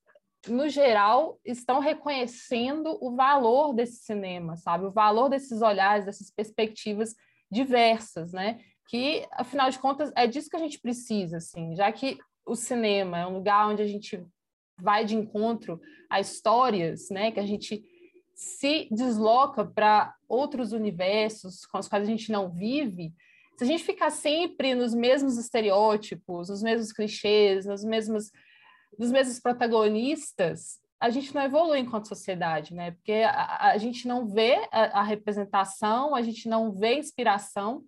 no 0.47 0.69
geral, 0.69 1.41
estão 1.43 1.81
reconhecendo 1.81 2.99
o 3.01 3.17
valor 3.17 3.73
desse 3.73 4.05
cinema, 4.05 4.57
sabe? 4.57 4.85
O 4.85 4.93
valor 4.93 5.31
desses 5.31 5.63
olhares, 5.63 6.05
dessas 6.05 6.31
perspectivas 6.31 7.15
diversas, 7.51 8.33
né? 8.33 8.61
Que, 8.89 9.27
afinal 9.33 9.71
de 9.71 9.79
contas, 9.79 10.13
é 10.15 10.27
disso 10.27 10.51
que 10.51 10.57
a 10.57 10.61
gente 10.61 10.79
precisa, 10.79 11.39
assim, 11.39 11.75
já 11.75 11.91
que 11.91 12.19
o 12.45 12.55
cinema 12.55 13.19
é 13.19 13.27
um 13.27 13.33
lugar 13.33 13.69
onde 13.69 13.83
a 13.83 13.87
gente 13.87 14.23
vai 14.81 15.05
de 15.05 15.17
encontro 15.17 15.81
a 16.11 16.21
histórias, 16.21 17.09
né? 17.11 17.33
Que 17.33 17.41
a 17.41 17.47
gente 17.47 17.83
se 18.37 18.87
desloca 18.91 19.65
para 19.65 20.15
outros 20.29 20.73
universos 20.73 21.65
com 21.65 21.79
os 21.79 21.89
quais 21.89 22.05
a 22.05 22.11
gente 22.11 22.31
não 22.31 22.51
vive. 22.51 23.15
Se 23.57 23.65
a 23.65 23.67
gente 23.67 23.83
ficar 23.83 24.11
sempre 24.11 24.75
nos 24.75 24.93
mesmos 24.95 25.39
estereótipos, 25.39 26.51
nos 26.51 26.63
mesmos 26.63 26.93
clichês, 26.93 27.65
nas 27.65 27.83
mesmas 27.83 28.31
dos 28.99 29.11
mesmos 29.11 29.41
protagonistas, 29.41 30.79
a 31.01 31.09
gente 31.09 31.35
não 31.35 31.43
evolui 31.43 31.79
enquanto 31.79 32.09
sociedade, 32.09 32.75
né? 32.75 32.91
Porque 32.91 33.13
a, 33.13 33.73
a 33.73 33.79
gente 33.79 34.07
não 34.07 34.27
vê 34.27 34.69
a, 34.71 35.01
a, 35.01 35.03
representação, 35.03 36.15
a 36.15 36.23
gente 36.23 36.49
não 36.49 36.73
vê 36.73 36.99
inspiração, 36.99 37.85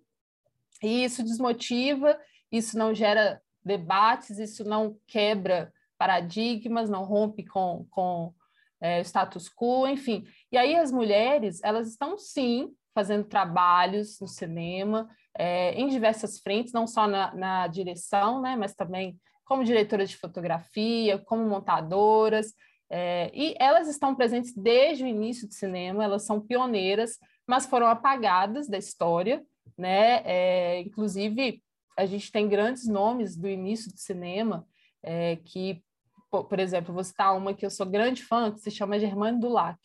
e 0.81 1.03
isso 1.03 1.23
desmotiva, 1.23 2.19
isso 2.51 2.77
não 2.77 2.93
gera 2.93 3.41
debates, 3.63 4.39
isso 4.39 4.63
não 4.63 4.97
quebra 5.07 5.71
paradigmas, 5.97 6.89
não 6.89 7.03
rompe 7.03 7.43
com, 7.45 7.85
com 7.89 8.33
é, 8.81 9.01
status 9.01 9.49
quo, 9.49 9.87
enfim. 9.87 10.25
E 10.51 10.57
aí 10.57 10.75
as 10.75 10.91
mulheres, 10.91 11.59
elas 11.63 11.87
estão 11.89 12.17
sim 12.17 12.71
fazendo 12.93 13.25
trabalhos 13.25 14.19
no 14.19 14.27
cinema, 14.27 15.09
é, 15.37 15.73
em 15.73 15.87
diversas 15.87 16.39
frentes, 16.39 16.73
não 16.73 16.87
só 16.87 17.07
na, 17.07 17.33
na 17.35 17.67
direção, 17.67 18.41
né, 18.41 18.55
mas 18.55 18.73
também 18.73 19.17
como 19.45 19.63
diretoras 19.63 20.09
de 20.09 20.17
fotografia, 20.17 21.17
como 21.17 21.47
montadoras, 21.47 22.53
é, 22.89 23.29
e 23.33 23.55
elas 23.59 23.87
estão 23.87 24.15
presentes 24.15 24.53
desde 24.55 25.03
o 25.03 25.07
início 25.07 25.47
do 25.47 25.53
cinema, 25.53 26.03
elas 26.03 26.23
são 26.23 26.41
pioneiras, 26.41 27.17
mas 27.47 27.65
foram 27.65 27.87
apagadas 27.87 28.67
da 28.67 28.77
história, 28.77 29.43
né? 29.77 30.21
É, 30.25 30.79
inclusive, 30.81 31.63
a 31.97 32.05
gente 32.05 32.31
tem 32.31 32.47
grandes 32.47 32.87
nomes 32.87 33.35
do 33.35 33.47
início 33.47 33.91
do 33.91 33.97
cinema, 33.99 34.67
é, 35.03 35.35
que, 35.37 35.83
por, 36.29 36.59
exemplo, 36.59 36.93
vou 36.93 37.03
citar 37.03 37.35
uma 37.35 37.53
que 37.53 37.65
eu 37.65 37.69
sou 37.69 37.85
grande 37.85 38.23
fã, 38.23 38.51
que 38.51 38.59
se 38.59 38.71
chama 38.71 38.99
Germane 38.99 39.39
Dulac, 39.39 39.79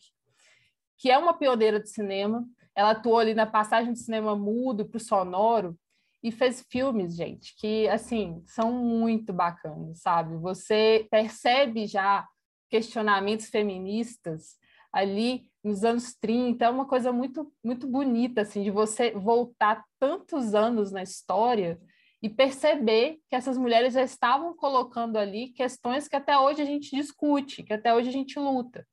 que 0.97 1.09
é 1.09 1.17
uma 1.17 1.33
pioneira 1.33 1.79
de 1.79 1.89
cinema, 1.89 2.45
ela 2.75 2.91
atuou 2.91 3.19
ali 3.19 3.33
na 3.33 3.45
passagem 3.45 3.93
do 3.93 3.99
cinema 3.99 4.35
mudo 4.35 4.85
para 4.85 4.97
o 4.97 5.01
sonoro, 5.01 5.77
e 6.25 6.31
fez 6.31 6.65
filmes, 6.71 7.15
gente, 7.15 7.55
que 7.55 7.87
assim 7.87 8.41
são 8.47 8.71
muito 8.71 9.31
bacanas, 9.31 10.01
sabe? 10.01 10.35
Você 10.37 11.07
percebe 11.11 11.85
já 11.85 12.27
questionamentos 12.67 13.45
feministas 13.45 14.57
ali 14.91 15.43
nos 15.63 15.83
anos 15.83 16.15
30, 16.15 16.65
é 16.65 16.69
uma 16.69 16.87
coisa 16.87 17.13
muito 17.13 17.53
muito 17.63 17.85
bonita 17.85 18.41
assim 18.41 18.63
de 18.63 18.71
você 18.71 19.11
voltar 19.11 19.83
tantos 19.99 20.55
anos 20.55 20.91
na 20.91 21.03
história 21.03 21.79
e 22.25 22.29
perceber 22.29 23.19
que 23.29 23.35
essas 23.35 23.55
mulheres 23.55 23.93
já 23.93 24.01
estavam 24.01 24.55
colocando 24.55 25.15
ali 25.15 25.49
questões 25.49 26.07
que 26.07 26.15
até 26.15 26.35
hoje 26.35 26.59
a 26.59 26.65
gente 26.65 26.89
discute, 26.89 27.61
que 27.61 27.71
até 27.71 27.93
hoje 27.93 28.09
a 28.09 28.11
gente 28.11 28.39
luta. 28.39 28.83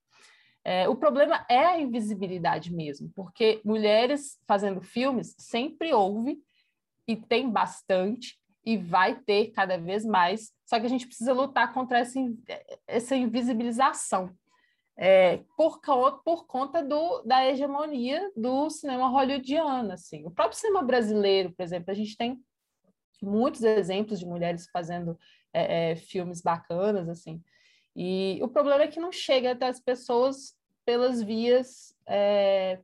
É, 0.62 0.86
o 0.86 0.94
problema 0.94 1.42
é 1.48 1.64
a 1.64 1.80
invisibilidade 1.80 2.70
mesmo, 2.70 3.10
porque 3.16 3.58
mulheres 3.64 4.38
fazendo 4.46 4.82
filmes 4.82 5.34
sempre 5.38 5.94
houve 5.94 6.42
e 7.08 7.16
tem 7.16 7.48
bastante 7.48 8.38
e 8.66 8.76
vai 8.76 9.18
ter 9.18 9.50
cada 9.52 9.78
vez 9.78 10.04
mais, 10.04 10.52
só 10.66 10.78
que 10.78 10.84
a 10.84 10.90
gente 10.90 11.06
precisa 11.06 11.32
lutar 11.32 11.72
contra 11.72 12.00
essa, 12.00 12.20
essa 12.86 13.16
invisibilização. 13.16 14.30
É, 14.94 15.40
por, 15.56 15.80
por 16.22 16.46
conta 16.46 16.84
do, 16.84 17.22
da 17.22 17.46
hegemonia 17.46 18.30
do 18.36 18.68
cinema 18.68 19.08
hollywoodiano. 19.08 19.90
Assim. 19.90 20.22
O 20.26 20.30
próprio 20.30 20.58
cinema 20.58 20.82
brasileiro, 20.82 21.50
por 21.50 21.62
exemplo, 21.62 21.90
a 21.90 21.94
gente 21.94 22.14
tem 22.14 22.38
muitos 23.22 23.62
exemplos 23.62 24.18
de 24.18 24.26
mulheres 24.26 24.68
fazendo 24.70 25.18
é, 25.52 25.92
é, 25.92 25.96
filmes 25.96 26.40
bacanas, 26.40 27.08
assim. 27.08 27.42
E 27.94 28.38
o 28.42 28.48
problema 28.48 28.84
é 28.84 28.88
que 28.88 29.00
não 29.00 29.12
chega 29.12 29.52
até 29.52 29.68
as 29.68 29.80
pessoas 29.80 30.54
pelas 30.84 31.22
vias 31.22 31.94
é, 32.06 32.80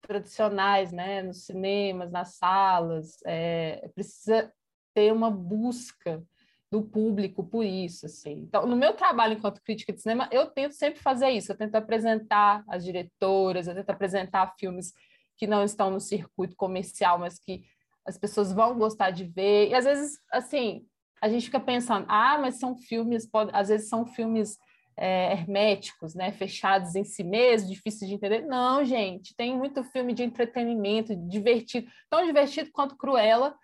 tradicionais, 0.00 0.92
né, 0.92 1.22
nos 1.22 1.44
cinemas, 1.44 2.10
nas 2.10 2.34
salas, 2.34 3.18
é, 3.24 3.88
precisa 3.94 4.52
ter 4.94 5.12
uma 5.12 5.30
busca 5.30 6.22
do 6.70 6.82
público 6.82 7.44
por 7.44 7.64
isso, 7.64 8.06
assim. 8.06 8.32
Então, 8.40 8.66
no 8.66 8.76
meu 8.76 8.94
trabalho 8.94 9.34
enquanto 9.34 9.62
crítica 9.62 9.92
de 9.92 10.00
cinema, 10.00 10.28
eu 10.30 10.46
tento 10.46 10.72
sempre 10.72 11.00
fazer 11.00 11.28
isso, 11.30 11.50
eu 11.50 11.56
tento 11.56 11.74
apresentar 11.74 12.64
as 12.68 12.84
diretoras, 12.84 13.66
eu 13.66 13.74
tento 13.74 13.90
apresentar 13.90 14.54
filmes 14.58 14.92
que 15.36 15.46
não 15.46 15.64
estão 15.64 15.90
no 15.90 16.00
circuito 16.00 16.54
comercial, 16.54 17.18
mas 17.18 17.38
que 17.38 17.64
as 18.10 18.18
pessoas 18.18 18.52
vão 18.52 18.78
gostar 18.78 19.10
de 19.10 19.24
ver. 19.24 19.70
E 19.70 19.74
às 19.74 19.84
vezes, 19.84 20.18
assim, 20.30 20.84
a 21.22 21.28
gente 21.28 21.46
fica 21.46 21.60
pensando, 21.60 22.06
ah, 22.08 22.38
mas 22.38 22.58
são 22.58 22.76
filmes, 22.76 23.26
pode... 23.26 23.50
às 23.54 23.68
vezes 23.68 23.88
são 23.88 24.04
filmes 24.04 24.58
é, 24.96 25.32
herméticos, 25.32 26.14
né, 26.14 26.32
fechados 26.32 26.94
em 26.94 27.04
si 27.04 27.22
mesmos, 27.22 27.70
difíceis 27.70 28.08
de 28.08 28.16
entender. 28.16 28.42
Não, 28.42 28.84
gente, 28.84 29.34
tem 29.34 29.56
muito 29.56 29.82
filme 29.84 30.12
de 30.12 30.22
entretenimento, 30.22 31.16
divertido, 31.16 31.90
tão 32.10 32.24
divertido 32.24 32.70
quanto 32.72 32.96
Cruella, 32.96 33.56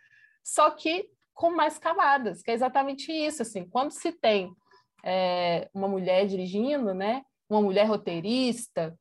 só 0.43 0.71
que 0.71 1.11
com 1.35 1.51
mais 1.51 1.79
camadas, 1.79 2.41
que 2.41 2.51
é 2.51 2.55
exatamente 2.55 3.13
isso, 3.13 3.43
assim, 3.43 3.69
quando 3.69 3.91
se 3.91 4.13
tem 4.13 4.51
é, 5.05 5.69
uma 5.75 5.89
mulher 5.89 6.27
dirigindo, 6.27 6.95
né, 6.95 7.23
uma 7.51 7.61
mulher 7.61 7.85
roteirista, 7.85 8.99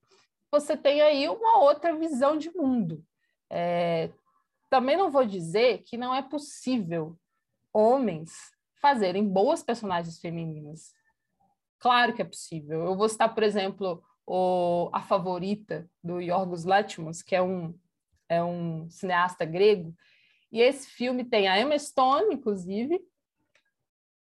você 0.52 0.76
tem 0.76 1.02
aí 1.02 1.30
uma 1.30 1.60
outra 1.60 1.96
visão 1.96 2.38
de 2.38 2.52
mundo. 2.56 3.04
É, 3.50 4.10
também 4.76 4.98
não 4.98 5.10
vou 5.10 5.26
dizer 5.26 5.84
que 5.84 5.96
não 5.96 6.14
é 6.14 6.22
possível 6.22 7.18
homens 7.72 8.34
fazerem 8.82 9.26
boas 9.26 9.64
personagens 9.64 10.20
femininas. 10.20 10.94
Claro 11.80 12.14
que 12.14 12.22
é 12.22 12.26
possível. 12.26 12.84
Eu 12.84 12.94
vou 12.94 13.08
citar, 13.08 13.34
por 13.34 13.42
exemplo, 13.42 14.04
o, 14.28 14.90
A 14.92 15.02
Favorita, 15.02 15.90
do 16.04 16.20
Yorgos 16.20 16.66
Lanthimos, 16.66 17.22
que 17.22 17.34
é 17.34 17.42
um, 17.42 17.74
é 18.28 18.44
um 18.44 18.90
cineasta 18.90 19.46
grego, 19.46 19.96
e 20.52 20.60
esse 20.60 20.90
filme 20.90 21.24
tem 21.24 21.48
a 21.48 21.58
Emma 21.58 21.80
Stone, 21.80 22.36
inclusive, 22.36 23.00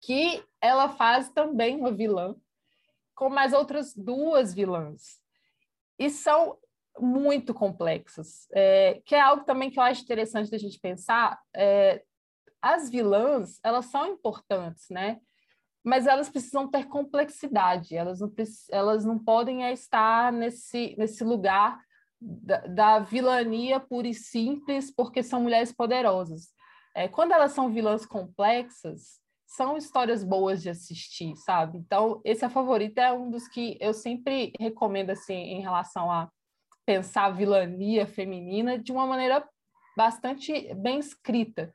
que 0.01 0.43
ela 0.59 0.89
faz 0.89 1.29
também 1.29 1.77
uma 1.77 1.93
vilã, 1.93 2.35
com 3.15 3.29
mais 3.29 3.53
outras 3.53 3.95
duas 3.95 4.53
vilãs. 4.53 5.21
E 5.97 6.09
são 6.09 6.57
muito 6.99 7.53
complexas, 7.53 8.47
é, 8.53 9.01
que 9.05 9.15
é 9.15 9.21
algo 9.21 9.43
também 9.43 9.69
que 9.69 9.79
eu 9.79 9.83
acho 9.83 10.03
interessante 10.03 10.51
da 10.51 10.57
gente 10.57 10.79
pensar. 10.79 11.39
É, 11.55 12.03
as 12.61 12.89
vilãs, 12.89 13.59
elas 13.63 13.85
são 13.85 14.07
importantes, 14.07 14.89
né? 14.89 15.19
mas 15.83 16.05
elas 16.05 16.29
precisam 16.29 16.69
ter 16.69 16.85
complexidade, 16.85 17.95
elas 17.95 18.19
não, 18.19 18.31
elas 18.69 19.05
não 19.05 19.17
podem 19.17 19.63
estar 19.71 20.31
nesse, 20.31 20.95
nesse 20.97 21.23
lugar 21.23 21.79
da, 22.19 22.59
da 22.67 22.99
vilania 22.99 23.79
pura 23.79 24.07
e 24.07 24.13
simples 24.13 24.91
porque 24.91 25.23
são 25.23 25.41
mulheres 25.41 25.71
poderosas. 25.71 26.49
É, 26.93 27.07
quando 27.07 27.31
elas 27.31 27.53
são 27.53 27.71
vilãs 27.71 28.05
complexas, 28.05 29.19
são 29.47 29.75
histórias 29.75 30.23
boas 30.23 30.61
de 30.61 30.69
assistir, 30.69 31.35
sabe? 31.35 31.77
Então, 31.77 32.21
esse 32.23 32.45
a 32.45 32.49
favorita 32.49 33.01
é 33.01 33.11
um 33.11 33.29
dos 33.29 33.47
que 33.47 33.77
eu 33.81 33.93
sempre 33.93 34.53
recomendo 34.59 35.09
assim 35.09 35.33
em 35.33 35.61
relação 35.61 36.11
a 36.11 36.29
pensar 36.91 37.25
a 37.25 37.31
vilania 37.31 38.05
feminina 38.05 38.77
de 38.77 38.91
uma 38.91 39.07
maneira 39.07 39.47
bastante 39.95 40.73
bem 40.75 40.99
escrita. 40.99 41.73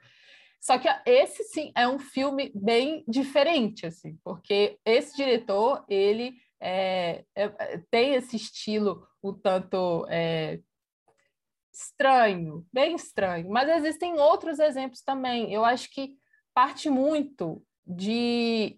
Só 0.60 0.78
que 0.78 0.88
esse 1.06 1.42
sim 1.44 1.72
é 1.74 1.88
um 1.88 1.98
filme 1.98 2.52
bem 2.54 3.02
diferente, 3.08 3.86
assim, 3.86 4.18
porque 4.22 4.78
esse 4.84 5.16
diretor 5.16 5.84
ele 5.88 6.34
é, 6.60 7.24
é, 7.34 7.48
tem 7.90 8.14
esse 8.14 8.36
estilo 8.36 9.06
um 9.22 9.32
tanto 9.32 10.06
é, 10.10 10.60
estranho, 11.72 12.66
bem 12.70 12.94
estranho. 12.94 13.48
Mas 13.48 13.70
existem 13.70 14.18
outros 14.18 14.58
exemplos 14.58 15.00
também. 15.00 15.50
Eu 15.50 15.64
acho 15.64 15.90
que 15.90 16.14
parte 16.52 16.90
muito 16.90 17.62
de, 17.86 18.76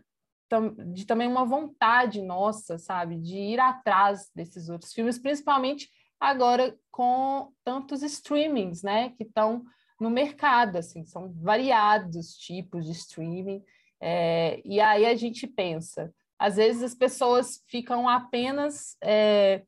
de 0.95 1.05
também 1.05 1.27
uma 1.27 1.45
vontade 1.45 2.23
nossa, 2.23 2.79
sabe, 2.79 3.19
de 3.19 3.37
ir 3.37 3.59
atrás 3.59 4.31
desses 4.37 4.69
outros 4.69 4.93
filmes, 4.93 5.19
principalmente 5.19 5.89
agora 6.21 6.77
com 6.91 7.53
tantos 7.65 8.03
streamings, 8.03 8.83
né, 8.83 9.11
que 9.11 9.23
estão 9.23 9.65
no 10.01 10.11
mercado, 10.11 10.77
assim, 10.77 11.05
são 11.05 11.33
variados 11.33 12.37
tipos 12.37 12.87
de 12.87 12.93
streaming, 12.93 13.63
é, 14.01 14.61
e 14.65 14.81
aí 14.81 15.07
a 15.07 15.15
gente 15.17 15.47
pensa, 15.47 16.13
às 16.39 16.57
vezes 16.57 16.83
as 16.83 16.95
pessoas 16.95 17.65
ficam 17.67 18.09
apenas 18.09 18.97
é, 19.03 19.65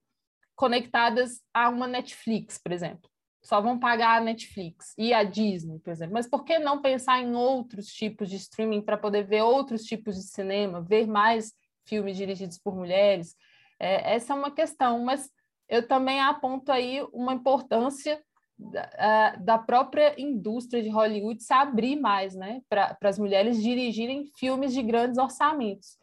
conectadas 0.54 1.40
a 1.52 1.68
uma 1.68 1.86
Netflix, 1.86 2.58
por 2.58 2.70
exemplo, 2.70 3.10
só 3.42 3.60
vão 3.60 3.78
pagar 3.78 4.18
a 4.18 4.20
Netflix 4.20 4.94
e 4.98 5.12
a 5.12 5.24
Disney, 5.24 5.78
por 5.80 5.90
exemplo, 5.90 6.14
mas 6.14 6.28
por 6.28 6.44
que 6.44 6.58
não 6.58 6.82
pensar 6.82 7.20
em 7.20 7.34
outros 7.34 7.86
tipos 7.86 8.28
de 8.28 8.36
streaming 8.36 8.82
para 8.82 8.98
poder 8.98 9.24
ver 9.24 9.42
outros 9.42 9.82
tipos 9.84 10.14
de 10.16 10.22
cinema, 10.22 10.82
ver 10.82 11.06
mais 11.06 11.52
filmes 11.86 12.16
dirigidos 12.16 12.58
por 12.58 12.76
mulheres? 12.76 13.34
É, 13.78 14.14
essa 14.14 14.34
é 14.34 14.36
uma 14.36 14.50
questão, 14.50 15.02
mas 15.02 15.30
eu 15.70 15.86
também 15.86 16.20
aponto 16.20 16.72
aí 16.72 17.00
uma 17.12 17.32
importância 17.32 18.20
da, 18.58 19.36
da 19.36 19.58
própria 19.58 20.20
indústria 20.20 20.82
de 20.82 20.90
Hollywood 20.90 21.42
se 21.42 21.52
abrir 21.52 21.96
mais, 21.96 22.34
né, 22.34 22.60
para 22.68 22.96
as 23.04 23.18
mulheres 23.18 23.62
dirigirem 23.62 24.26
filmes 24.36 24.74
de 24.74 24.82
grandes 24.82 25.16
orçamentos. 25.16 25.96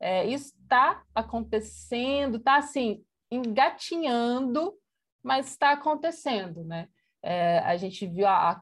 É, 0.00 0.24
isso 0.24 0.54
está 0.62 1.02
acontecendo, 1.14 2.38
está 2.38 2.56
assim, 2.56 3.04
engatinhando, 3.30 4.74
mas 5.22 5.50
está 5.50 5.72
acontecendo, 5.72 6.64
né? 6.64 6.88
É, 7.22 7.58
a 7.58 7.76
gente 7.76 8.06
viu 8.06 8.26
a, 8.26 8.48
a 8.48 8.60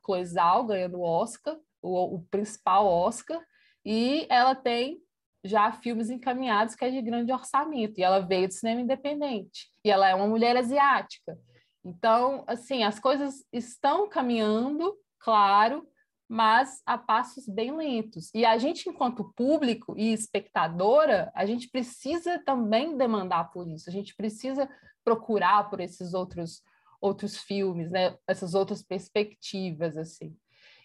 ganhando 0.66 0.98
o 0.98 1.02
Oscar, 1.02 1.56
o 1.80 2.20
principal 2.28 2.86
Oscar, 2.86 3.40
e 3.84 4.26
ela 4.28 4.56
tem 4.56 5.00
já 5.48 5.72
filmes 5.72 6.10
encaminhados 6.10 6.74
que 6.74 6.84
é 6.84 6.90
de 6.90 7.02
grande 7.02 7.32
orçamento, 7.32 7.98
e 7.98 8.02
ela 8.02 8.20
veio 8.20 8.48
do 8.48 8.54
cinema 8.54 8.80
independente, 8.80 9.70
e 9.84 9.90
ela 9.90 10.08
é 10.08 10.14
uma 10.14 10.26
mulher 10.26 10.56
asiática. 10.56 11.38
Então, 11.84 12.44
assim, 12.46 12.84
as 12.84 12.98
coisas 12.98 13.44
estão 13.52 14.08
caminhando, 14.08 14.94
claro, 15.18 15.86
mas 16.28 16.82
a 16.84 16.98
passos 16.98 17.48
bem 17.48 17.74
lentos. 17.74 18.30
E 18.34 18.44
a 18.44 18.58
gente, 18.58 18.88
enquanto 18.88 19.32
público 19.34 19.94
e 19.96 20.12
espectadora, 20.12 21.32
a 21.34 21.46
gente 21.46 21.70
precisa 21.70 22.38
também 22.44 22.98
demandar 22.98 23.50
por 23.50 23.66
isso, 23.66 23.88
a 23.88 23.92
gente 23.92 24.14
precisa 24.14 24.68
procurar 25.02 25.70
por 25.70 25.80
esses 25.80 26.12
outros 26.12 26.62
outros 27.00 27.36
filmes, 27.36 27.90
né? 27.90 28.16
Essas 28.26 28.54
outras 28.54 28.82
perspectivas, 28.82 29.96
assim. 29.96 30.36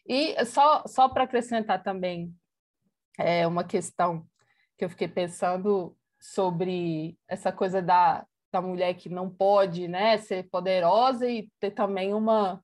E 0.06 0.46
só, 0.46 0.84
só 0.86 1.10
para 1.10 1.24
acrescentar 1.24 1.82
também 1.82 2.34
é, 3.18 3.48
uma 3.48 3.64
questão 3.64 4.26
que 4.84 4.86
eu 4.86 4.90
fiquei 4.90 5.08
pensando 5.08 5.96
sobre 6.20 7.18
essa 7.26 7.54
coisa 7.54 7.82
da, 7.82 8.26
da 8.52 8.62
mulher 8.62 8.94
que 8.96 9.08
não 9.08 9.30
pode 9.30 9.88
né, 9.88 10.18
ser 10.18 10.50
poderosa 10.50 11.30
e 11.30 11.50
ter 11.58 11.72
também 11.72 12.14
uma, 12.14 12.62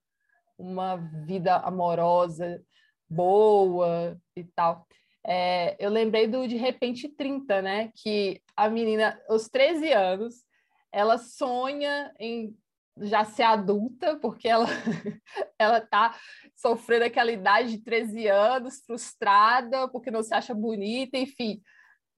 uma 0.57 0.97
vida 1.25 1.55
amorosa 1.57 2.61
boa 3.09 4.19
e 4.35 4.43
tal. 4.43 4.85
É, 5.25 5.77
eu 5.79 5.89
lembrei 5.89 6.27
do 6.27 6.45
De 6.45 6.57
Repente 6.57 7.07
30, 7.07 7.61
né? 7.61 7.91
Que 7.95 8.41
a 8.55 8.69
menina, 8.69 9.17
aos 9.29 9.47
13 9.47 9.93
anos, 9.93 10.43
ela 10.91 11.17
sonha 11.17 12.13
em 12.19 12.53
já 13.01 13.23
ser 13.23 13.43
adulta, 13.43 14.17
porque 14.17 14.49
ela 14.49 14.65
ela 15.57 15.79
tá 15.79 16.17
sofrendo 16.53 17.05
aquela 17.05 17.31
idade 17.31 17.77
de 17.77 17.83
13 17.83 18.27
anos, 18.27 18.83
frustrada, 18.85 19.87
porque 19.87 20.11
não 20.11 20.21
se 20.21 20.33
acha 20.33 20.53
bonita, 20.53 21.17
enfim 21.17 21.61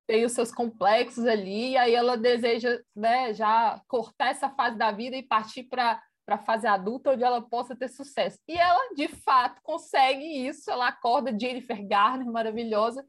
tem 0.07 0.25
os 0.25 0.31
seus 0.33 0.51
complexos 0.51 1.25
ali, 1.25 1.71
e 1.71 1.77
aí 1.77 1.93
ela 1.93 2.17
deseja 2.17 2.79
né, 2.95 3.33
já 3.33 3.81
cortar 3.87 4.29
essa 4.29 4.49
fase 4.49 4.77
da 4.77 4.91
vida 4.91 5.15
e 5.15 5.23
partir 5.23 5.63
para 5.63 6.01
a 6.27 6.37
fase 6.37 6.67
adulta, 6.67 7.11
onde 7.11 7.23
ela 7.23 7.41
possa 7.41 7.75
ter 7.75 7.87
sucesso. 7.87 8.37
E 8.47 8.57
ela, 8.57 8.93
de 8.95 9.07
fato, 9.07 9.61
consegue 9.61 10.23
isso. 10.47 10.69
Ela 10.69 10.87
acorda 10.87 11.37
Jennifer 11.37 11.85
Garner, 11.87 12.25
maravilhosa, 12.31 13.05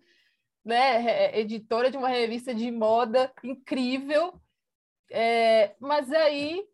né, 0.64 1.36
editora 1.38 1.90
de 1.90 1.96
uma 1.96 2.08
revista 2.08 2.54
de 2.54 2.70
moda 2.70 3.32
incrível. 3.42 4.40
É, 5.10 5.74
mas 5.80 6.10
aí 6.12 6.64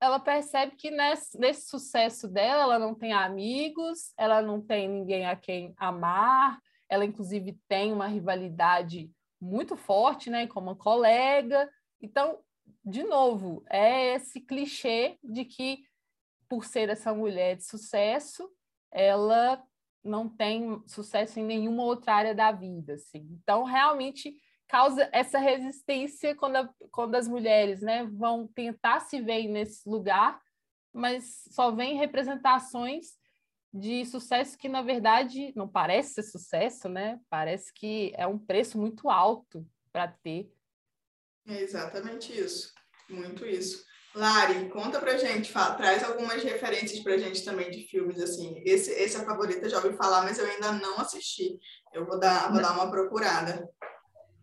ela 0.00 0.20
percebe 0.20 0.76
que 0.76 0.90
nesse, 0.90 1.38
nesse 1.38 1.68
sucesso 1.68 2.28
dela, 2.28 2.62
ela 2.62 2.78
não 2.78 2.94
tem 2.94 3.12
amigos, 3.12 4.12
ela 4.16 4.42
não 4.42 4.60
tem 4.60 4.88
ninguém 4.88 5.26
a 5.26 5.34
quem 5.34 5.74
amar, 5.76 6.60
ela, 6.88 7.04
inclusive, 7.04 7.58
tem 7.68 7.92
uma 7.92 8.06
rivalidade 8.06 9.10
muito 9.40 9.76
forte, 9.76 10.30
né, 10.30 10.46
como 10.46 10.68
uma 10.68 10.76
colega. 10.76 11.70
Então, 12.00 12.38
de 12.84 13.02
novo, 13.02 13.64
é 13.68 14.14
esse 14.14 14.40
clichê 14.40 15.18
de 15.22 15.44
que 15.44 15.84
por 16.48 16.64
ser 16.64 16.88
essa 16.88 17.12
mulher 17.12 17.56
de 17.56 17.64
sucesso, 17.64 18.48
ela 18.92 19.62
não 20.02 20.28
tem 20.28 20.80
sucesso 20.86 21.40
em 21.40 21.44
nenhuma 21.44 21.82
outra 21.82 22.14
área 22.14 22.34
da 22.34 22.52
vida, 22.52 22.94
assim. 22.94 23.26
Então, 23.42 23.64
realmente 23.64 24.34
causa 24.68 25.08
essa 25.12 25.38
resistência 25.38 26.34
quando, 26.34 26.56
a, 26.56 26.70
quando 26.90 27.14
as 27.14 27.28
mulheres, 27.28 27.80
né, 27.80 28.04
vão 28.04 28.46
tentar 28.48 29.00
se 29.00 29.20
ver 29.20 29.48
nesse 29.48 29.88
lugar, 29.88 30.40
mas 30.92 31.44
só 31.50 31.70
vem 31.70 31.96
representações 31.96 33.16
de 33.76 34.04
sucesso 34.06 34.56
que, 34.56 34.68
na 34.68 34.82
verdade, 34.82 35.52
não 35.54 35.68
parece 35.68 36.14
ser 36.14 36.22
sucesso, 36.22 36.88
né? 36.88 37.20
Parece 37.28 37.72
que 37.72 38.12
é 38.16 38.26
um 38.26 38.38
preço 38.38 38.78
muito 38.78 39.10
alto 39.10 39.66
para 39.92 40.08
ter. 40.08 40.50
É 41.46 41.60
exatamente 41.60 42.32
isso, 42.32 42.72
muito 43.08 43.46
isso. 43.46 43.84
Lari, 44.14 44.70
conta 44.70 44.98
pra 44.98 45.18
gente, 45.18 45.52
fala, 45.52 45.74
traz 45.74 46.02
algumas 46.02 46.42
referências 46.42 47.00
pra 47.00 47.18
gente 47.18 47.44
também 47.44 47.70
de 47.70 47.86
filmes, 47.86 48.18
assim, 48.18 48.62
esse, 48.64 48.90
esse 48.90 49.14
é 49.14 49.20
a 49.20 49.24
favorita, 49.26 49.68
já 49.68 49.76
ouvi 49.76 49.94
falar, 49.94 50.22
mas 50.22 50.38
eu 50.38 50.46
ainda 50.46 50.72
não 50.72 50.98
assisti, 50.98 51.58
eu 51.92 52.06
vou 52.06 52.18
dar, 52.18 52.50
vou 52.50 52.62
dar 52.62 52.72
uma 52.72 52.90
procurada. 52.90 53.68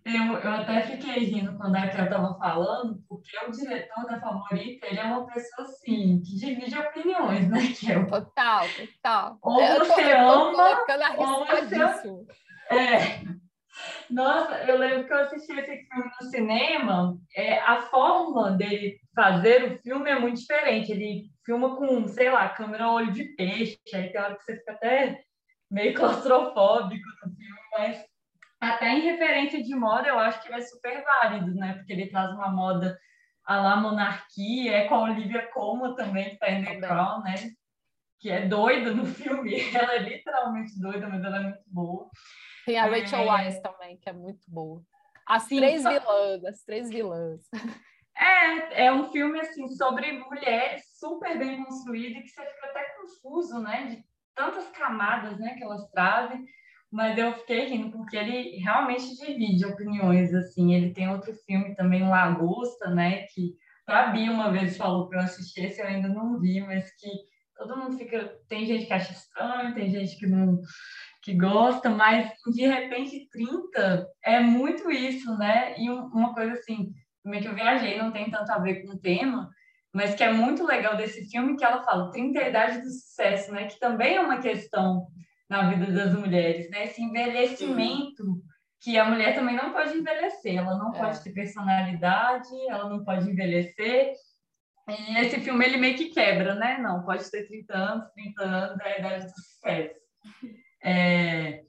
Eu, 0.06 0.38
eu 0.38 0.52
até 0.52 0.82
fiquei 0.82 1.24
rindo 1.26 1.58
quando 1.58 1.78
a 1.78 1.88
Kel 1.88 2.04
estava 2.04 2.38
falando, 2.38 3.02
porque 3.08 3.38
o 3.48 3.52
diretor 3.52 4.06
da 4.06 4.20
Favorita, 4.20 4.88
ele 4.88 5.00
é 5.00 5.04
uma 5.04 5.26
pessoa, 5.26 5.66
assim, 5.66 6.22
que 6.22 6.36
divide 6.36 6.78
opiniões, 6.78 7.50
né, 7.50 7.60
Kel? 7.80 8.06
Total, 8.08 8.66
total. 8.68 9.38
Ou 9.42 9.62
eu 9.62 9.86
você 9.86 10.04
tô, 10.04 10.18
ama, 10.18 10.86
ou 11.18 11.46
você... 11.46 12.76
É. 12.76 13.24
Nossa, 14.10 14.56
eu 14.66 14.78
lembro 14.78 15.08
que 15.08 15.14
eu 15.14 15.20
assisti 15.20 15.54
esse 15.54 15.88
filme 15.88 16.12
no 16.22 16.28
cinema, 16.30 17.18
é, 17.36 17.60
a 17.60 17.82
forma 17.84 18.52
dele 18.52 19.00
fazer 19.16 19.64
o 19.64 19.80
filme 19.80 20.10
é 20.10 20.20
muito 20.20 20.40
diferente. 20.40 20.92
Ele 20.92 21.32
filma 21.46 21.76
com, 21.76 22.08
sei 22.08 22.30
lá, 22.30 22.50
câmera 22.50 22.92
olho 22.92 23.12
de 23.12 23.24
peixe, 23.36 23.80
aí 23.94 24.12
tem 24.12 24.22
hora 24.22 24.36
que 24.36 24.44
você 24.44 24.58
fica 24.58 24.74
até 24.74 25.24
meio 25.72 25.94
claustrofóbico 25.96 27.08
no 27.24 27.36
filme, 27.36 27.60
mas 27.78 28.06
até 28.64 28.90
em 28.90 29.02
referência 29.02 29.62
de 29.62 29.76
moda, 29.76 30.08
eu 30.08 30.20
acho 30.20 30.42
que 30.42 30.48
ele 30.48 30.58
é 30.58 30.62
super 30.62 31.04
válido, 31.04 31.54
né? 31.56 31.74
Porque 31.74 31.94
ele 31.94 32.10
traz 32.10 32.32
uma 32.32 32.50
moda 32.50 32.98
à 33.46 33.58
la 33.58 33.76
monarquia, 33.76 34.72
é 34.78 34.88
com 34.88 34.96
a 34.96 35.04
Olivia 35.04 35.48
Colman 35.52 35.96
também, 35.96 36.30
que 36.30 36.34
está 36.34 36.50
em 36.50 36.64
The 36.64 36.80
Crown, 36.80 37.22
né? 37.24 37.36
Que 38.20 38.30
é 38.30 38.48
doida 38.48 38.94
no 38.94 39.06
filme. 39.06 39.54
Ela 39.76 39.96
é 39.96 40.00
literalmente 40.00 40.80
doida, 40.80 41.08
mas 41.10 41.24
ela 41.24 41.38
é 41.38 41.42
muito 41.42 41.64
boa. 41.68 42.10
Tem 42.66 42.80
a 42.80 42.86
Rachel 42.86 43.20
é... 43.20 43.32
Weisz 43.32 43.62
também, 43.62 43.98
que 43.98 44.10
é 44.10 44.14
muito 44.14 44.50
boa. 44.50 44.82
As 45.28 45.44
Sim, 45.44 45.58
três 45.58 45.82
só... 45.82 45.90
vilãs, 45.90 46.46
as 46.46 46.64
três 46.64 46.90
vilãs. 46.90 47.42
É, 48.16 48.86
é 48.86 48.94
um 48.94 49.12
filme, 49.12 49.40
assim, 49.40 49.68
sobre 49.70 50.12
mulheres 50.12 50.84
super 50.98 51.38
bem 51.38 51.64
construído 51.66 52.20
e 52.20 52.22
que 52.22 52.30
você 52.30 52.46
fica 52.46 52.68
até 52.68 52.84
confuso, 52.92 53.60
né? 53.60 53.88
De 53.88 54.06
tantas 54.36 54.70
camadas, 54.70 55.38
né, 55.40 55.56
que 55.56 55.64
elas 55.64 55.90
trazem 55.92 56.46
mas 56.94 57.18
eu 57.18 57.34
fiquei 57.34 57.66
rindo 57.66 57.90
porque 57.92 58.16
ele 58.16 58.58
realmente 58.58 59.18
divide 59.18 59.66
opiniões, 59.66 60.32
assim. 60.32 60.76
Ele 60.76 60.94
tem 60.94 61.10
outro 61.10 61.34
filme 61.34 61.76
também, 61.76 62.08
Lagosta, 62.08 62.92
né, 62.92 63.24
que 63.34 63.56
a 63.88 64.08
Bia 64.08 64.32
uma 64.32 64.52
vez 64.52 64.78
falou 64.78 65.10
para 65.10 65.22
eu 65.22 65.24
assistir, 65.24 65.66
esse 65.66 65.82
eu 65.82 65.88
ainda 65.88 66.08
não 66.08 66.40
vi, 66.40 66.62
mas 66.62 66.86
que 66.96 67.10
todo 67.58 67.76
mundo 67.78 67.98
fica. 67.98 68.38
Tem 68.48 68.68
gente 68.68 68.86
que 68.86 68.94
acha 68.94 69.12
estranho, 69.12 69.74
tem 69.74 69.90
gente 69.90 70.16
que 70.18 70.28
não 70.28 70.62
que 71.24 71.34
gosta, 71.34 71.90
mas 71.90 72.32
de 72.54 72.68
repente 72.68 73.28
30 73.32 74.08
é 74.24 74.40
muito 74.40 74.92
isso, 74.92 75.36
né? 75.38 75.74
E 75.80 75.90
uma 75.90 76.34
coisa 76.36 76.54
assim, 76.54 76.94
também 77.24 77.42
que 77.42 77.48
eu 77.48 77.56
viajei, 77.56 77.98
não 77.98 78.12
tem 78.12 78.30
tanto 78.30 78.52
a 78.52 78.60
ver 78.60 78.84
com 78.84 78.94
o 78.94 79.00
tema, 79.00 79.50
mas 79.92 80.14
que 80.14 80.24
é 80.24 80.32
muito 80.32 80.64
legal 80.64 80.96
desse 80.96 81.28
filme 81.30 81.58
que 81.58 81.64
ela 81.64 81.84
fala 81.84 82.12
30 82.12 82.40
é 82.40 82.44
a 82.44 82.50
idade 82.50 82.82
do 82.82 82.90
sucesso, 82.90 83.52
né? 83.52 83.66
Que 83.66 83.80
também 83.80 84.16
é 84.16 84.22
uma 84.22 84.40
questão 84.40 85.08
na 85.54 85.70
vida 85.70 85.92
das 85.92 86.18
mulheres, 86.18 86.68
né? 86.72 86.86
Esse 86.86 87.04
envelhecimento 87.04 88.42
que 88.82 88.98
a 88.98 89.06
mulher 89.06 89.36
também 89.36 89.56
não 89.56 89.72
pode 89.72 89.96
envelhecer, 89.96 90.58
ela 90.58 90.76
não 90.78 90.94
é. 90.94 90.98
pode 90.98 91.24
ter 91.24 91.32
personalidade, 91.32 92.50
ela 92.68 92.90
não 92.90 93.04
pode 93.04 93.30
envelhecer. 93.30 94.14
E 94.90 95.18
esse 95.20 95.40
filme 95.40 95.64
ele 95.64 95.78
meio 95.78 95.96
que 95.96 96.10
quebra, 96.10 96.56
né? 96.56 96.80
Não, 96.80 97.04
pode 97.04 97.30
ter 97.30 97.48
30 97.48 97.78
anos, 97.78 98.12
30 98.14 98.44
anos 98.44 98.80
é 98.82 98.94
a 98.94 99.00
idade 99.00 99.26
do 99.26 99.32
sucesso. 99.32 99.96
É, 100.86 101.62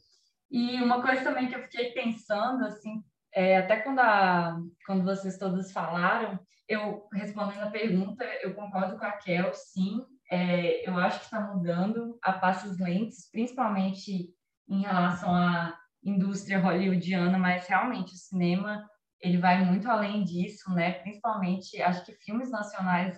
e 0.51 0.83
uma 0.83 1.01
coisa 1.01 1.23
também 1.23 1.47
que 1.47 1.55
eu 1.55 1.63
fiquei 1.63 1.93
pensando, 1.93 2.65
assim, 2.65 3.01
é, 3.33 3.59
até 3.59 3.77
quando, 3.77 4.01
a, 4.01 4.59
quando 4.85 5.05
vocês 5.05 5.39
todos 5.39 5.71
falaram, 5.71 6.37
eu 6.69 7.07
respondendo 7.13 7.63
a 7.63 7.71
pergunta, 7.71 8.25
eu 8.43 8.55
concordo 8.55 8.99
com 8.99 9.05
a 9.05 9.13
Kel, 9.13 9.55
sim. 9.55 10.05
É, 10.35 10.89
eu 10.89 10.99
acho 10.99 11.21
que 11.21 11.27
está 11.27 11.41
mudando 11.41 12.19
a 12.21 12.33
passos 12.33 12.77
lentos, 12.81 13.29
principalmente 13.31 14.35
em 14.69 14.83
relação 14.83 15.33
à 15.33 15.79
indústria 16.03 16.59
hollywoodiana, 16.59 17.39
mas 17.39 17.69
realmente 17.69 18.15
o 18.15 18.19
cinema 18.19 18.85
ele 19.21 19.39
vai 19.39 19.65
muito 19.65 19.89
além 19.89 20.25
disso, 20.25 20.75
né? 20.75 20.95
Principalmente, 20.95 21.81
acho 21.81 22.05
que 22.05 22.17
filmes 22.25 22.51
nacionais 22.51 23.17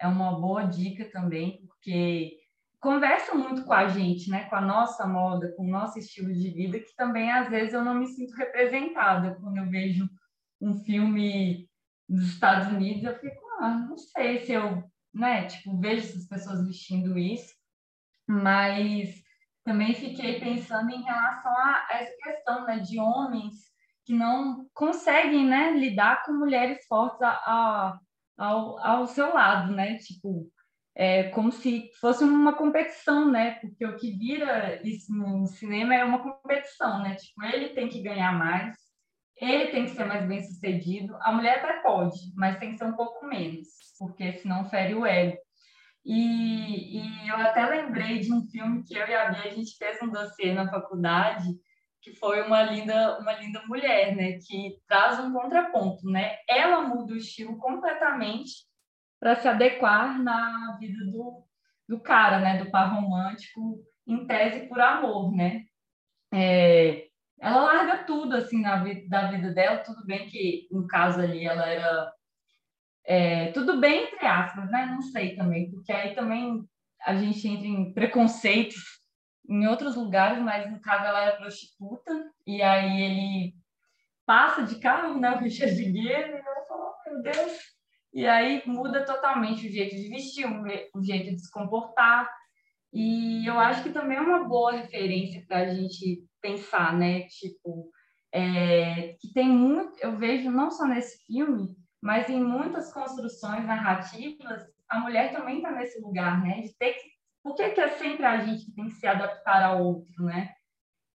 é 0.00 0.08
uma 0.08 0.32
boa 0.40 0.64
dica 0.64 1.08
também, 1.12 1.64
porque 1.64 2.36
conversa 2.80 3.36
muito 3.36 3.64
com 3.64 3.72
a 3.72 3.86
gente, 3.86 4.28
né? 4.28 4.46
Com 4.46 4.56
a 4.56 4.60
nossa 4.60 5.06
moda, 5.06 5.54
com 5.56 5.62
o 5.62 5.70
nosso 5.70 6.00
estilo 6.00 6.32
de 6.32 6.50
vida, 6.50 6.80
que 6.80 6.92
também 6.96 7.30
às 7.30 7.48
vezes 7.48 7.72
eu 7.72 7.84
não 7.84 7.94
me 7.94 8.08
sinto 8.08 8.34
representada 8.34 9.36
quando 9.36 9.58
eu 9.58 9.70
vejo 9.70 10.10
um 10.60 10.74
filme 10.74 11.68
dos 12.08 12.30
Estados 12.30 12.66
Unidos, 12.72 13.04
eu 13.04 13.14
fico, 13.20 13.46
ah, 13.60 13.86
não 13.88 13.96
sei 13.96 14.44
se 14.44 14.52
eu, 14.52 14.82
né, 15.18 15.46
tipo, 15.46 15.78
vejo 15.78 16.06
essas 16.06 16.26
pessoas 16.26 16.66
vestindo 16.66 17.18
isso, 17.18 17.52
mas 18.26 19.22
também 19.64 19.94
fiquei 19.94 20.40
pensando 20.40 20.90
em 20.90 21.02
relação 21.02 21.52
a 21.52 21.86
essa 21.90 22.16
questão, 22.22 22.64
né, 22.64 22.78
de 22.78 22.98
homens 22.98 23.54
que 24.04 24.14
não 24.14 24.66
conseguem, 24.72 25.44
né, 25.44 25.72
lidar 25.72 26.24
com 26.24 26.32
mulheres 26.32 26.86
fortes 26.86 27.20
a, 27.20 27.30
a 27.30 28.00
ao, 28.38 28.78
ao 28.78 29.06
seu 29.08 29.34
lado, 29.34 29.74
né, 29.74 29.98
tipo, 29.98 30.48
é 30.94 31.24
como 31.30 31.52
se 31.52 31.90
fosse 32.00 32.24
uma 32.24 32.52
competição, 32.54 33.30
né? 33.30 33.52
Porque 33.60 33.86
o 33.86 33.96
que 33.96 34.10
vira 34.18 34.80
isso 34.82 35.12
no 35.12 35.46
cinema 35.46 35.94
é 35.94 36.04
uma 36.04 36.20
competição, 36.20 37.00
né? 37.02 37.14
Tipo, 37.14 37.44
ele 37.44 37.68
tem 37.68 37.88
que 37.88 38.02
ganhar 38.02 38.32
mais, 38.32 38.76
ele 39.40 39.68
tem 39.68 39.84
que 39.84 39.90
ser 39.90 40.04
mais 40.04 40.26
bem 40.26 40.42
sucedido. 40.42 41.16
A 41.20 41.32
mulher 41.32 41.58
até 41.58 41.80
pode, 41.80 42.18
mas 42.34 42.58
tem 42.58 42.72
que 42.72 42.78
ser 42.78 42.84
um 42.84 42.96
pouco 42.96 43.26
menos, 43.26 43.68
porque 43.98 44.32
senão 44.34 44.68
fere 44.68 44.94
o 44.94 45.06
ego. 45.06 45.38
E, 46.04 46.98
e 46.98 47.28
eu 47.28 47.36
até 47.36 47.66
lembrei 47.66 48.20
de 48.20 48.32
um 48.32 48.42
filme 48.48 48.82
que 48.82 48.94
eu 48.94 49.06
e 49.06 49.14
a 49.14 49.30
Bia, 49.30 49.42
a 49.42 49.54
gente 49.54 49.76
fez 49.76 50.00
um 50.02 50.08
dossiê 50.08 50.54
na 50.54 50.70
faculdade, 50.70 51.48
que 52.00 52.14
foi 52.14 52.42
uma 52.42 52.62
linda, 52.62 53.18
uma 53.20 53.32
linda 53.34 53.62
mulher, 53.66 54.16
né? 54.16 54.38
Que 54.38 54.78
traz 54.86 55.20
um 55.20 55.32
contraponto, 55.32 56.08
né? 56.08 56.36
Ela 56.48 56.82
muda 56.82 57.12
o 57.12 57.16
estilo 57.16 57.58
completamente 57.58 58.66
para 59.20 59.36
se 59.36 59.48
adequar 59.48 60.18
na 60.22 60.76
vida 60.78 61.04
do, 61.06 61.44
do 61.88 62.00
cara, 62.00 62.38
né, 62.38 62.62
do 62.62 62.70
par 62.70 62.94
romântico, 62.94 63.78
em 64.06 64.26
tese 64.26 64.68
por 64.68 64.80
amor, 64.80 65.34
né? 65.34 65.64
É, 66.32 67.07
ela 67.40 67.62
larga 67.62 68.04
tudo 68.04 68.36
assim 68.36 68.60
na 68.60 68.76
da 69.08 69.30
vida 69.30 69.52
dela, 69.52 69.78
tudo 69.78 70.04
bem 70.04 70.28
que 70.28 70.66
no 70.70 70.86
caso 70.86 71.20
ali 71.20 71.46
ela 71.46 71.66
era 71.66 72.12
é, 73.04 73.52
tudo 73.52 73.80
bem 73.80 74.04
entre 74.04 74.26
aspas, 74.26 74.70
né? 74.70 74.86
Não 74.86 75.00
sei 75.00 75.34
também, 75.34 75.70
porque 75.70 75.92
aí 75.92 76.14
também 76.14 76.64
a 77.02 77.14
gente 77.14 77.46
entra 77.46 77.66
em 77.66 77.92
preconceitos 77.92 78.98
em 79.48 79.66
outros 79.66 79.96
lugares, 79.96 80.42
mas 80.42 80.70
no 80.70 80.80
caso 80.80 81.06
ela 81.06 81.22
era 81.22 81.36
prostituta 81.36 82.12
e 82.46 82.62
aí 82.62 83.02
ele 83.02 83.54
passa 84.26 84.62
de 84.62 84.78
carro, 84.78 85.18
né? 85.18 85.30
O 85.36 85.38
Richard 85.38 85.74
Gere, 85.74 86.32
e 86.32 86.34
ela 86.34 86.66
fala, 86.66 86.92
oh, 86.92 87.10
meu 87.10 87.22
Deus, 87.22 87.52
e 88.12 88.26
aí 88.26 88.62
muda 88.66 89.04
totalmente 89.04 89.66
o 89.66 89.72
jeito 89.72 89.96
de 89.96 90.08
vestir, 90.08 90.46
o 90.94 91.02
jeito 91.02 91.34
de 91.34 91.40
se 91.40 91.50
comportar. 91.50 92.28
E 92.92 93.46
eu 93.46 93.58
acho 93.58 93.82
que 93.82 93.90
também 93.90 94.16
é 94.16 94.20
uma 94.20 94.44
boa 94.44 94.72
referência 94.72 95.44
para 95.46 95.58
a 95.60 95.74
gente 95.74 96.24
pensar, 96.40 96.96
né? 96.96 97.22
Tipo, 97.28 97.90
é, 98.32 99.14
que 99.20 99.32
tem 99.32 99.48
muito, 99.48 99.98
eu 100.00 100.16
vejo 100.16 100.50
não 100.50 100.70
só 100.70 100.86
nesse 100.86 101.24
filme, 101.24 101.76
mas 102.00 102.28
em 102.28 102.42
muitas 102.42 102.92
construções 102.92 103.64
narrativas, 103.64 104.62
a 104.88 105.00
mulher 105.00 105.32
também 105.32 105.56
está 105.56 105.70
nesse 105.70 106.00
lugar, 106.00 106.42
né? 106.42 106.62
De 106.62 106.76
ter 106.76 106.94
que, 106.94 107.08
por 107.42 107.54
que, 107.54 107.70
que 107.70 107.80
é 107.80 107.88
sempre 107.88 108.24
a 108.24 108.38
gente 108.38 108.66
que 108.66 108.72
tem 108.72 108.86
que 108.86 108.94
se 108.94 109.06
adaptar 109.06 109.62
ao 109.62 109.84
outro, 109.84 110.24
né? 110.24 110.52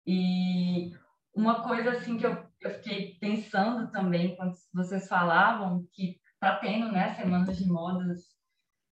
E 0.05 0.91
uma 1.33 1.63
coisa 1.63 1.91
assim 1.91 2.17
que 2.17 2.25
eu, 2.25 2.45
eu 2.61 2.71
fiquei 2.71 3.17
pensando 3.19 3.91
também 3.91 4.35
quando 4.35 4.53
vocês 4.73 5.07
falavam 5.07 5.87
que 5.93 6.19
está 6.33 6.57
tendo 6.57 6.91
né, 6.91 7.15
semanas 7.15 7.57
de 7.57 7.67
modas 7.67 8.33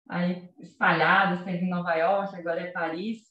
aí 0.08 0.50
espalhadas, 0.58 1.44
teve 1.44 1.64
em 1.64 1.70
Nova 1.70 1.94
York, 1.94 2.36
agora 2.36 2.60
é 2.60 2.70
Paris. 2.70 3.22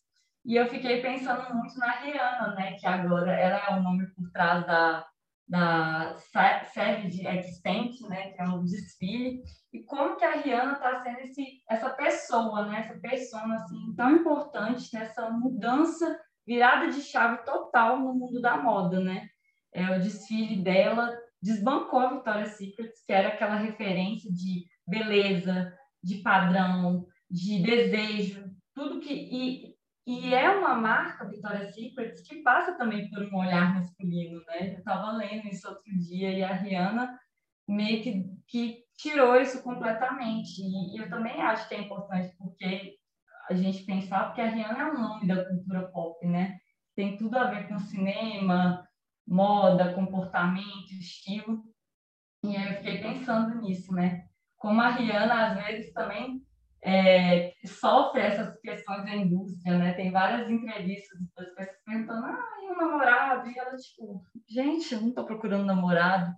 E 0.47 0.55
eu 0.55 0.65
fiquei 0.69 1.01
pensando 1.01 1.53
muito 1.53 1.77
na 1.77 1.91
Rihanna, 1.99 2.55
né, 2.55 2.77
que 2.79 2.87
agora 2.87 3.33
ela 3.33 3.61
é 3.67 3.77
o 3.77 3.83
nome 3.83 4.07
por 4.15 4.31
trás 4.31 4.65
da, 4.65 5.05
da 5.45 6.15
de 7.09 7.27
Extent, 7.27 7.99
né, 8.07 8.31
que 8.31 8.41
é 8.41 8.45
um 8.45 8.63
desfile, 8.63 9.43
e 9.73 9.83
como 9.83 10.15
que 10.15 10.23
a 10.23 10.35
Rihanna 10.35 10.71
está 10.71 11.01
sendo 11.01 11.19
esse, 11.19 11.61
essa 11.69 11.89
pessoa, 11.89 12.65
né, 12.65 12.79
essa 12.79 12.97
pessoa 12.97 13.43
assim, 13.55 13.93
tão 13.97 14.11
importante 14.11 14.87
nessa 14.93 15.29
mudança, 15.29 16.17
virada 16.47 16.87
de 16.91 17.01
chave 17.01 17.43
total 17.43 17.99
no 17.99 18.13
mundo 18.13 18.39
da 18.39 18.55
moda, 18.55 19.01
né? 19.01 19.27
É, 19.73 19.97
o 19.97 19.99
desfile 19.99 20.63
dela 20.63 21.13
desbancou 21.41 21.99
a 21.99 22.13
Victoria's 22.13 22.53
Secret, 22.53 22.93
que 23.05 23.11
era 23.11 23.27
aquela 23.27 23.55
referência 23.55 24.31
de 24.31 24.65
beleza, 24.87 25.73
de 26.01 26.21
padrão, 26.21 27.05
de 27.29 27.61
desejo, 27.61 28.49
tudo 28.73 29.01
que 29.01 29.13
e, 29.13 29.76
e 30.07 30.33
é 30.33 30.49
uma 30.49 30.73
marca 30.73 31.27
Victoria's 31.27 31.75
Secret 31.75 32.15
que 32.23 32.41
passa 32.41 32.77
também 32.77 33.09
por 33.09 33.21
um 33.23 33.39
olhar 33.39 33.75
masculino, 33.75 34.39
né? 34.47 34.69
Eu 34.71 34.77
estava 34.77 35.11
lendo 35.11 35.49
isso 35.49 35.67
outro 35.67 35.83
dia 35.99 36.31
e 36.31 36.41
a 36.41 36.53
Rihanna 36.53 37.19
meio 37.67 38.01
que, 38.01 38.23
que 38.47 38.83
tirou 38.97 39.35
isso 39.35 39.61
completamente. 39.61 40.61
E 40.61 40.97
eu 40.97 41.09
também 41.09 41.41
acho 41.41 41.67
que 41.67 41.75
é 41.75 41.81
importante 41.81 42.33
porque 42.37 42.95
a 43.49 43.53
gente 43.53 43.83
pensar, 43.83 44.27
porque 44.27 44.39
a 44.39 44.49
Rihanna 44.49 44.79
é 44.79 44.91
um 44.91 44.97
nome 44.97 45.27
da 45.27 45.43
cultura 45.43 45.91
pop, 45.91 46.25
né? 46.25 46.57
Tem 46.95 47.17
tudo 47.17 47.37
a 47.37 47.51
ver 47.51 47.67
com 47.67 47.77
cinema, 47.77 48.87
moda, 49.27 49.93
comportamento, 49.93 50.89
estilo. 50.97 51.65
E 52.45 52.55
aí 52.55 52.69
eu 52.69 52.77
fiquei 52.77 52.99
pensando 52.99 53.61
nisso, 53.61 53.91
né? 53.91 54.25
Como 54.55 54.79
a 54.79 54.87
Rihanna, 54.87 55.47
às 55.47 55.65
vezes, 55.65 55.91
também 55.91 56.46
é, 56.87 57.51
sofre 57.65 58.21
essas 58.21 58.57
questões 58.61 59.03
da 59.03 59.13
indústria, 59.13 59.77
né? 59.77 59.93
Tem 59.93 60.09
várias 60.09 60.49
entrevistas 60.49 61.19
das 61.35 61.53
pessoas 61.53 61.77
perguntando, 61.85 62.25
ah, 62.25 62.45
e 62.63 62.71
um 62.71 62.77
namorado? 62.77 63.49
E 63.49 63.59
ela, 63.59 63.75
tipo, 63.75 64.23
gente, 64.47 64.93
eu 64.93 65.01
não 65.01 65.09
estou 65.09 65.25
procurando 65.25 65.65
namorado. 65.65 66.33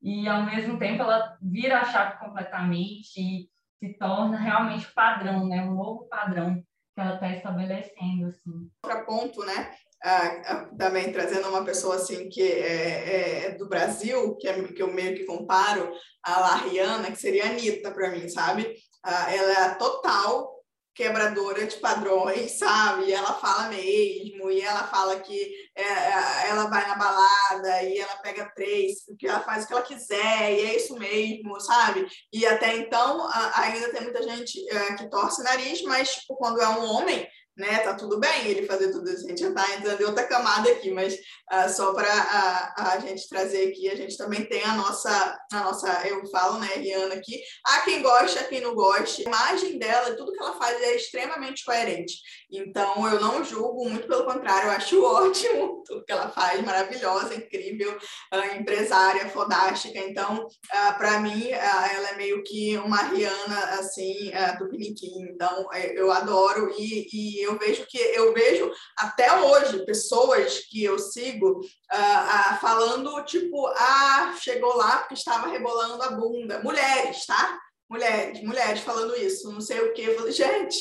E, 0.00 0.28
ao 0.28 0.46
mesmo 0.46 0.78
tempo, 0.78 1.02
ela 1.02 1.36
vira 1.42 1.80
a 1.80 1.84
chave 1.84 2.16
completamente 2.20 3.20
e 3.20 3.48
se 3.80 3.98
torna 3.98 4.38
realmente 4.38 4.86
o 4.86 4.94
padrão, 4.94 5.48
né? 5.48 5.64
Um 5.64 5.74
novo 5.74 6.08
padrão 6.08 6.54
que 6.54 7.00
ela 7.00 7.14
está 7.14 7.32
estabelecendo, 7.32 8.26
assim. 8.26 8.70
Outro 8.84 9.04
ponto, 9.04 9.44
né? 9.44 9.72
ah, 10.02 10.68
também 10.78 11.10
trazendo 11.10 11.48
uma 11.48 11.64
pessoa 11.64 11.96
assim 11.96 12.28
que 12.28 12.42
é, 12.42 13.46
é 13.46 13.50
do 13.56 13.68
Brasil, 13.68 14.36
que, 14.36 14.46
é, 14.46 14.62
que 14.62 14.82
eu 14.82 14.92
meio 14.92 15.16
que 15.16 15.24
comparo 15.24 15.92
a 16.22 16.40
Lariana, 16.40 17.10
que 17.10 17.18
seria 17.18 17.44
a 17.44 17.48
Anitta 17.48 17.90
para 17.90 18.10
mim, 18.10 18.28
sabe? 18.28 18.76
Ah, 19.02 19.32
ela 19.32 19.66
é 19.66 19.74
total 19.74 20.58
quebradora 20.98 21.64
de 21.64 21.76
padrões, 21.76 22.52
sabe? 22.58 23.04
E 23.04 23.12
ela 23.12 23.32
fala 23.34 23.68
mesmo, 23.68 24.50
e 24.50 24.60
ela 24.60 24.82
fala 24.88 25.20
que 25.20 25.54
é, 25.76 25.82
é, 25.82 26.48
ela 26.48 26.64
vai 26.68 26.86
na 26.88 26.96
balada 26.96 27.82
e 27.84 27.98
ela 27.98 28.16
pega 28.16 28.52
três, 28.54 29.04
que 29.16 29.28
ela 29.28 29.40
faz 29.40 29.64
o 29.64 29.68
que 29.68 29.72
ela 29.72 29.82
quiser, 29.82 30.52
e 30.52 30.66
é 30.66 30.76
isso 30.76 30.98
mesmo, 30.98 31.60
sabe? 31.60 32.04
E 32.32 32.44
até 32.44 32.76
então 32.76 33.28
ainda 33.54 33.92
tem 33.92 34.02
muita 34.02 34.22
gente 34.24 34.58
é, 34.70 34.96
que 34.96 35.08
torce 35.08 35.40
o 35.40 35.44
nariz, 35.44 35.80
mas 35.82 36.16
tipo, 36.16 36.34
quando 36.36 36.60
é 36.60 36.68
um 36.68 36.84
homem, 36.84 37.24
né? 37.58 37.80
Tá 37.80 37.94
tudo 37.94 38.20
bem 38.20 38.46
ele 38.46 38.66
fazer 38.66 38.92
tudo 38.92 39.10
isso. 39.10 39.26
A 39.26 39.28
gente 39.28 39.40
já 39.40 39.52
tá 39.52 39.74
entrando 39.74 40.00
em 40.00 40.04
outra 40.04 40.24
camada 40.26 40.70
aqui, 40.70 40.90
mas 40.92 41.14
uh, 41.14 41.68
só 41.68 41.92
para 41.92 42.08
a, 42.08 42.92
a 42.92 42.98
gente 43.00 43.28
trazer 43.28 43.68
aqui, 43.68 43.90
a 43.90 43.96
gente 43.96 44.16
também 44.16 44.44
tem 44.44 44.62
a 44.62 44.74
nossa, 44.74 45.38
a 45.52 45.60
nossa, 45.60 46.06
eu 46.06 46.24
falo, 46.30 46.58
né, 46.58 46.68
Rihanna 46.76 47.14
aqui. 47.14 47.40
Há 47.66 47.80
quem 47.80 48.00
gosta, 48.00 48.40
há 48.40 48.44
quem 48.44 48.60
não 48.60 48.74
goste. 48.74 49.24
A 49.26 49.28
imagem 49.28 49.78
dela, 49.78 50.14
tudo 50.16 50.32
que 50.32 50.40
ela 50.40 50.56
faz 50.56 50.80
é 50.80 50.94
extremamente 50.94 51.64
coerente. 51.64 52.14
Então, 52.50 53.06
eu 53.08 53.20
não 53.20 53.44
julgo, 53.44 53.88
muito 53.88 54.06
pelo 54.06 54.24
contrário, 54.24 54.68
eu 54.68 54.72
acho 54.72 55.02
ótimo 55.04 55.82
tudo 55.84 56.04
que 56.04 56.12
ela 56.12 56.30
faz, 56.30 56.64
maravilhosa, 56.64 57.34
incrível, 57.34 57.96
uh, 58.32 58.56
empresária, 58.56 59.28
fodástica. 59.30 59.98
Então, 59.98 60.46
uh, 60.46 60.98
para 60.98 61.18
mim, 61.18 61.50
ela 61.50 62.10
é 62.10 62.16
meio 62.16 62.42
que 62.44 62.76
uma 62.78 63.02
Rihanna, 63.02 63.64
assim, 63.80 64.30
do 64.58 64.68
Piniquim. 64.68 65.22
Então, 65.22 65.66
eu 65.94 66.10
adoro 66.12 66.72
e, 66.78 67.08
e 67.12 67.47
eu 67.48 67.58
vejo 67.58 67.86
que 67.86 67.98
eu 67.98 68.32
vejo 68.32 68.70
até 68.96 69.32
hoje 69.40 69.84
pessoas 69.84 70.60
que 70.68 70.84
eu 70.84 70.98
sigo 70.98 71.60
uh, 71.60 72.54
uh, 72.54 72.60
falando 72.60 73.24
tipo, 73.24 73.66
ah, 73.68 74.34
chegou 74.40 74.76
lá 74.76 74.98
porque 74.98 75.14
estava 75.14 75.48
rebolando 75.48 76.02
a 76.02 76.10
bunda. 76.10 76.60
Mulheres, 76.62 77.24
tá? 77.26 77.58
Mulheres, 77.98 78.42
mulheres 78.44 78.80
falando 78.82 79.16
isso, 79.16 79.50
não 79.50 79.60
sei 79.60 79.80
o 79.80 79.92
que. 79.92 80.14
Falei, 80.14 80.30
gente, 80.30 80.78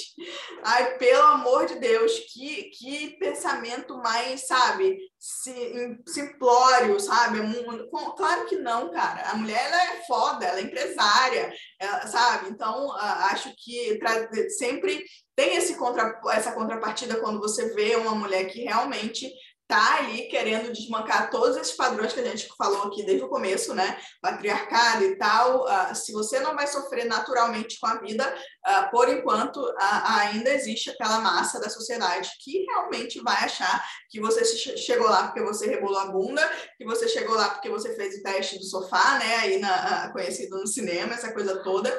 ai, 0.63 0.97
pelo 0.97 1.24
amor 1.24 1.65
de 1.65 1.80
Deus, 1.80 2.11
que, 2.32 2.70
que 2.78 3.18
pensamento 3.18 3.97
mais, 3.97 4.45
sabe, 4.45 4.95
simplório, 6.07 6.99
sabe? 6.99 7.39
Claro 8.15 8.45
que 8.45 8.57
não, 8.57 8.91
cara. 8.91 9.32
A 9.32 9.36
mulher 9.36 9.65
ela 9.65 9.84
é 9.95 10.03
foda, 10.05 10.45
ela 10.45 10.59
é 10.59 10.61
empresária, 10.61 11.51
ela, 11.80 12.05
sabe? 12.05 12.51
Então, 12.51 12.91
acho 12.95 13.51
que 13.57 13.99
sempre 14.57 15.03
tem 15.36 15.55
esse 15.55 15.76
contra, 15.76 16.20
essa 16.32 16.51
contrapartida 16.51 17.20
quando 17.20 17.39
você 17.39 17.74
vê 17.74 17.95
uma 17.95 18.13
mulher 18.13 18.45
que 18.45 18.61
realmente 18.61 19.32
tá 19.68 19.97
ali 19.97 20.24
querendo 20.30 20.72
desmancar 20.72 21.30
todos 21.30 21.57
esses 21.57 21.74
padrões 21.74 22.13
que 22.13 22.22
a 22.22 22.26
gente 22.26 22.47
falou 22.57 22.84
aqui 22.84 23.03
desde 23.03 23.26
o 23.26 23.30
começo, 23.30 23.76
né? 23.76 23.99
Patriarcado 24.22 25.03
e 25.03 25.18
tal. 25.18 25.65
Uh, 25.65 25.93
se 25.93 26.13
você 26.13 26.39
não 26.39 26.55
vai 26.55 26.65
sofrer 26.68 27.05
naturalmente 27.05 27.78
com 27.80 27.88
a 27.88 27.99
vida, 27.99 28.34
uh, 28.65 28.89
por 28.89 29.09
enquanto 29.09 29.57
uh, 29.57 29.76
ainda 30.20 30.53
existe 30.53 30.89
aquela 30.89 31.20
massa 31.20 31.59
da 31.59 31.70
sociedade 31.70 32.30
que 32.41 32.63
realmente 32.63 33.22
vai 33.22 33.43
achar 33.43 33.86
que 34.09 34.22
você 34.22 34.45
chegou 34.78 35.07
lá 35.07 35.24
porque 35.24 35.43
você 35.43 35.68
rebolou 35.68 35.99
a 35.99 36.05
bunda, 36.05 36.49
que 36.78 36.86
você 36.86 37.07
chegou 37.09 37.36
lá 37.36 37.49
porque 37.49 37.70
você 37.70 37.93
fez 37.93 38.15
o 38.15 38.24
teste 38.24 38.57
do 38.57 38.63
sofá, 38.63 39.20
né? 39.20 39.36
Aí 39.38 39.59
na, 39.59 40.11
conhecido 40.13 40.57
no 40.57 40.68
cinema, 40.68 41.13
essa 41.13 41.34
coisa 41.34 41.61
toda. 41.61 41.89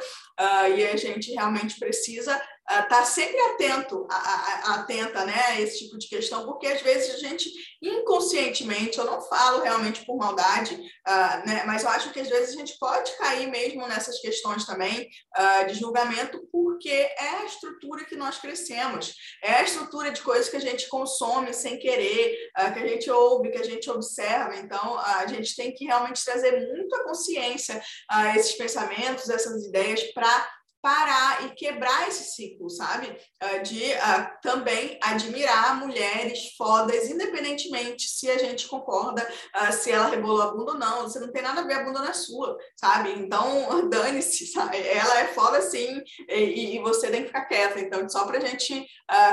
e 0.74 0.84
a 0.86 0.96
gente 0.96 1.32
realmente 1.32 1.78
precisa 1.78 2.40
estar 2.68 2.88
tá 2.88 3.04
sempre 3.04 3.40
atento, 3.40 4.06
a, 4.10 4.14
a, 4.14 4.74
atenta 4.74 5.24
né, 5.24 5.42
a 5.48 5.60
esse 5.60 5.78
tipo 5.78 5.98
de 5.98 6.06
questão, 6.06 6.44
porque 6.44 6.66
às 6.66 6.82
vezes 6.82 7.14
a 7.14 7.18
gente 7.18 7.50
inconscientemente, 7.80 8.98
eu 8.98 9.04
não 9.04 9.20
falo 9.22 9.62
realmente 9.62 10.04
por 10.04 10.16
maldade, 10.16 10.74
uh, 10.74 11.48
né, 11.48 11.62
mas 11.66 11.82
eu 11.82 11.88
acho 11.90 12.12
que 12.12 12.20
às 12.20 12.28
vezes 12.28 12.54
a 12.54 12.58
gente 12.58 12.76
pode 12.78 13.16
cair 13.16 13.48
mesmo 13.48 13.86
nessas 13.86 14.18
questões 14.20 14.66
também 14.66 15.08
uh, 15.38 15.66
de 15.66 15.74
julgamento, 15.74 16.46
porque 16.52 16.90
é 16.90 17.40
a 17.40 17.44
estrutura 17.44 18.04
que 18.04 18.16
nós 18.16 18.38
crescemos, 18.38 19.14
é 19.42 19.52
a 19.54 19.62
estrutura 19.62 20.10
de 20.10 20.20
coisas 20.20 20.48
que 20.48 20.56
a 20.56 20.60
gente 20.60 20.88
consome 20.88 21.54
sem 21.54 21.78
querer, 21.78 22.36
uh, 22.58 22.72
que 22.74 22.80
a 22.80 22.86
gente 22.86 23.10
ouve, 23.10 23.50
que 23.50 23.58
a 23.58 23.64
gente 23.64 23.88
observa. 23.90 24.56
Então, 24.56 24.98
a 24.98 25.26
gente 25.26 25.54
tem 25.56 25.72
que 25.72 25.84
realmente 25.84 26.24
trazer 26.24 26.68
muita 26.68 27.02
consciência 27.04 27.80
a 28.08 28.36
esses 28.36 28.52
pensamentos, 28.52 29.30
essas 29.30 29.64
ideias 29.64 30.02
para 30.12 30.57
parar 30.80 31.44
e 31.46 31.54
quebrar 31.54 32.08
esse 32.08 32.32
ciclo, 32.34 32.70
sabe? 32.70 33.08
Uh, 33.42 33.62
de 33.62 33.82
uh, 33.92 34.40
também 34.42 34.98
admirar 35.02 35.78
mulheres 35.78 36.54
fodas, 36.56 37.08
independentemente 37.10 38.08
se 38.08 38.30
a 38.30 38.38
gente 38.38 38.68
concorda 38.68 39.22
uh, 39.56 39.72
se 39.72 39.90
ela 39.90 40.08
rebolou 40.08 40.42
a 40.42 40.52
bunda 40.52 40.72
ou 40.72 40.78
não. 40.78 41.02
Você 41.02 41.18
não 41.18 41.32
tem 41.32 41.42
nada 41.42 41.60
a 41.60 41.64
ver 41.64 41.74
a 41.74 41.84
bunda 41.84 42.00
na 42.00 42.12
sua, 42.12 42.56
sabe? 42.76 43.12
Então, 43.12 43.88
dane-se, 43.90 44.46
sabe? 44.46 44.78
Ela 44.78 45.20
é 45.20 45.28
foda 45.28 45.60
sim 45.60 46.02
e, 46.28 46.76
e, 46.76 46.78
você 46.80 47.10
tem 47.10 47.22
que 47.22 47.28
ficar 47.28 47.46
quieta. 47.46 47.80
Então, 47.80 48.08
só 48.08 48.26
para 48.26 48.38
a 48.38 48.40
gente 48.40 48.86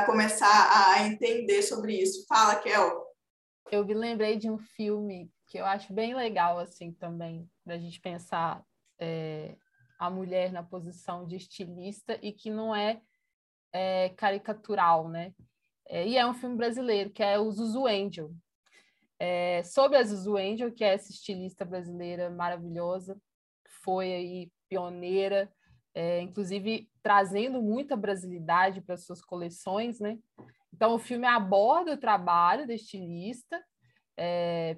começar 0.05 0.93
a 0.93 1.07
entender 1.07 1.61
sobre 1.61 2.01
isso. 2.01 2.25
Fala, 2.27 2.55
Kel. 2.55 3.05
Eu 3.71 3.85
me 3.85 3.93
lembrei 3.93 4.37
de 4.37 4.49
um 4.49 4.57
filme 4.57 5.29
que 5.47 5.57
eu 5.57 5.65
acho 5.65 5.93
bem 5.93 6.15
legal, 6.15 6.57
assim, 6.59 6.91
também, 6.91 7.47
da 7.65 7.77
gente 7.77 7.99
pensar... 7.99 8.63
É 8.97 9.55
a 9.97 10.09
mulher 10.09 10.51
na 10.51 10.63
posição 10.63 11.25
de 11.25 11.35
estilista 11.35 12.19
e 12.21 12.31
que 12.31 12.49
não 12.49 12.75
é, 12.75 13.01
é 13.73 14.09
caricatural, 14.09 15.09
né? 15.09 15.33
É, 15.87 16.07
e 16.07 16.17
é 16.17 16.25
um 16.25 16.33
filme 16.33 16.55
brasileiro, 16.55 17.11
que 17.11 17.23
é 17.23 17.37
o 17.37 17.51
Zuzu 17.51 17.85
Angel. 17.85 18.31
É, 19.19 19.63
sobre 19.63 19.97
a 19.97 20.03
Zuzu 20.03 20.35
Angel, 20.35 20.71
que 20.71 20.83
é 20.83 20.93
essa 20.93 21.11
estilista 21.11 21.63
brasileira 21.63 22.29
maravilhosa, 22.29 23.17
foi 23.83 24.13
aí 24.13 24.51
pioneira, 24.67 25.51
é, 25.93 26.19
inclusive 26.21 26.89
trazendo 27.01 27.61
muita 27.61 27.95
brasilidade 27.95 28.81
para 28.81 28.97
suas 28.97 29.21
coleções, 29.21 29.99
né? 29.99 30.17
Então, 30.73 30.93
o 30.95 30.99
filme 30.99 31.25
aborda 31.25 31.93
o 31.93 31.97
trabalho 31.97 32.67
da 32.67 32.73
estilista, 32.73 33.63
é, 34.17 34.77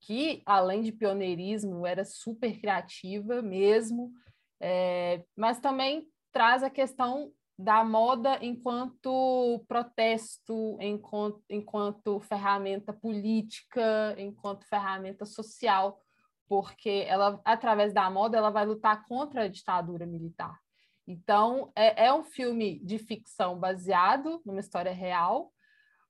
que, 0.00 0.42
além 0.46 0.82
de 0.82 0.92
pioneirismo, 0.92 1.86
era 1.86 2.04
super 2.04 2.58
criativa 2.58 3.42
mesmo, 3.42 4.12
é, 4.60 5.24
mas 5.36 5.60
também 5.60 6.06
traz 6.32 6.62
a 6.62 6.70
questão 6.70 7.32
da 7.58 7.82
moda 7.82 8.38
enquanto 8.42 9.64
protesto, 9.66 10.76
enquanto, 10.80 11.42
enquanto 11.48 12.20
ferramenta 12.20 12.92
política, 12.92 14.14
enquanto 14.18 14.66
ferramenta 14.66 15.24
social, 15.24 15.98
porque 16.46 17.04
ela, 17.08 17.40
através 17.44 17.92
da 17.92 18.10
moda, 18.10 18.36
ela 18.36 18.50
vai 18.50 18.66
lutar 18.66 19.04
contra 19.06 19.44
a 19.44 19.48
ditadura 19.48 20.06
militar. 20.06 20.58
Então, 21.06 21.72
é, 21.74 22.06
é 22.06 22.12
um 22.12 22.24
filme 22.24 22.78
de 22.80 22.98
ficção 22.98 23.58
baseado 23.58 24.42
numa 24.44 24.60
história 24.60 24.92
real, 24.92 25.52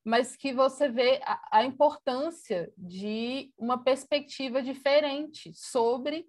mas 0.05 0.36
que 0.36 0.53
você 0.53 0.88
vê 0.88 1.20
a, 1.24 1.59
a 1.59 1.64
importância 1.64 2.72
de 2.76 3.53
uma 3.59 3.82
perspectiva 3.82 4.62
diferente 4.62 5.53
sobre 5.55 6.26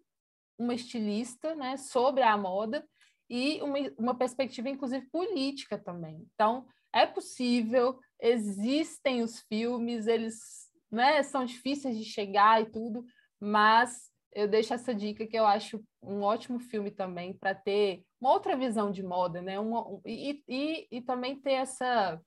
uma 0.58 0.74
estilista, 0.74 1.56
né, 1.56 1.78
sobre 1.78 2.24
a 2.24 2.38
moda 2.38 2.88
e 3.30 3.62
uma, 3.62 3.78
uma 3.98 4.18
perspectiva, 4.18 4.70
inclusive, 4.70 5.10
política 5.10 5.78
também. 5.78 6.26
Então, 6.34 6.66
é 6.94 7.06
possível, 7.06 8.00
existem 8.20 9.22
os 9.22 9.42
filmes, 9.42 10.08
eles 10.08 10.68
né, 10.90 11.22
são 11.24 11.46
difíceis 11.46 11.98
de 11.98 12.06
chegar 12.06 12.62
e 12.62 12.66
tudo, 12.72 13.06
mas 13.40 14.10
eu 14.34 14.48
deixo 14.48 14.74
essa 14.74 14.94
dica 14.94 15.28
que 15.28 15.38
eu 15.38 15.46
acho 15.46 15.84
um 16.02 16.22
ótimo 16.22 16.60
filme 16.60 16.92
também 16.92 17.34
para 17.34 17.54
ter 17.54 18.04
uma 18.20 18.32
outra 18.32 18.56
visão 18.56 18.92
de 18.92 19.04
moda, 19.04 19.42
né? 19.42 19.60
Uma, 19.60 20.00
e, 20.06 20.44
e, 20.48 20.88
e 20.92 21.02
também 21.02 21.40
ter 21.40 21.54
essa, 21.54 22.22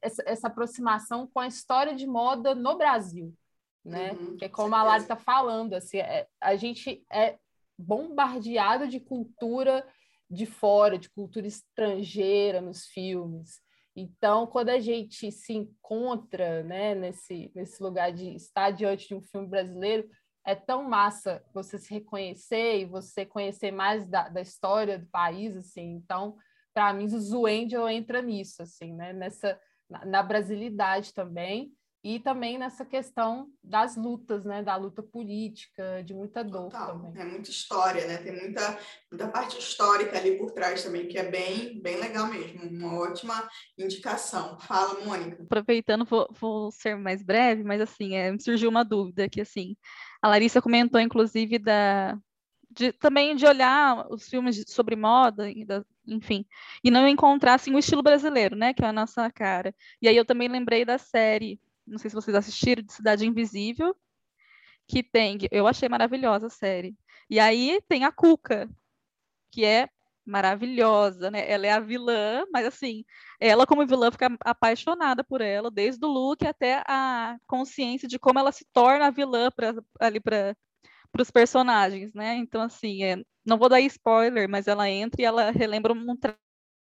essa, 0.00 0.22
essa 0.26 0.46
aproximação 0.46 1.26
com 1.26 1.40
a 1.40 1.46
história 1.46 1.94
de 1.94 2.06
moda 2.06 2.54
no 2.54 2.76
Brasil 2.76 3.34
né? 3.84 4.12
Uhum, 4.12 4.36
que 4.36 4.44
é 4.44 4.48
como 4.48 4.68
certeza. 4.68 4.80
a 4.80 4.88
Lari 4.88 5.02
está 5.02 5.16
falando, 5.16 5.74
assim, 5.74 5.98
é, 5.98 6.26
a 6.40 6.56
gente 6.56 7.04
é 7.10 7.38
bombardeado 7.78 8.88
de 8.88 8.98
cultura 8.98 9.86
de 10.30 10.44
fora, 10.44 10.98
de 10.98 11.08
cultura 11.08 11.46
estrangeira 11.46 12.60
nos 12.60 12.86
filmes. 12.86 13.60
Então, 13.96 14.46
quando 14.46 14.68
a 14.68 14.78
gente 14.78 15.32
se 15.32 15.54
encontra 15.54 16.62
né, 16.62 16.94
nesse, 16.94 17.50
nesse 17.54 17.82
lugar 17.82 18.12
de 18.12 18.34
estar 18.34 18.70
diante 18.70 19.08
de 19.08 19.14
um 19.14 19.22
filme 19.22 19.48
brasileiro, 19.48 20.08
é 20.46 20.54
tão 20.54 20.84
massa 20.84 21.42
você 21.52 21.78
se 21.78 21.92
reconhecer 21.92 22.80
e 22.80 22.84
você 22.84 23.26
conhecer 23.26 23.70
mais 23.70 24.06
da, 24.06 24.28
da 24.28 24.40
história 24.40 24.98
do 24.98 25.06
país, 25.06 25.56
assim. 25.56 25.94
Então, 25.94 26.36
para 26.72 26.92
mim, 26.92 27.06
o 27.06 27.20
Zuendel 27.20 27.88
entra 27.88 28.22
nisso, 28.22 28.62
assim, 28.62 28.94
né? 28.94 29.12
Nessa, 29.12 29.60
na, 29.90 30.04
na 30.04 30.22
brasilidade 30.22 31.12
também 31.12 31.72
e 32.02 32.20
também 32.20 32.58
nessa 32.58 32.84
questão 32.84 33.48
das 33.62 33.96
lutas, 33.96 34.44
né, 34.44 34.62
da 34.62 34.76
luta 34.76 35.02
política, 35.02 36.02
de 36.04 36.14
muita 36.14 36.44
dor 36.44 36.70
Total. 36.70 36.92
também. 36.92 37.12
É 37.20 37.24
muita 37.24 37.50
história, 37.50 38.06
né? 38.06 38.18
Tem 38.18 38.40
muita, 38.40 38.78
muita 39.10 39.28
parte 39.28 39.58
histórica 39.58 40.16
ali 40.16 40.38
por 40.38 40.52
trás 40.52 40.84
também, 40.84 41.08
que 41.08 41.18
é 41.18 41.28
bem, 41.28 41.80
bem 41.82 41.96
legal 41.96 42.28
mesmo, 42.28 42.62
uma 42.68 43.00
ótima 43.00 43.48
indicação. 43.76 44.58
Fala, 44.60 45.04
Mônica. 45.04 45.42
Aproveitando, 45.42 46.04
vou, 46.04 46.28
vou 46.40 46.70
ser 46.70 46.96
mais 46.96 47.22
breve, 47.22 47.64
mas 47.64 47.80
assim, 47.80 48.14
é, 48.14 48.30
me 48.30 48.40
surgiu 48.40 48.70
uma 48.70 48.84
dúvida 48.84 49.28
que 49.28 49.40
assim, 49.40 49.76
a 50.22 50.28
Larissa 50.28 50.62
comentou, 50.62 51.00
inclusive, 51.00 51.58
da, 51.58 52.16
de, 52.70 52.92
também 52.92 53.34
de 53.34 53.44
olhar 53.44 54.06
os 54.08 54.28
filmes 54.28 54.62
sobre 54.68 54.94
moda, 54.94 55.52
enfim, 56.06 56.46
e 56.82 56.92
não 56.92 57.08
encontrar 57.08 57.54
assim, 57.54 57.74
o 57.74 57.78
estilo 57.78 58.02
brasileiro, 58.02 58.54
né, 58.54 58.72
que 58.72 58.84
é 58.84 58.86
a 58.86 58.92
nossa 58.92 59.28
cara. 59.32 59.74
E 60.00 60.08
aí 60.08 60.16
eu 60.16 60.24
também 60.24 60.48
lembrei 60.48 60.84
da 60.84 60.96
série 60.96 61.60
não 61.88 61.98
sei 61.98 62.10
se 62.10 62.16
vocês 62.16 62.36
assistiram, 62.36 62.82
de 62.82 62.92
Cidade 62.92 63.26
Invisível, 63.26 63.96
que 64.86 65.02
tem, 65.02 65.38
eu 65.50 65.66
achei 65.66 65.88
maravilhosa 65.88 66.46
a 66.46 66.50
série. 66.50 66.96
E 67.28 67.38
aí 67.38 67.80
tem 67.88 68.04
a 68.04 68.12
Cuca, 68.12 68.68
que 69.50 69.64
é 69.64 69.88
maravilhosa, 70.28 71.30
né? 71.30 71.50
Ela 71.50 71.66
é 71.66 71.70
a 71.72 71.80
vilã, 71.80 72.44
mas 72.52 72.66
assim, 72.66 73.04
ela 73.40 73.66
como 73.66 73.86
vilã 73.86 74.10
fica 74.10 74.28
apaixonada 74.40 75.24
por 75.24 75.40
ela, 75.40 75.70
desde 75.70 76.04
o 76.04 76.08
look 76.08 76.46
até 76.46 76.82
a 76.86 77.38
consciência 77.46 78.06
de 78.06 78.18
como 78.18 78.38
ela 78.38 78.52
se 78.52 78.66
torna 78.72 79.06
a 79.06 79.10
vilã 79.10 79.50
pra, 79.50 79.74
ali 80.00 80.20
para 80.20 80.54
os 81.18 81.30
personagens, 81.30 82.12
né? 82.14 82.36
Então, 82.36 82.62
assim, 82.62 83.02
é, 83.04 83.16
não 83.44 83.58
vou 83.58 83.68
dar 83.68 83.80
spoiler, 83.80 84.48
mas 84.48 84.68
ela 84.68 84.88
entra 84.88 85.20
e 85.22 85.24
ela 85.24 85.50
relembra 85.50 85.92
um 85.92 86.16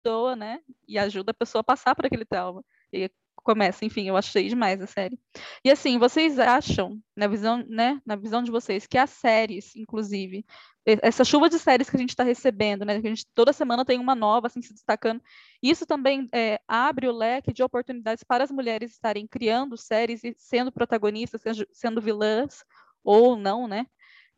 trauma, 0.03 0.35
né? 0.35 0.59
E 0.87 0.97
ajuda 0.97 1.31
a 1.31 1.33
pessoa 1.33 1.61
a 1.61 1.63
passar 1.63 1.95
por 1.95 2.05
aquele 2.05 2.25
trauma. 2.25 2.63
E 2.93 3.09
começa, 3.35 3.85
enfim, 3.85 4.07
eu 4.07 4.17
achei 4.17 4.47
demais 4.47 4.81
a 4.81 4.87
série. 4.87 5.19
E 5.63 5.71
assim, 5.71 5.97
vocês 5.97 6.39
acham, 6.39 7.01
na 7.15 7.27
visão, 7.27 7.63
né, 7.67 8.01
na 8.05 8.15
visão 8.15 8.43
de 8.43 8.51
vocês, 8.51 8.87
que 8.87 8.97
as 8.97 9.09
séries, 9.09 9.75
inclusive, 9.75 10.45
essa 10.85 11.23
chuva 11.23 11.49
de 11.49 11.59
séries 11.59 11.89
que 11.89 11.95
a 11.95 11.99
gente 11.99 12.09
está 12.09 12.23
recebendo, 12.23 12.85
né, 12.85 12.99
que 12.99 13.07
a 13.07 13.09
gente 13.09 13.25
toda 13.33 13.53
semana 13.53 13.85
tem 13.85 13.99
uma 13.99 14.15
nova, 14.15 14.47
assim, 14.47 14.61
se 14.61 14.73
destacando, 14.73 15.21
isso 15.61 15.85
também 15.85 16.27
é, 16.33 16.59
abre 16.67 17.07
o 17.07 17.11
leque 17.11 17.53
de 17.53 17.63
oportunidades 17.63 18.23
para 18.23 18.43
as 18.43 18.51
mulheres 18.51 18.91
estarem 18.91 19.27
criando 19.27 19.77
séries 19.77 20.23
e 20.23 20.33
sendo 20.37 20.71
protagonistas, 20.71 21.41
sendo, 21.71 22.01
vilãs 22.01 22.63
ou 23.03 23.35
não, 23.35 23.67
né? 23.67 23.85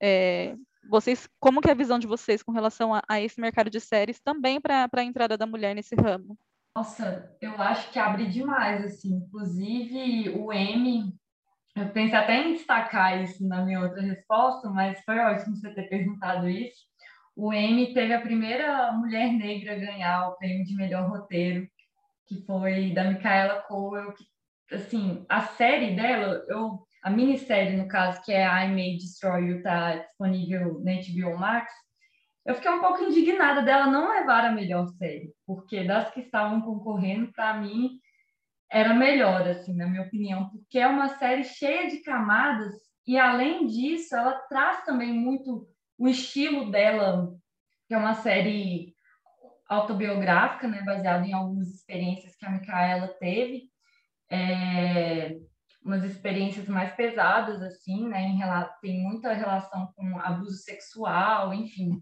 É, 0.01 0.55
vocês, 0.89 1.29
como 1.39 1.61
que 1.61 1.69
é 1.69 1.71
a 1.71 1.75
visão 1.75 1.97
de 1.97 2.07
vocês 2.07 2.43
com 2.43 2.51
relação 2.51 2.93
a, 2.93 3.01
a 3.07 3.21
esse 3.21 3.39
mercado 3.39 3.69
de 3.69 3.79
séries 3.79 4.19
também 4.19 4.59
para 4.59 4.89
a 4.91 5.03
entrada 5.03 5.37
da 5.37 5.45
mulher 5.45 5.73
nesse 5.73 5.95
ramo? 5.95 6.37
Nossa, 6.76 7.36
eu 7.39 7.53
acho 7.61 7.91
que 7.91 7.99
abre 7.99 8.28
demais, 8.28 8.84
assim. 8.84 9.15
Inclusive, 9.17 10.30
o 10.32 10.51
M, 10.51 11.13
eu 11.76 11.89
pensei 11.89 12.17
até 12.17 12.36
em 12.41 12.53
destacar 12.53 13.21
isso 13.24 13.47
na 13.47 13.63
minha 13.63 13.82
outra 13.82 14.01
resposta, 14.01 14.69
mas 14.69 14.99
foi 15.03 15.19
ótimo 15.19 15.55
você 15.55 15.74
ter 15.74 15.84
perguntado 15.84 16.49
isso. 16.49 16.84
O 17.36 17.53
M 17.53 17.93
teve 17.93 18.13
a 18.13 18.21
primeira 18.21 18.91
mulher 18.91 19.32
negra 19.34 19.74
a 19.74 19.80
ganhar 19.80 20.30
o 20.30 20.36
prêmio 20.38 20.65
de 20.65 20.76
melhor 20.76 21.09
roteiro, 21.09 21.67
que 22.28 22.43
foi 22.45 22.91
da 22.91 23.03
Micaela 23.03 23.61
Cowell, 23.67 24.13
que, 24.13 24.76
assim, 24.76 25.26
a 25.30 25.41
série 25.41 25.95
dela, 25.95 26.43
eu, 26.47 26.80
a 27.03 27.09
minissérie, 27.09 27.78
no 27.78 27.88
caso, 27.88 28.21
que 28.24 28.32
é 28.32 28.45
I 28.45 28.69
May 28.69 28.97
Destroy 28.97 29.45
You, 29.45 29.63
tá 29.63 29.97
disponível 29.97 30.82
na 30.84 30.93
HBO 30.93 31.38
Max, 31.38 31.71
eu 32.45 32.55
fiquei 32.55 32.71
um 32.71 32.81
pouco 32.81 33.03
indignada 33.03 33.61
dela 33.61 33.87
não 33.87 34.09
levar 34.09 34.45
a 34.45 34.51
melhor 34.51 34.87
série, 34.97 35.33
porque 35.45 35.83
das 35.83 36.11
que 36.11 36.19
estavam 36.21 36.61
concorrendo, 36.61 37.31
para 37.31 37.53
mim, 37.53 37.99
era 38.69 38.93
melhor, 38.93 39.47
assim, 39.47 39.73
na 39.75 39.87
minha 39.87 40.01
opinião, 40.01 40.49
porque 40.49 40.79
é 40.79 40.87
uma 40.87 41.09
série 41.17 41.43
cheia 41.43 41.89
de 41.89 42.01
camadas 42.01 42.73
e, 43.07 43.17
além 43.17 43.65
disso, 43.67 44.15
ela 44.15 44.33
traz 44.49 44.83
também 44.83 45.13
muito 45.13 45.67
o 45.97 46.07
estilo 46.07 46.69
dela, 46.69 47.31
que 47.87 47.93
é 47.93 47.97
uma 47.97 48.15
série 48.15 48.93
autobiográfica, 49.69 50.67
né, 50.67 50.81
baseada 50.81 51.25
em 51.25 51.33
algumas 51.33 51.69
experiências 51.69 52.35
que 52.35 52.45
a 52.45 52.49
Micaela 52.49 53.07
teve, 53.19 53.69
é, 54.29 55.37
umas 55.83 56.03
experiências 56.03 56.67
mais 56.67 56.93
pesadas, 56.93 57.61
assim, 57.61 58.07
né, 58.07 58.21
em, 58.21 58.39
tem 58.81 59.01
muita 59.01 59.31
relação 59.33 59.93
com 59.95 60.19
abuso 60.19 60.57
sexual, 60.57 61.53
enfim 61.53 62.01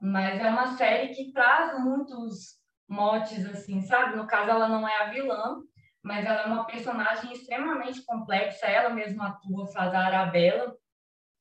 mas 0.00 0.40
é 0.40 0.48
uma 0.48 0.76
série 0.76 1.14
que 1.14 1.30
traz 1.32 1.78
muitos 1.78 2.58
motes, 2.88 3.44
assim, 3.46 3.82
sabe? 3.82 4.16
No 4.16 4.26
caso, 4.26 4.50
ela 4.50 4.68
não 4.68 4.88
é 4.88 5.02
a 5.02 5.10
vilã, 5.10 5.60
mas 6.02 6.24
ela 6.24 6.42
é 6.42 6.46
uma 6.46 6.64
personagem 6.64 7.32
extremamente 7.32 8.02
complexa, 8.04 8.66
ela 8.66 8.90
mesma 8.90 9.28
atua, 9.28 9.66
faz 9.72 9.92
a 9.92 10.06
Arabella, 10.06 10.74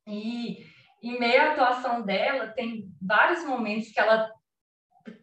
e 0.06 0.66
em 1.02 1.18
meio 1.18 1.42
à 1.42 1.52
atuação 1.52 2.02
dela, 2.02 2.48
tem 2.48 2.92
vários 3.02 3.46
momentos 3.46 3.90
que 3.92 4.00
ela 4.00 4.30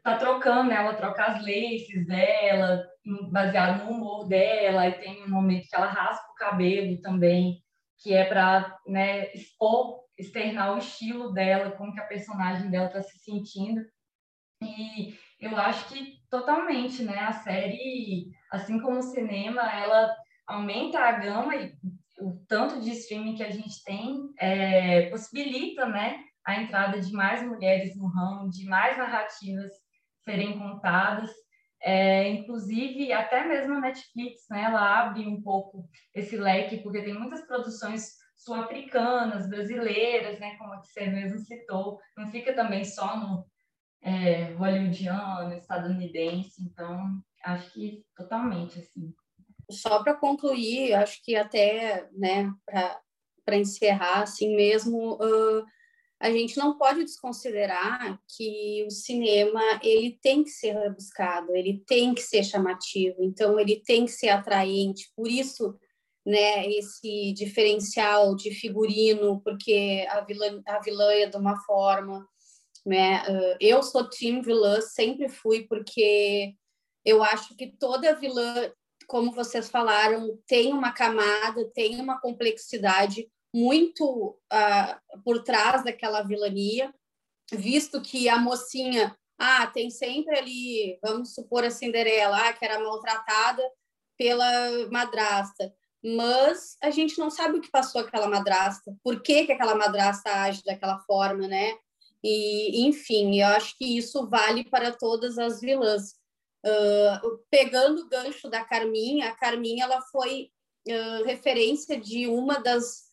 tá 0.03 0.17
trocando, 0.17 0.71
né? 0.71 0.77
ela 0.77 0.95
troca 0.95 1.25
as 1.25 1.43
laces 1.43 2.07
dela, 2.07 2.83
baseado 3.31 3.85
no 3.85 3.91
humor 3.91 4.27
dela, 4.27 4.89
e 4.89 4.99
tem 4.99 5.25
um 5.25 5.29
momento 5.29 5.69
que 5.69 5.77
ela 5.77 5.87
raspa 5.87 6.27
o 6.31 6.35
cabelo 6.35 7.01
também, 7.03 7.63
que 7.99 8.15
é 8.15 8.25
para 8.25 8.79
né, 8.87 9.31
expor 9.33 10.06
externar 10.19 10.75
o 10.75 10.79
estilo 10.79 11.33
dela, 11.33 11.73
como 11.73 11.93
que 11.93 12.01
a 12.01 12.07
personagem 12.07 12.71
dela 12.71 12.87
está 12.87 13.03
se 13.03 13.19
sentindo. 13.19 13.81
E 14.63 15.15
eu 15.41 15.57
acho 15.57 15.89
que 15.89 16.15
totalmente, 16.31 17.03
né? 17.03 17.19
A 17.19 17.33
série, 17.33 18.31
assim 18.51 18.81
como 18.81 18.99
o 18.99 19.03
cinema, 19.03 19.63
ela 19.63 20.15
aumenta 20.47 20.99
a 20.99 21.13
gama 21.13 21.57
e 21.57 21.75
o 22.19 22.45
tanto 22.49 22.81
de 22.81 22.91
streaming 22.93 23.37
que 23.37 23.43
a 23.43 23.51
gente 23.51 23.83
tem 23.85 24.17
é, 24.39 25.11
possibilita, 25.11 25.87
né? 25.87 26.19
A 26.47 26.63
entrada 26.63 27.01
de 27.01 27.13
mais 27.13 27.43
mulheres 27.43 27.97
no 27.97 28.07
ramo, 28.07 28.49
de 28.49 28.65
mais 28.67 28.97
narrativas 28.97 29.73
serem 30.25 30.59
contadas. 30.59 31.31
É, 31.83 32.29
inclusive, 32.29 33.13
até 33.13 33.47
mesmo 33.47 33.75
a 33.75 33.81
Netflix, 33.81 34.47
né? 34.51 34.63
Ela 34.63 35.01
abre 35.01 35.27
um 35.27 35.43
pouco 35.43 35.87
esse 36.15 36.37
leque, 36.37 36.79
porque 36.79 37.03
tem 37.03 37.15
muitas 37.15 37.47
produções 37.47 38.17
sul-africanas, 38.37 39.49
brasileiras, 39.49 40.39
né, 40.39 40.57
como 40.57 40.77
você 40.77 41.07
mesmo 41.07 41.39
citou, 41.39 41.99
não 42.17 42.31
fica 42.31 42.55
também 42.55 42.85
só 42.85 43.17
no 43.19 43.47
é, 44.03 44.53
hollywoodiano, 44.53 45.55
estadunidense, 45.55 46.63
então 46.63 47.21
acho 47.45 47.73
que 47.73 48.05
totalmente 48.15 48.79
assim. 48.79 49.15
Só 49.71 50.03
para 50.03 50.15
concluir, 50.15 50.95
acho 50.95 51.21
que 51.25 51.35
até, 51.35 52.09
né, 52.13 52.53
para 53.45 53.57
encerrar 53.57 54.23
assim 54.23 54.55
mesmo, 54.55 55.15
uh, 55.15 55.65
a 56.21 56.31
gente 56.31 56.57
não 56.57 56.79
pode 56.79 57.05
desconsiderar 57.05 58.19
que 58.37 58.85
o 58.87 58.91
cinema 58.91 59.61
ele 59.83 60.19
tem 60.23 60.45
que 60.45 60.51
ser 60.51 60.73
rebuscado, 60.73 61.55
ele 61.55 61.83
tem 61.87 62.15
que 62.15 62.23
ser 62.23 62.45
chamativo, 62.45 63.17
então 63.23 63.59
ele 63.59 63.83
tem 63.85 64.05
que 64.05 64.13
ser 64.13 64.29
atraente. 64.29 65.11
Por 65.15 65.29
isso 65.29 65.77
né, 66.27 66.67
esse 66.67 67.33
diferencial 67.35 68.35
de 68.35 68.51
figurino, 68.51 69.41
porque 69.43 70.05
a 70.11 70.23
vilã, 70.23 70.61
a 70.67 70.81
vilã 70.81 71.13
é 71.13 71.27
de 71.27 71.37
uma 71.37 71.57
forma, 71.61 72.29
né? 72.85 73.23
Eu 73.61 73.81
sou 73.81 74.11
team 74.11 74.43
vilã, 74.43 74.81
sempre 74.81 75.29
fui, 75.29 75.69
porque 75.69 76.53
eu 77.05 77.23
acho 77.23 77.57
que 77.57 77.69
toda 77.79 78.17
vilã, 78.17 78.73
como 79.07 79.31
vocês 79.31 79.69
falaram, 79.71 80.37
tem 80.49 80.73
uma 80.73 80.91
camada, 80.91 81.71
tem 81.73 82.01
uma 82.01 82.21
complexidade 82.21 83.31
muito 83.55 84.37
uh, 84.53 85.23
por 85.23 85.45
trás 85.45 85.85
daquela 85.85 86.23
vilania, 86.23 86.93
visto 87.53 88.03
que 88.03 88.29
a 88.29 88.37
mocinha, 88.37 89.17
ah, 89.39 89.67
tem 89.69 89.91
sempre 89.91 90.37
ali, 90.37 90.99
vamos 91.01 91.35
supor 91.35 91.63
a 91.63 91.71
Cinderela, 91.71 92.49
ah, 92.49 92.53
que 92.53 92.65
era 92.65 92.81
maltratada 92.81 93.63
pela 94.19 94.89
madrasta 94.91 95.73
mas 96.07 96.77
a 96.81 96.89
gente 96.91 97.19
não 97.19 97.29
sabe 97.31 97.59
o 97.59 97.61
que 97.61 97.71
passou 97.71 98.01
aquela 98.01 98.29
madrasta, 98.29 98.97
por 99.03 99.21
que, 99.21 99.45
que 99.45 99.53
aquela 99.53 99.75
madrasta 99.75 100.31
age 100.31 100.63
daquela 100.65 101.01
forma, 101.01 101.49
né? 101.49 101.77
E, 102.23 102.87
enfim, 102.87 103.41
eu 103.41 103.49
acho 103.49 103.77
que 103.77 103.99
isso 103.99 104.29
vale 104.29 104.63
para 104.65 104.93
todas 104.93 105.37
as 105.37 105.61
vilãs. 105.61 106.15
Uh, 106.65 107.39
pegando 107.51 108.03
o 108.03 108.09
gancho 108.09 108.49
da 108.49 108.65
Carminha, 108.65 109.29
a 109.29 109.35
Carminha 109.35 109.85
ela 109.85 110.01
foi 110.13 110.51
uh, 110.89 111.25
referência 111.25 111.99
de 111.99 112.29
uma 112.29 112.61
das 112.61 113.07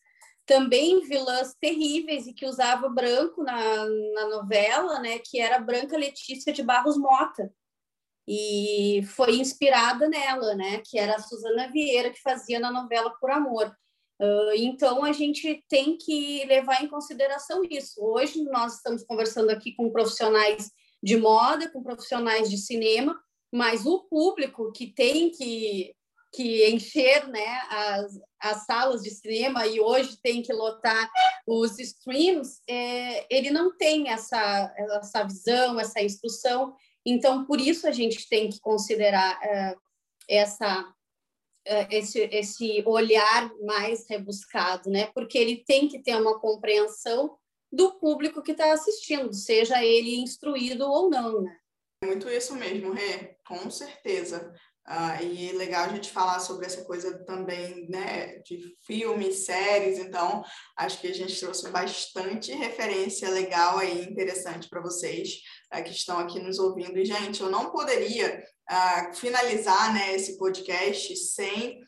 também 0.46 1.00
vilãs 1.00 1.54
terríveis 1.60 2.26
e 2.26 2.32
que 2.32 2.46
usava 2.46 2.88
branco 2.88 3.42
na, 3.42 3.86
na 4.14 4.28
novela, 4.28 5.00
né? 5.00 5.18
Que 5.18 5.40
era 5.40 5.58
Branca 5.58 5.96
Letícia 5.96 6.52
de 6.52 6.62
Barros 6.62 6.96
Mota 6.96 7.52
e 8.26 9.02
foi 9.14 9.36
inspirada 9.36 10.08
nela, 10.08 10.54
né? 10.54 10.82
Que 10.84 10.98
era 10.98 11.16
a 11.16 11.20
Suzana 11.20 11.70
Vieira 11.70 12.10
que 12.10 12.20
fazia 12.22 12.58
na 12.58 12.70
novela 12.70 13.10
Por 13.20 13.30
Amor. 13.30 13.74
Uh, 14.20 14.54
então 14.56 15.04
a 15.04 15.12
gente 15.12 15.62
tem 15.68 15.96
que 15.98 16.44
levar 16.46 16.82
em 16.82 16.88
consideração 16.88 17.62
isso. 17.68 18.00
Hoje 18.00 18.42
nós 18.44 18.76
estamos 18.76 19.02
conversando 19.04 19.50
aqui 19.50 19.74
com 19.74 19.90
profissionais 19.90 20.70
de 21.02 21.16
moda, 21.16 21.68
com 21.70 21.82
profissionais 21.82 22.48
de 22.48 22.56
cinema, 22.56 23.18
mas 23.52 23.84
o 23.84 24.04
público 24.04 24.72
que 24.72 24.86
tem 24.86 25.30
que 25.30 25.94
que 26.34 26.68
encher 26.68 27.28
né, 27.28 27.60
as, 27.68 28.20
as 28.40 28.66
salas 28.66 29.02
de 29.02 29.10
cinema 29.10 29.66
e 29.66 29.80
hoje 29.80 30.18
tem 30.22 30.42
que 30.42 30.52
lotar 30.52 31.10
os 31.46 31.78
streams, 31.78 32.60
é, 32.68 33.26
ele 33.34 33.50
não 33.50 33.76
tem 33.76 34.10
essa, 34.10 34.74
essa 34.76 35.22
visão, 35.24 35.78
essa 35.78 36.02
instrução, 36.02 36.74
então, 37.06 37.44
por 37.44 37.60
isso 37.60 37.86
a 37.86 37.92
gente 37.92 38.28
tem 38.28 38.48
que 38.48 38.58
considerar 38.60 39.38
uh, 39.38 39.80
essa, 40.28 40.80
uh, 40.82 41.86
esse, 41.90 42.20
esse 42.32 42.82
olhar 42.86 43.50
mais 43.62 44.08
rebuscado, 44.08 44.88
né? 44.88 45.10
Porque 45.14 45.36
ele 45.36 45.62
tem 45.66 45.86
que 45.86 45.98
ter 45.98 46.16
uma 46.16 46.40
compreensão 46.40 47.36
do 47.70 47.98
público 47.98 48.42
que 48.42 48.52
está 48.52 48.72
assistindo, 48.72 49.34
seja 49.34 49.84
ele 49.84 50.16
instruído 50.16 50.86
ou 50.86 51.10
não, 51.10 51.42
né? 51.42 51.56
Muito 52.02 52.28
isso 52.28 52.54
mesmo, 52.54 52.92
Rê, 52.92 53.36
com 53.46 53.70
certeza. 53.70 54.54
Uh, 54.86 55.24
e 55.24 55.52
legal 55.52 55.86
a 55.86 55.88
gente 55.88 56.10
falar 56.10 56.40
sobre 56.40 56.66
essa 56.66 56.84
coisa 56.84 57.24
também, 57.24 57.88
né, 57.88 58.38
de 58.40 58.76
filmes, 58.86 59.46
séries, 59.46 59.98
então 59.98 60.44
acho 60.76 61.00
que 61.00 61.06
a 61.06 61.14
gente 61.14 61.40
trouxe 61.40 61.70
bastante 61.70 62.52
referência 62.52 63.30
legal 63.30 63.78
aí, 63.78 64.02
interessante 64.04 64.68
para 64.68 64.82
vocês 64.82 65.40
uh, 65.74 65.82
que 65.82 65.90
estão 65.90 66.18
aqui 66.18 66.38
nos 66.38 66.58
ouvindo. 66.58 66.98
E, 66.98 67.04
gente, 67.06 67.40
eu 67.40 67.48
não 67.48 67.70
poderia 67.70 68.44
uh, 68.70 69.14
finalizar 69.14 69.94
né, 69.94 70.14
esse 70.14 70.36
podcast 70.36 71.16
sem 71.16 71.80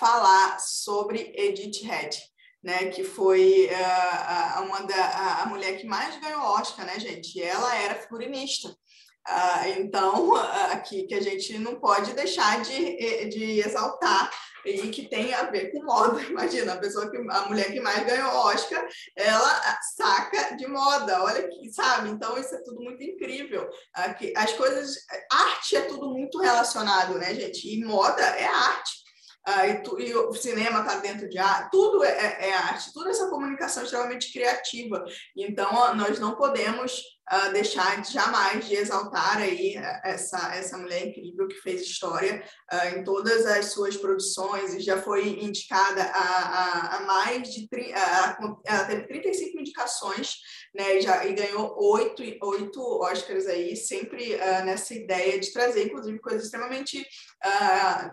falar 0.00 0.58
sobre 0.58 1.32
Edith 1.36 1.84
Head. 1.84 2.18
Né, 2.64 2.90
que 2.90 3.02
foi 3.02 3.68
uma 4.64 4.82
da, 4.82 5.42
a, 5.42 5.46
mulher 5.46 5.78
que 5.78 5.84
mais 5.84 6.20
ganhou 6.20 6.42
Oscar, 6.42 6.86
né, 6.86 6.96
gente? 7.00 7.36
E 7.36 7.42
ela 7.42 7.76
era 7.76 7.96
figurinista. 7.96 8.72
Ah, 9.26 9.68
então, 9.68 10.34
aqui 10.72 11.04
que 11.04 11.14
a 11.14 11.20
gente 11.20 11.58
não 11.58 11.76
pode 11.76 12.12
deixar 12.14 12.62
de, 12.62 13.28
de 13.28 13.60
exaltar 13.60 14.30
e 14.64 14.88
que 14.90 15.08
tem 15.08 15.34
a 15.34 15.44
ver 15.44 15.72
com 15.72 15.84
moda. 15.84 16.20
Imagina, 16.22 16.74
a 16.74 16.78
pessoa 16.78 17.10
que 17.10 17.16
a 17.16 17.42
mulher 17.46 17.72
que 17.72 17.80
mais 17.80 18.04
ganhou 18.06 18.30
Oscar, 18.30 18.86
ela 19.16 19.80
saca 19.96 20.56
de 20.56 20.66
moda. 20.66 21.22
Olha 21.22 21.48
que, 21.48 21.72
sabe? 21.72 22.10
Então 22.10 22.38
isso 22.38 22.54
é 22.54 22.62
tudo 22.62 22.80
muito 22.80 23.02
incrível. 23.02 23.68
Aqui, 23.94 24.32
as 24.36 24.52
coisas, 24.52 24.96
arte 25.30 25.76
é 25.76 25.82
tudo 25.82 26.10
muito 26.10 26.38
relacionado, 26.38 27.18
né, 27.18 27.34
gente? 27.34 27.68
E 27.68 27.84
moda 27.84 28.22
é 28.22 28.46
arte. 28.46 29.02
Uh, 29.48 29.66
e, 29.66 29.82
tu, 29.82 30.00
e, 30.00 30.14
o 30.14 30.32
cinema 30.34 30.80
está 30.80 30.98
dentro 30.98 31.28
de 31.28 31.36
arte, 31.36 31.72
tudo 31.72 32.04
é, 32.04 32.10
é, 32.10 32.48
é, 32.50 32.54
arte, 32.54 32.92
toda 32.92 33.10
essa 33.10 33.28
comunicação 33.28 33.82
é 33.82 33.86
extremamente 33.86 34.32
criativa. 34.32 35.04
Então, 35.36 35.96
nós 35.96 36.20
não 36.20 36.36
podemos 36.36 37.02
uh, 37.30 37.52
deixar 37.52 38.04
jamais 38.04 38.66
de 38.66 38.74
exaltar 38.74 39.38
aí 39.38 39.76
eh, 39.76 40.00
essa, 40.04 40.54
essa 40.54 40.76
mulher 40.76 41.06
incrível 41.06 41.46
que 41.48 41.56
fez 41.56 41.82
história 41.82 42.42
uh, 42.72 42.98
em 42.98 43.04
todas 43.04 43.46
as 43.46 43.66
suas 43.66 43.96
produções 43.96 44.74
e 44.74 44.80
já 44.80 45.00
foi 45.00 45.28
indicada 45.42 46.02
a, 46.02 46.18
a, 46.18 46.96
a 46.96 47.00
mais 47.02 47.52
de 47.52 47.68
ela 48.64 48.84
teve 48.84 49.06
35 49.06 49.60
indicações 49.60 50.36
né, 50.74 50.98
e, 50.98 51.00
já, 51.00 51.24
e 51.24 51.32
ganhou 51.34 51.74
oito, 51.78 52.22
oito 52.42 52.80
Oscars 53.02 53.46
aí, 53.46 53.76
sempre 53.76 54.34
uh, 54.34 54.64
nessa 54.64 54.94
ideia 54.94 55.38
de 55.38 55.52
trazer, 55.52 55.86
inclusive, 55.86 56.18
coisas 56.18 56.44
extremamente, 56.44 57.06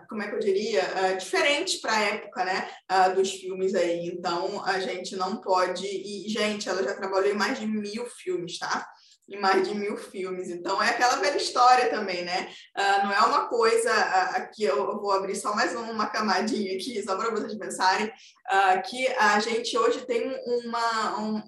como 0.08 0.22
é 0.22 0.28
que 0.28 0.34
eu 0.34 0.40
diria, 0.40 0.82
diferentes 1.18 1.80
para 1.80 1.92
a 1.92 2.00
época, 2.00 2.44
né, 2.44 2.68
dos 3.14 3.30
filmes 3.32 3.74
aí. 3.74 4.06
Então, 4.06 4.64
a 4.64 4.80
gente 4.80 5.16
não 5.16 5.40
pode... 5.40 5.86
E, 5.86 6.28
gente, 6.28 6.68
ela 6.68 6.82
já 6.82 6.94
trabalhou 6.94 7.30
em 7.30 7.36
mais 7.36 7.58
de 7.58 7.66
mil 7.66 8.06
filmes, 8.06 8.58
tá? 8.58 8.86
Em 9.30 9.40
mais 9.40 9.66
de 9.66 9.74
mil 9.74 9.96
filmes. 9.96 10.50
Então, 10.50 10.82
é 10.82 10.90
aquela 10.90 11.16
velha 11.16 11.36
história 11.36 11.88
também, 11.88 12.24
né? 12.24 12.52
Uh, 12.76 13.04
não 13.04 13.12
é 13.12 13.20
uma 13.20 13.48
coisa, 13.48 13.90
uh, 13.90 14.36
aqui 14.36 14.64
eu 14.64 15.00
vou 15.00 15.12
abrir 15.12 15.36
só 15.36 15.54
mais 15.54 15.74
uma 15.74 16.06
camadinha 16.06 16.74
aqui, 16.74 17.00
só 17.02 17.16
para 17.16 17.30
vocês 17.30 17.54
pensarem, 17.54 18.06
uh, 18.06 18.82
que 18.88 19.06
a 19.08 19.38
gente 19.38 19.78
hoje 19.78 20.04
tem 20.06 20.36
uma... 20.44 21.20
Um, 21.20 21.42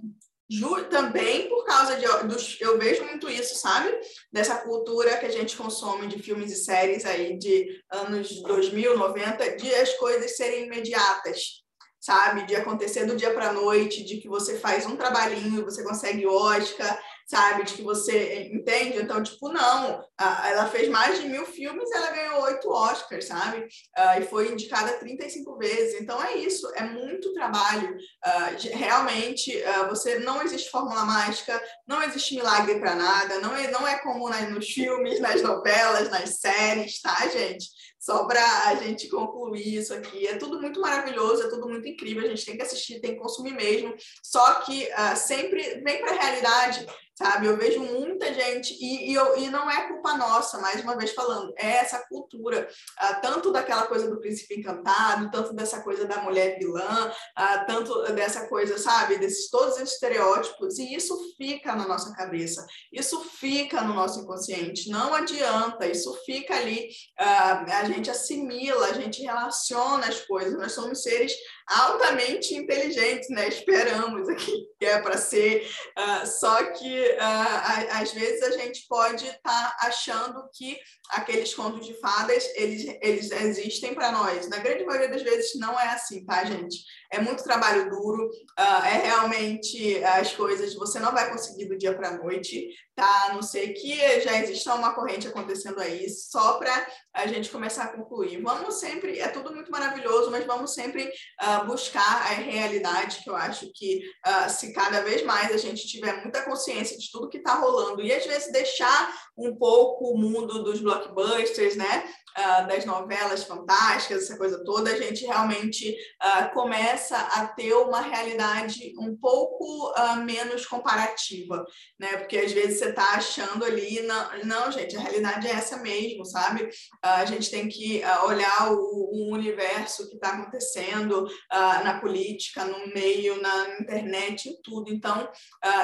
também 0.91 1.49
por 1.49 1.65
causa 1.65 1.97
de 1.97 2.07
dos, 2.27 2.61
eu 2.61 2.79
vejo 2.79 3.03
muito 3.07 3.27
isso, 3.27 3.57
sabe? 3.57 3.91
Dessa 4.31 4.57
cultura 4.57 5.17
que 5.17 5.25
a 5.25 5.31
gente 5.31 5.57
consome 5.57 6.07
de 6.09 6.23
filmes 6.23 6.53
e 6.53 6.57
séries 6.57 7.07
aí 7.07 7.39
de 7.39 7.83
anos 7.91 8.43
2000, 8.43 8.99
90, 8.99 9.57
de 9.57 9.75
as 9.75 9.95
coisas 9.95 10.37
serem 10.37 10.67
imediatas, 10.67 11.62
sabe? 12.03 12.45
De 12.47 12.57
acontecer 12.57 13.07
do 13.07 13.17
dia 13.17 13.33
para 13.33 13.53
noite, 13.53 14.05
de 14.05 14.17
que 14.17 14.29
você 14.29 14.59
faz 14.59 14.85
um 14.85 14.97
trabalhinho 14.97 15.61
e 15.61 15.65
você 15.65 15.85
consegue 15.85 16.27
Oscar, 16.27 17.01
sabe? 17.29 17.63
De 17.63 17.75
que 17.75 17.83
você 17.83 18.51
entende. 18.53 18.99
Então, 18.99 19.23
tipo, 19.23 19.49
não. 19.49 20.05
Ela 20.19 20.67
fez 20.67 20.89
mais 20.89 21.21
de 21.21 21.29
mil 21.29 21.47
filmes 21.47 21.91
ela 21.93 22.11
ganhou 22.11 22.43
oito 22.43 22.69
Oscars, 22.69 23.27
sabe? 23.27 23.61
Uh, 23.97 24.21
e 24.21 24.25
foi 24.25 24.51
indicada 24.51 24.99
35 24.99 25.57
vezes. 25.57 26.01
Então, 26.01 26.21
é 26.21 26.39
isso. 26.39 26.69
É 26.75 26.83
muito 26.83 27.33
trabalho. 27.35 27.97
Uh, 27.97 28.77
realmente, 28.77 29.57
uh, 29.57 29.89
você 29.89 30.19
não 30.19 30.43
existe 30.43 30.71
fórmula 30.71 31.05
mágica, 31.05 31.63
não 31.87 32.03
existe 32.03 32.35
milagre 32.35 32.81
para 32.81 32.97
nada. 32.97 33.39
Não 33.39 33.55
é, 33.55 33.71
não 33.71 33.87
é 33.87 33.99
como 34.01 34.29
nas, 34.29 34.51
nos 34.51 34.67
filmes, 34.67 35.21
nas 35.21 35.41
novelas, 35.41 36.11
nas 36.11 36.41
séries, 36.41 37.01
tá, 37.01 37.29
gente? 37.29 37.67
Só 38.03 38.25
para 38.25 38.67
a 38.67 38.75
gente 38.75 39.09
concluir 39.09 39.77
isso 39.77 39.95
aqui. 39.95 40.27
É 40.27 40.37
tudo 40.37 40.61
muito 40.61 40.81
maravilhoso, 40.81 41.45
é 41.45 41.49
tudo 41.49 41.69
muito 41.69 41.87
incrível. 41.87 42.25
A 42.25 42.29
gente 42.29 42.45
tem 42.45 42.57
que 42.57 42.63
assistir, 42.63 43.01
tem 43.01 43.15
que 43.15 43.21
consumir 43.21 43.55
mesmo. 43.55 43.95
Só 44.25 44.55
que 44.63 44.89
sempre 45.15 45.81
vem 45.85 46.01
para 46.01 46.11
a 46.11 46.21
realidade 46.21 46.85
sabe? 47.23 47.47
Eu 47.47 47.57
vejo 47.57 47.81
muita 47.81 48.33
gente, 48.35 48.75
e, 48.75 49.11
e, 49.11 49.15
eu, 49.15 49.37
e 49.39 49.49
não 49.49 49.71
é 49.71 49.89
culpa 49.89 50.17
nossa, 50.17 50.59
mais 50.59 50.83
uma 50.83 50.97
vez 50.97 51.13
falando, 51.13 51.53
é 51.57 51.77
essa 51.77 52.05
cultura, 52.09 52.69
uh, 53.01 53.21
tanto 53.21 53.53
daquela 53.53 53.87
coisa 53.87 54.11
do 54.11 54.21
príncipe 54.21 54.59
encantado, 54.59 55.31
tanto 55.31 55.55
dessa 55.55 55.81
coisa 55.83 56.05
da 56.05 56.19
mulher 56.19 56.59
vilã, 56.59 57.09
uh, 57.09 57.67
tanto 57.67 58.03
dessa 58.13 58.49
coisa, 58.49 58.77
sabe? 58.79 59.19
Desses 59.19 59.49
todos 59.51 59.77
esses 59.77 59.95
estereótipos, 59.95 60.79
e 60.79 60.95
isso 60.95 61.17
fica 61.37 61.75
na 61.75 61.87
nossa 61.87 62.13
cabeça, 62.15 62.67
isso 62.93 63.21
fica 63.21 63.83
no 63.83 63.95
nosso 63.95 64.21
inconsciente, 64.21 64.91
não 64.91 65.15
adianta, 65.15 65.87
isso 65.87 66.13
fica 66.25 66.55
ali, 66.57 66.89
uh, 67.21 67.71
a 67.71 67.85
gente 67.85 68.11
assimila, 68.11 68.87
a 68.87 68.95
gente 68.95 69.23
relaciona 69.23 70.07
as 70.07 70.21
coisas, 70.23 70.59
nós 70.59 70.73
somos 70.73 71.03
seres 71.03 71.33
altamente 71.67 72.55
inteligentes, 72.55 73.29
né? 73.31 73.49
Esperamos 73.49 74.29
aqui 74.29 74.67
que 74.79 74.87
é 74.87 75.01
para 75.01 75.17
ser, 75.17 75.69
uh, 75.99 76.27
só 76.27 76.63
que 76.73 77.01
uh, 77.01 78.01
às 78.01 78.13
vezes 78.13 78.43
a 78.43 78.51
gente 78.59 78.87
pode 78.89 79.25
estar 79.25 79.41
tá 79.41 79.77
achando 79.83 80.49
que 80.53 80.77
aqueles 81.11 81.55
contos 81.55 81.87
de 81.87 81.95
fadas 82.01 82.45
eles, 82.57 82.99
eles 83.01 83.31
existem 83.31 83.95
para 83.95 84.11
nós. 84.13 84.49
Na 84.49 84.59
grande 84.59 84.85
maioria 84.85 85.09
das 85.09 85.23
vezes 85.23 85.55
não 85.57 85.79
é 85.79 85.89
assim, 85.89 86.25
tá, 86.25 86.45
gente? 86.45 86.79
É 87.13 87.21
muito 87.21 87.45
trabalho 87.45 87.91
duro, 87.91 88.27
uh, 88.27 88.85
é 88.87 89.03
realmente 89.05 90.03
as 90.03 90.33
coisas 90.33 90.75
você 90.75 90.99
não 90.99 91.13
vai 91.13 91.31
conseguir 91.31 91.67
do 91.67 91.77
dia 91.77 91.95
para 91.95 92.09
a 92.09 92.17
noite, 92.17 92.69
tá? 92.95 93.27
A 93.27 93.35
não 93.35 93.43
ser 93.43 93.69
que 93.75 94.21
já 94.21 94.41
exista 94.41 94.75
uma 94.75 94.95
corrente 94.95 95.29
acontecendo 95.29 95.79
aí, 95.79 96.09
só 96.09 96.55
para 96.55 96.87
a 97.15 97.27
gente 97.27 97.51
começar 97.51 97.85
a 97.85 97.97
concluir. 97.97 98.41
Vamos 98.43 98.81
sempre, 98.81 99.19
é 99.19 99.29
tudo 99.29 99.55
muito 99.55 99.71
maravilhoso, 99.71 100.31
mas 100.31 100.47
vamos 100.47 100.73
sempre 100.73 101.05
uh, 101.05 101.67
buscar 101.67 102.01
a 102.01 102.35
realidade, 102.35 103.23
que 103.23 103.29
eu 103.29 103.37
acho 103.37 103.71
que 103.75 104.03
uh, 104.27 104.51
se 104.51 104.73
cada 104.73 105.03
vez 105.03 105.23
mais 105.23 105.53
a 105.53 105.59
gente 105.59 105.87
tiver 105.87 106.23
muita 106.23 106.43
consciência 106.43 106.97
de 106.97 107.11
tudo 107.11 107.29
que 107.29 107.39
está 107.39 107.55
rolando 107.57 108.01
e 108.03 108.13
às 108.13 108.25
vezes 108.25 108.51
deixar 108.51 109.13
um 109.37 109.55
pouco 109.57 110.13
o 110.13 110.19
mundo 110.19 110.63
dos 110.63 110.81
blockbusters, 110.81 111.77
né? 111.77 112.05
Uh, 112.33 112.67
das 112.67 112.87
novelas 112.87 113.45
fantásticas, 113.45 114.23
essa 114.23 114.39
coisa 114.39 114.65
toda, 114.65 114.91
a 114.91 114.97
gente 114.97 115.27
realmente 115.27 115.95
uh, 116.23 116.53
começa 116.55 117.15
a 117.15 117.47
ter 117.47 117.75
uma 117.75 118.01
realidade 118.01 118.95
um 118.99 119.15
pouco 119.15 119.93
uh, 119.93 120.17
menos 120.25 120.65
comparativa, 120.65 121.63
né? 122.01 122.17
Porque 122.17 122.39
às 122.39 122.51
vezes 122.51 122.79
você 122.79 122.89
está 122.89 123.17
achando 123.17 123.65
ali, 123.67 124.01
não, 124.03 124.45
não, 124.45 124.73
gente, 124.73 124.97
a 124.97 125.01
realidade 125.01 125.47
é 125.47 125.51
essa 125.51 125.77
mesmo, 125.77 126.25
sabe? 126.25 126.69
a 127.03 127.25
gente 127.25 127.51
tem 127.51 127.69
que 127.69 128.03
olhar 128.25 128.73
o, 128.73 128.77
o, 128.77 129.33
universo 129.33 130.09
que 130.09 130.15
está 130.15 130.31
acontecendo 130.31 131.27
na 131.51 132.01
política, 132.01 132.65
no 132.65 132.93
meio, 132.93 133.41
na 133.41 133.81
internet, 133.81 134.49
em 134.49 134.61
tudo. 134.63 134.93
Então, 134.93 135.29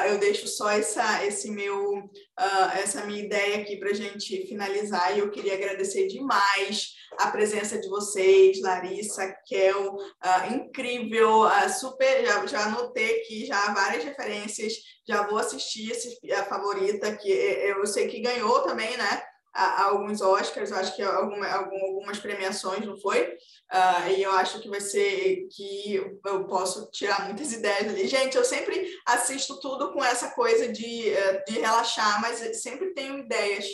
eu 0.07 0.19
deixo 0.19 0.47
só 0.47 0.71
essa, 0.71 1.25
esse 1.25 1.51
meu, 1.51 2.09
essa 2.75 3.05
minha 3.05 3.23
ideia 3.23 3.59
aqui 3.59 3.77
para 3.77 3.91
a 3.91 3.95
gente 3.95 4.47
finalizar 4.47 5.17
e 5.17 5.21
eu 5.21 5.31
queria 5.31 5.55
agradecer 5.55 6.07
demais 6.07 6.99
a 7.19 7.31
presença 7.31 7.81
de 7.81 7.89
vocês, 7.89 8.61
Larissa, 8.61 9.35
Kel, 9.47 9.95
uh, 9.95 10.55
incrível, 10.55 11.43
uh, 11.43 11.69
super, 11.69 12.25
já, 12.25 12.47
já 12.47 12.67
anotei 12.67 13.21
aqui 13.21 13.47
já 13.47 13.73
várias 13.73 14.05
referências, 14.05 14.75
já 15.07 15.27
vou 15.27 15.39
assistir 15.39 15.91
esse, 15.91 16.19
a 16.33 16.45
favorita, 16.45 17.17
que 17.17 17.29
eu 17.31 17.85
sei 17.87 18.09
que 18.09 18.21
ganhou 18.21 18.63
também, 18.63 18.97
né? 18.97 19.23
Alguns 19.53 20.21
Oscars, 20.21 20.73
acho 20.73 20.95
que 20.95 21.03
alguma, 21.03 21.47
algumas 21.49 22.19
premiações, 22.19 22.85
não 22.85 22.97
foi? 22.97 23.37
Uh, 23.73 24.11
e 24.17 24.23
eu 24.23 24.33
acho 24.33 24.61
que 24.61 24.69
vai 24.69 24.81
ser 24.81 25.47
que 25.51 25.95
eu 26.25 26.45
posso 26.47 26.91
tirar 26.91 27.27
muitas 27.27 27.53
ideias 27.53 27.89
ali. 27.89 28.07
Gente, 28.07 28.37
eu 28.37 28.45
sempre 28.45 28.89
assisto 29.07 29.59
tudo 29.61 29.93
com 29.93 30.05
essa 30.05 30.31
coisa 30.31 30.69
de, 30.69 31.11
eh, 31.11 31.45
de 31.47 31.59
relaxar, 31.59 32.21
mas 32.21 32.63
sempre 32.63 32.95
tenho 32.95 33.19
ideias 33.19 33.67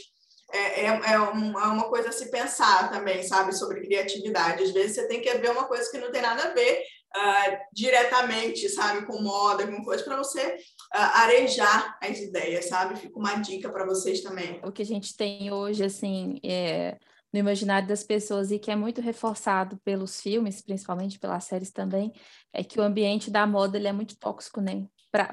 é, 0.53 0.83
é, 0.83 0.87
é, 0.87 1.12
é, 1.12 1.18
uma 1.18 1.89
coisa 1.89 2.11
a 2.11 2.12
se 2.12 2.31
pensar 2.31 2.91
também, 2.91 3.22
sabe, 3.22 3.53
sobre 3.53 3.81
criatividade. 3.81 4.62
Às 4.62 4.70
vezes 4.70 4.95
você 4.95 5.09
tem 5.09 5.20
que 5.20 5.33
ver 5.35 5.51
uma 5.51 5.64
coisa 5.64 5.91
que 5.91 5.99
não 5.99 6.12
tem 6.12 6.22
nada 6.22 6.45
a 6.45 6.55
ver 6.55 6.81
uh, 7.17 7.59
diretamente, 7.73 8.69
sabe, 8.69 9.07
com 9.07 9.23
moda, 9.23 9.67
com 9.67 9.85
coisa, 9.85 10.05
para 10.05 10.17
você 10.17 10.57
uh, 10.95 10.99
arejar 11.15 11.97
as 12.03 12.19
ideias, 12.19 12.67
sabe? 12.67 12.99
Fica 12.99 13.19
uma 13.19 13.37
dica 13.37 13.71
para 13.71 13.87
vocês 13.87 14.21
também. 14.21 14.61
O 14.65 14.73
que 14.73 14.83
a 14.83 14.87
gente 14.87 15.17
tem 15.17 15.53
hoje, 15.53 15.85
assim, 15.85 16.39
é, 16.45 16.99
no 17.33 17.39
imaginário 17.39 17.89
das 17.89 18.03
pessoas 18.03 18.51
e 18.51 18.59
que 18.59 18.71
é 18.71 18.77
muito 18.77 19.01
reforçado 19.01 19.79
pelos 19.85 20.21
filmes, 20.21 20.62
principalmente 20.62 21.19
pelas 21.19 21.45
séries 21.45 21.73
também, 21.73 22.12
é 22.53 22.62
que 22.62 22.79
o 22.79 22.83
ambiente 22.83 23.31
da 23.31 23.47
moda 23.47 23.77
ele 23.77 23.89
é 23.89 23.93
muito 23.93 24.17
tóxico, 24.19 24.61
né? 24.61 24.87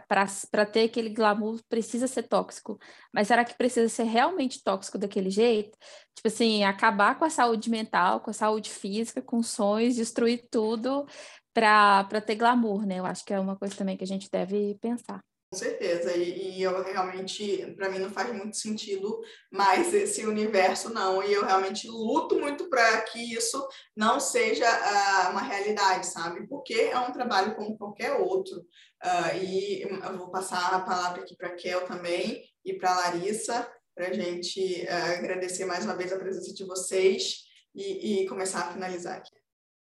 para 0.07 0.65
ter 0.65 0.83
aquele 0.83 1.09
glamour 1.09 1.59
precisa 1.67 2.05
ser 2.05 2.23
tóxico. 2.23 2.77
Mas 3.11 3.27
será 3.27 3.43
que 3.43 3.57
precisa 3.57 3.89
ser 3.89 4.03
realmente 4.03 4.63
tóxico 4.63 4.97
daquele 4.97 5.31
jeito? 5.31 5.75
Tipo 6.13 6.27
assim, 6.27 6.63
acabar 6.63 7.17
com 7.17 7.25
a 7.25 7.29
saúde 7.31 7.67
mental, 7.67 8.19
com 8.19 8.29
a 8.29 8.33
saúde 8.33 8.69
física, 8.69 9.23
com 9.23 9.41
sonhos, 9.41 9.95
destruir 9.95 10.47
tudo 10.51 11.05
para 11.53 12.21
ter 12.21 12.35
glamour, 12.35 12.85
né? 12.85 12.99
Eu 12.99 13.05
acho 13.05 13.25
que 13.25 13.33
é 13.33 13.39
uma 13.39 13.55
coisa 13.55 13.75
também 13.75 13.97
que 13.97 14.03
a 14.03 14.07
gente 14.07 14.29
deve 14.31 14.77
pensar. 14.81 15.19
Com 15.53 15.57
certeza, 15.57 16.15
e, 16.15 16.59
e 16.59 16.63
eu 16.63 16.81
realmente, 16.81 17.73
para 17.75 17.89
mim 17.89 17.99
não 17.99 18.09
faz 18.09 18.33
muito 18.33 18.55
sentido 18.55 19.19
mais 19.51 19.93
esse 19.93 20.25
universo, 20.25 20.93
não, 20.93 21.21
e 21.21 21.33
eu 21.33 21.43
realmente 21.43 21.89
luto 21.89 22.39
muito 22.39 22.69
para 22.69 23.01
que 23.01 23.33
isso 23.33 23.61
não 23.93 24.17
seja 24.17 24.65
uh, 24.65 25.31
uma 25.31 25.41
realidade, 25.41 26.07
sabe? 26.07 26.47
Porque 26.47 26.73
é 26.73 26.97
um 26.97 27.11
trabalho 27.11 27.53
como 27.57 27.77
qualquer 27.77 28.13
outro. 28.13 28.61
Uh, 29.03 29.43
e 29.43 29.81
eu 29.81 30.17
vou 30.17 30.31
passar 30.31 30.73
a 30.73 30.79
palavra 30.79 31.23
aqui 31.23 31.35
para 31.35 31.53
Kel 31.55 31.85
também 31.85 32.45
e 32.63 32.73
para 32.75 32.95
Larissa, 32.95 33.69
para 33.93 34.07
a 34.07 34.13
gente 34.13 34.85
uh, 34.85 35.19
agradecer 35.19 35.65
mais 35.65 35.83
uma 35.83 35.97
vez 35.97 36.13
a 36.13 36.17
presença 36.17 36.53
de 36.53 36.63
vocês 36.63 37.39
e, 37.75 38.21
e 38.21 38.27
começar 38.29 38.61
a 38.61 38.71
finalizar 38.71 39.17
aqui. 39.17 39.40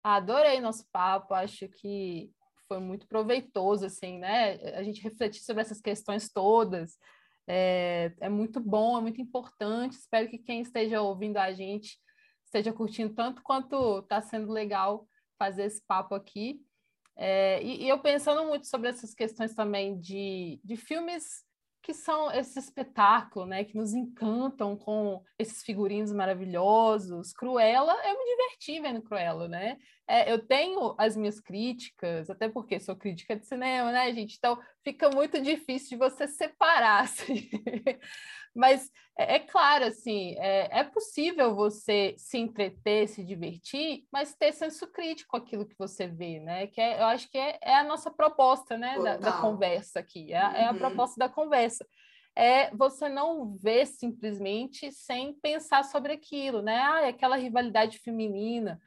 Adorei 0.04 0.60
nosso 0.60 0.86
papo, 0.92 1.34
acho 1.34 1.68
que 1.70 2.32
foi 2.68 2.80
muito 2.80 3.08
proveitoso, 3.08 3.86
assim, 3.86 4.18
né? 4.18 4.54
A 4.76 4.84
gente 4.84 5.02
refletir 5.02 5.44
sobre 5.44 5.62
essas 5.62 5.82
questões 5.82 6.32
todas. 6.32 6.98
É, 7.48 8.14
é 8.20 8.30
muito 8.30 8.60
bom, 8.60 8.98
é 8.98 9.02
muito 9.02 9.22
importante. 9.22 9.94
Espero 9.94 10.30
que 10.30 10.38
quem 10.38 10.62
esteja 10.62 11.02
ouvindo 11.02 11.38
a 11.38 11.52
gente 11.52 12.00
esteja 12.46 12.74
curtindo 12.74 13.14
tanto 13.14 13.42
quanto 13.44 14.00
está 14.00 14.22
sendo 14.22 14.52
legal 14.52 15.08
fazer 15.38 15.64
esse 15.64 15.82
papo 15.86 16.16
aqui. 16.16 16.62
É, 17.16 17.62
e, 17.62 17.84
e, 17.84 17.90
eu 17.90 18.00
pensando 18.00 18.46
muito 18.46 18.68
sobre 18.68 18.90
essas 18.90 19.14
questões 19.14 19.54
também 19.54 20.00
de, 20.00 20.60
de 20.64 20.76
filmes 20.76 21.44
que 21.82 21.94
são 21.94 22.32
esse 22.32 22.60
espetáculo, 22.60 23.46
né, 23.46 23.64
que 23.64 23.76
nos 23.76 23.94
encantam 23.94 24.78
com 24.78 25.24
esses 25.38 25.64
figurinos 25.64 26.12
maravilhosos. 26.12 27.34
Cruella, 27.34 27.94
eu 28.06 28.18
me 28.18 28.26
diverti 28.26 28.80
vendo 28.80 29.02
Cruella, 29.02 29.48
né? 29.48 29.78
É, 30.12 30.30
eu 30.30 30.46
tenho 30.46 30.94
as 30.98 31.16
minhas 31.16 31.40
críticas, 31.40 32.30
até 32.30 32.50
porque 32.50 32.82
sou 32.82 32.98
crítica 32.98 33.34
de 33.34 33.46
cinema, 33.46 33.94
né, 33.94 34.14
gente? 34.14 34.36
Então 34.38 34.60
fica 34.84 35.10
muito 35.10 35.42
difícil 35.42 35.92
de 35.92 35.96
você 35.96 36.28
separar, 36.28 37.04
assim. 37.08 37.50
Mas 38.54 38.92
é, 39.18 39.36
é, 39.36 39.40
claro, 39.40 39.86
assim, 39.86 40.36
é, 40.38 40.80
é, 40.80 40.84
possível 40.84 41.56
você 41.56 42.14
se 42.18 42.38
entreter, 42.38 43.08
se 43.08 43.24
divertir, 43.24 44.04
mas 44.12 44.36
ter 44.36 44.52
senso 44.52 44.86
crítico 44.92 45.38
aquilo 45.38 45.66
que 45.66 45.78
você 45.78 46.08
vê, 46.08 46.42
né? 46.42 46.68
Que 46.68 46.82
é, 46.82 47.00
eu 47.00 47.06
acho 47.06 47.30
que 47.32 47.38
é, 47.38 47.58
é 47.62 47.76
a 47.76 47.84
nossa 47.86 48.12
proposta, 48.12 48.78
né, 48.78 49.00
da, 49.00 49.16
da, 49.16 49.32
conversa 49.40 50.02
aqui, 50.02 50.34
é, 50.34 50.46
uhum. 50.46 50.56
é 50.56 50.66
a 50.66 50.72
uhum. 50.72 50.78
proposta 50.78 51.18
da 51.18 51.30
conversa 51.30 51.88
é 52.36 52.74
você 52.76 53.10
não 53.10 53.56
ver 53.58 53.86
simplesmente 53.86 54.92
sem 54.92 55.34
pensar 55.34 55.84
sobre 55.84 56.14
aquilo, 56.14 56.62
né? 56.62 56.78
Ah, 56.78 57.08
aquela 57.08 57.36
rivalidade 57.36 58.00
feminina 58.00 58.80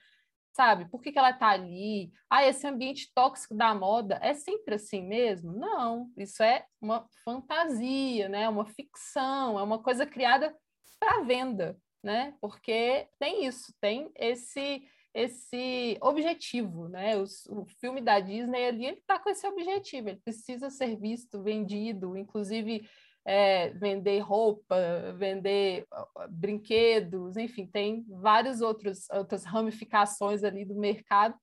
sabe? 0.54 0.88
Por 0.88 1.02
que, 1.02 1.10
que 1.12 1.18
ela 1.18 1.30
está 1.30 1.48
ali? 1.48 2.12
Ah, 2.30 2.44
esse 2.46 2.66
ambiente 2.66 3.10
tóxico 3.12 3.54
da 3.54 3.74
moda 3.74 4.18
é 4.22 4.32
sempre 4.34 4.76
assim 4.76 5.02
mesmo? 5.02 5.52
Não, 5.52 6.10
isso 6.16 6.42
é 6.42 6.64
uma 6.80 7.06
fantasia, 7.24 8.28
né? 8.28 8.48
Uma 8.48 8.64
ficção, 8.64 9.58
é 9.58 9.62
uma 9.62 9.82
coisa 9.82 10.06
criada 10.06 10.56
para 10.98 11.22
venda, 11.22 11.76
né? 12.02 12.34
Porque 12.40 13.08
tem 13.18 13.44
isso, 13.44 13.74
tem 13.80 14.10
esse 14.14 14.88
esse 15.12 15.96
objetivo, 16.00 16.88
né? 16.88 17.16
O, 17.16 17.24
o 17.50 17.66
filme 17.78 18.00
da 18.00 18.18
Disney 18.18 18.66
ali 18.66 18.86
ele 18.86 18.98
está 18.98 19.16
com 19.16 19.30
esse 19.30 19.46
objetivo, 19.46 20.08
ele 20.08 20.20
precisa 20.20 20.70
ser 20.70 20.96
visto, 20.96 21.40
vendido, 21.40 22.16
inclusive 22.16 22.88
é, 23.24 23.70
vender 23.70 24.18
roupa, 24.20 24.76
vender 25.16 25.86
brinquedos, 26.30 27.36
enfim, 27.36 27.66
tem 27.66 28.04
várias 28.08 28.60
outros, 28.60 29.08
outras 29.10 29.44
ramificações 29.44 30.44
ali 30.44 30.64
do 30.64 30.74
mercado 30.74 31.34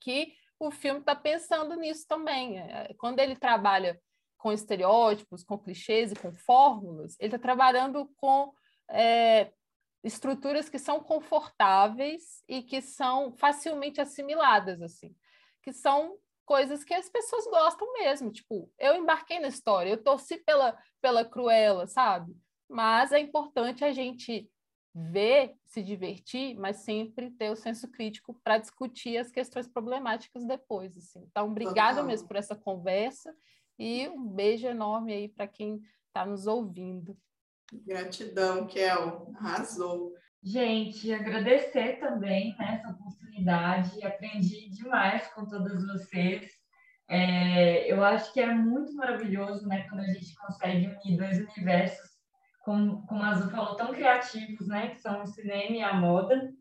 que 0.00 0.34
o 0.58 0.70
filme 0.70 1.00
está 1.00 1.14
pensando 1.16 1.74
nisso 1.76 2.06
também. 2.06 2.58
É, 2.58 2.94
quando 2.98 3.18
ele 3.18 3.34
trabalha 3.34 4.00
com 4.38 4.52
estereótipos, 4.52 5.42
com 5.42 5.58
clichês 5.58 6.12
e 6.12 6.16
com 6.16 6.32
fórmulas, 6.32 7.16
ele 7.18 7.34
está 7.34 7.38
trabalhando 7.38 8.08
com 8.16 8.52
é, 8.90 9.50
estruturas 10.04 10.68
que 10.68 10.78
são 10.78 11.00
confortáveis 11.00 12.44
e 12.46 12.62
que 12.62 12.82
são 12.82 13.32
facilmente 13.32 14.00
assimiladas, 14.00 14.82
assim, 14.82 15.16
que 15.62 15.72
são 15.72 16.18
coisas 16.44 16.84
que 16.84 16.94
as 16.94 17.08
pessoas 17.08 17.44
gostam 17.46 17.92
mesmo. 17.94 18.30
Tipo, 18.30 18.70
eu 18.78 18.94
embarquei 18.94 19.38
na 19.38 19.48
história, 19.48 19.90
eu 19.90 20.02
torci 20.02 20.36
pela, 20.38 20.76
pela 21.00 21.24
Cruella, 21.24 21.86
sabe? 21.86 22.36
Mas 22.68 23.12
é 23.12 23.18
importante 23.18 23.84
a 23.84 23.92
gente 23.92 24.50
ver, 24.94 25.56
se 25.64 25.82
divertir, 25.82 26.54
mas 26.56 26.78
sempre 26.78 27.30
ter 27.32 27.50
o 27.50 27.56
senso 27.56 27.90
crítico 27.90 28.38
para 28.44 28.58
discutir 28.58 29.16
as 29.18 29.30
questões 29.30 29.66
problemáticas 29.66 30.44
depois. 30.46 30.96
Assim. 30.96 31.24
Então, 31.30 31.50
obrigada 31.50 31.96
Total. 31.96 32.06
mesmo 32.06 32.28
por 32.28 32.36
essa 32.36 32.54
conversa 32.54 33.34
e 33.78 34.08
um 34.08 34.26
beijo 34.28 34.68
enorme 34.68 35.12
aí 35.12 35.28
para 35.28 35.48
quem 35.48 35.82
está 36.06 36.24
nos 36.24 36.46
ouvindo. 36.46 37.16
Gratidão, 37.72 38.66
Kel. 38.66 39.32
Arrasou. 39.34 40.14
Gente, 40.44 41.10
agradecer 41.10 41.98
também 41.98 42.54
né, 42.58 42.74
essa 42.74 42.90
oportunidade, 42.90 44.04
aprendi 44.04 44.68
demais 44.68 45.26
com 45.28 45.46
todas 45.46 45.82
vocês. 45.86 46.52
É, 47.08 47.90
eu 47.90 48.04
acho 48.04 48.30
que 48.30 48.40
é 48.40 48.52
muito 48.52 48.94
maravilhoso 48.94 49.66
né, 49.66 49.86
quando 49.88 50.02
a 50.02 50.06
gente 50.06 50.34
consegue 50.34 50.86
unir 50.86 51.16
dois 51.16 51.38
universos, 51.38 52.10
como, 52.62 53.06
como 53.06 53.22
a 53.22 53.30
Azul 53.30 53.50
falou, 53.50 53.74
tão 53.74 53.94
criativos, 53.94 54.68
né, 54.68 54.88
que 54.88 55.00
são 55.00 55.22
o 55.22 55.26
cinema 55.26 55.76
e 55.76 55.82
a 55.82 55.94
moda. 55.94 56.52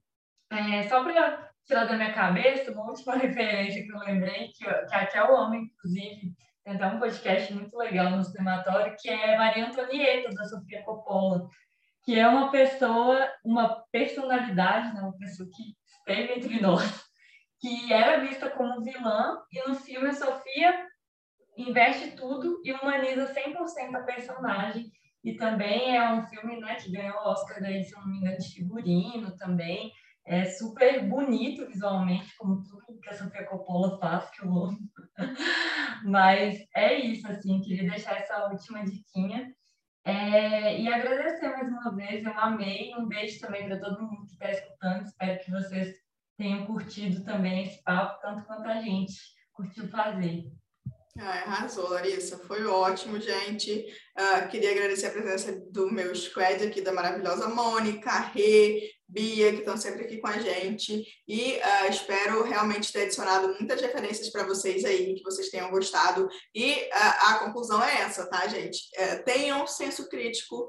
É, 0.49 0.83
só 0.83 1.03
para 1.03 1.51
tirar 1.65 1.83
da 1.83 1.97
minha 1.97 2.13
cabeça, 2.13 2.71
uma 2.71 2.89
última 2.89 3.15
referência 3.19 3.83
que 3.83 3.91
eu 3.91 3.99
lembrei, 3.99 4.47
que, 4.47 4.63
que 4.63 5.17
é 5.17 5.23
o 5.25 5.33
homem, 5.33 5.63
inclusive, 5.63 6.33
tem 6.63 6.75
até 6.75 6.87
um 6.87 6.99
podcast 6.99 7.53
muito 7.53 7.77
legal 7.77 8.11
no 8.11 8.23
cinematório, 8.23 8.95
que 8.97 9.09
é 9.09 9.37
Maria 9.37 9.67
Antonieta, 9.67 10.33
da 10.33 10.45
Sofia 10.45 10.81
Coppola 10.83 11.49
que 12.03 12.19
é 12.19 12.27
uma 12.27 12.51
pessoa, 12.51 13.31
uma 13.43 13.81
personalidade, 13.91 14.93
né, 14.93 15.01
uma 15.01 15.17
pessoa 15.17 15.49
que 15.51 15.75
esteve 15.87 16.33
entre 16.33 16.59
nós, 16.61 17.03
que 17.59 17.93
era 17.93 18.19
vista 18.19 18.49
como 18.49 18.81
vilã, 18.81 19.37
e 19.51 19.67
no 19.67 19.75
filme 19.75 20.09
a 20.09 20.13
Sofia 20.13 20.85
investe 21.57 22.11
tudo 22.11 22.61
e 22.63 22.73
humaniza 22.73 23.33
100% 23.33 23.95
a 23.95 24.03
personagem. 24.03 24.91
E 25.23 25.35
também 25.37 25.95
é 25.95 26.11
um 26.11 26.23
filme 26.23 26.59
né, 26.59 26.75
que 26.75 26.91
ganhou 26.91 27.15
o 27.15 27.29
Oscar, 27.29 27.61
daí, 27.61 27.81
se 27.83 27.95
não 27.95 28.05
me 28.07 28.17
engano, 28.17 28.37
de 28.37 28.53
figurino 28.53 29.35
também. 29.37 29.91
É 30.25 30.45
super 30.45 31.07
bonito 31.07 31.65
visualmente, 31.67 32.35
como 32.37 32.61
tudo 32.63 32.99
que 33.01 33.09
a 33.09 33.13
Sofia 33.13 33.45
Coppola 33.45 33.97
faz, 33.99 34.29
que 34.31 34.45
eu 34.45 34.49
amo. 34.49 34.77
Mas 36.03 36.57
é 36.75 36.93
isso, 36.95 37.25
assim, 37.27 37.61
queria 37.61 37.89
deixar 37.89 38.17
essa 38.17 38.47
última 38.47 38.83
diquinha. 38.83 39.53
É, 40.05 40.81
e 40.81 40.87
agradecer 40.87 41.47
mais 41.47 41.67
uma 41.67 41.95
vez, 41.95 42.25
eu 42.25 42.37
amei. 42.37 42.93
Um 42.97 43.07
beijo 43.07 43.39
também 43.39 43.65
para 43.65 43.79
todo 43.79 44.01
mundo 44.01 44.25
que 44.25 44.33
está 44.33 44.51
escutando. 44.51 45.05
Espero 45.05 45.39
que 45.39 45.51
vocês 45.51 45.95
tenham 46.37 46.65
curtido 46.65 47.23
também 47.23 47.63
esse 47.63 47.81
papo, 47.83 48.21
tanto 48.21 48.45
quanto 48.45 48.67
a 48.67 48.81
gente 48.81 49.13
curtiu 49.53 49.87
fazer. 49.87 50.43
Ah, 51.17 51.43
arrasou, 51.45 51.89
Larissa. 51.89 52.39
Foi 52.39 52.65
ótimo, 52.65 53.19
gente. 53.21 53.85
Uh, 54.17 54.47
queria 54.49 54.71
agradecer 54.71 55.07
a 55.07 55.11
presença 55.11 55.53
do 55.71 55.91
meu 55.91 56.13
squad 56.15 56.63
aqui, 56.63 56.81
da 56.81 56.91
maravilhosa 56.91 57.47
Mônica, 57.49 58.09
Rê, 58.33 58.89
Bia, 59.13 59.51
que 59.53 59.59
estão 59.59 59.77
sempre 59.77 60.05
aqui 60.05 60.17
com 60.17 60.27
a 60.27 60.39
gente. 60.39 61.05
E 61.27 61.57
uh, 61.57 61.89
espero 61.89 62.43
realmente 62.43 62.91
ter 62.91 63.03
adicionado 63.03 63.47
muitas 63.49 63.79
referências 63.79 64.29
para 64.31 64.43
vocês 64.43 64.83
aí, 64.83 65.13
que 65.13 65.23
vocês 65.23 65.49
tenham 65.49 65.69
gostado. 65.69 66.27
E 66.53 66.73
uh, 66.73 67.29
a 67.29 67.39
conclusão 67.45 67.81
é 67.83 68.01
essa, 68.01 68.27
tá, 68.27 68.47
gente? 68.47 68.79
Uh, 68.97 69.23
tenham 69.23 69.67
senso 69.67 70.09
crítico 70.09 70.67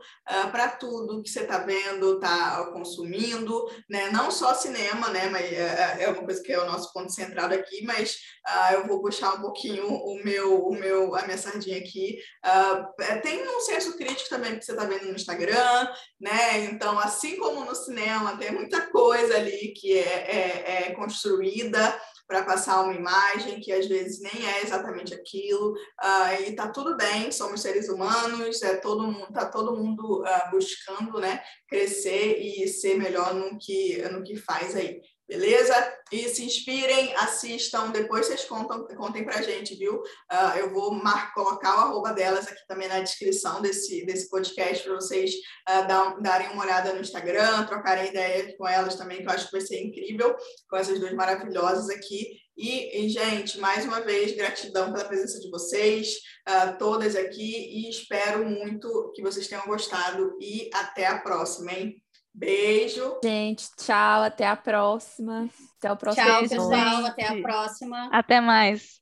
para 0.52 0.68
tudo 0.68 1.22
que 1.22 1.30
você 1.30 1.40
está 1.40 1.58
vendo, 1.58 2.14
está 2.14 2.70
consumindo, 2.72 3.66
né? 3.88 4.10
Não 4.10 4.30
só 4.30 4.54
cinema, 4.54 5.08
né? 5.08 5.28
Mas 5.30 5.52
é 5.52 6.08
uma 6.08 6.22
coisa 6.22 6.42
que 6.42 6.52
é 6.52 6.60
o 6.60 6.66
nosso 6.66 6.92
ponto 6.92 7.12
centrado 7.12 7.54
aqui, 7.54 7.82
mas 7.84 8.18
eu 8.72 8.86
vou 8.86 9.00
puxar 9.00 9.34
um 9.34 9.40
pouquinho 9.40 9.86
o 9.86 10.22
meu, 10.24 10.66
o 10.66 10.74
meu, 10.74 11.14
a 11.14 11.22
minha 11.22 11.38
sardinha 11.38 11.78
aqui. 11.78 12.18
tem 13.22 13.46
um 13.46 13.60
senso 13.60 13.96
crítico 13.96 14.28
também 14.28 14.58
que 14.58 14.64
você 14.64 14.72
está 14.72 14.84
vendo 14.84 15.06
no 15.06 15.14
Instagram, 15.14 15.88
né? 16.20 16.64
Então, 16.64 16.98
assim 16.98 17.36
como 17.36 17.64
no 17.64 17.74
cinema, 17.74 18.33
tem 18.36 18.52
muita 18.52 18.86
coisa 18.90 19.36
ali 19.36 19.72
que 19.76 19.98
é, 19.98 20.02
é, 20.02 20.88
é 20.88 20.94
construída 20.94 22.00
para 22.26 22.42
passar 22.42 22.82
uma 22.82 22.94
imagem 22.94 23.60
que 23.60 23.70
às 23.72 23.86
vezes 23.86 24.20
nem 24.20 24.46
é 24.48 24.62
exatamente 24.62 25.14
aquilo. 25.14 25.72
Uh, 25.72 26.42
e 26.46 26.52
tá 26.54 26.68
tudo 26.68 26.96
bem 26.96 27.30
somos 27.30 27.60
seres 27.60 27.88
humanos 27.88 28.62
é 28.62 28.76
todo 28.76 29.06
mundo 29.06 29.32
tá 29.32 29.46
todo 29.46 29.76
mundo 29.76 30.22
uh, 30.22 30.50
buscando 30.50 31.20
né 31.20 31.42
crescer 31.68 32.38
e 32.38 32.66
ser 32.66 32.96
melhor 32.96 33.34
no 33.34 33.58
que 33.58 34.00
no 34.08 34.22
que 34.22 34.36
faz 34.36 34.74
aí 34.74 35.00
Beleza? 35.26 35.74
E 36.12 36.28
se 36.28 36.44
inspirem, 36.44 37.14
assistam, 37.16 37.90
depois 37.90 38.26
vocês 38.26 38.44
contam, 38.44 38.86
contem 38.88 39.24
pra 39.24 39.40
gente, 39.40 39.74
viu? 39.74 39.94
Uh, 39.96 40.58
eu 40.58 40.70
vou 40.70 40.92
mar 40.92 41.32
colocar 41.32 41.76
o 41.76 41.80
arroba 41.80 42.12
delas 42.12 42.46
aqui 42.46 42.60
também 42.68 42.88
na 42.88 43.00
descrição 43.00 43.62
desse, 43.62 44.04
desse 44.04 44.28
podcast 44.28 44.84
para 44.84 44.94
vocês 44.94 45.32
uh, 45.32 45.88
dar, 45.88 46.20
darem 46.20 46.50
uma 46.50 46.62
olhada 46.62 46.92
no 46.92 47.00
Instagram, 47.00 47.64
trocarem 47.64 48.10
ideia 48.10 48.54
com 48.58 48.68
elas 48.68 48.96
também, 48.96 49.22
que 49.22 49.26
eu 49.26 49.30
acho 49.30 49.46
que 49.46 49.52
vai 49.52 49.62
ser 49.62 49.82
incrível, 49.82 50.36
com 50.68 50.76
essas 50.76 51.00
duas 51.00 51.14
maravilhosas 51.14 51.88
aqui. 51.88 52.38
E, 52.54 53.04
e 53.04 53.08
gente, 53.08 53.58
mais 53.58 53.86
uma 53.86 54.02
vez, 54.02 54.36
gratidão 54.36 54.92
pela 54.92 55.06
presença 55.06 55.40
de 55.40 55.50
vocês, 55.50 56.16
uh, 56.46 56.76
todas 56.78 57.16
aqui, 57.16 57.86
e 57.86 57.88
espero 57.88 58.44
muito 58.44 59.10
que 59.16 59.22
vocês 59.22 59.48
tenham 59.48 59.66
gostado 59.66 60.36
e 60.38 60.68
até 60.74 61.06
a 61.06 61.18
próxima, 61.18 61.72
hein? 61.72 62.03
Beijo. 62.34 63.20
Gente, 63.22 63.68
tchau, 63.76 64.22
até 64.24 64.44
a 64.46 64.56
próxima. 64.56 65.48
Até 65.78 65.92
o 65.92 65.96
próximo 65.96 66.26
Tchau, 66.26 66.40
pessoal, 66.40 67.06
até 67.06 67.26
a 67.26 67.40
próxima. 67.40 68.08
Até 68.12 68.40
mais. 68.40 69.00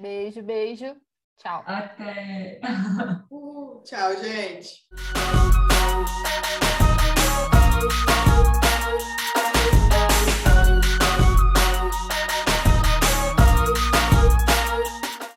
Beijo, 0.00 0.42
beijo. 0.42 0.96
Tchau. 1.38 1.62
Até. 1.64 2.60
Tchau, 3.84 4.16
gente. 4.16 4.82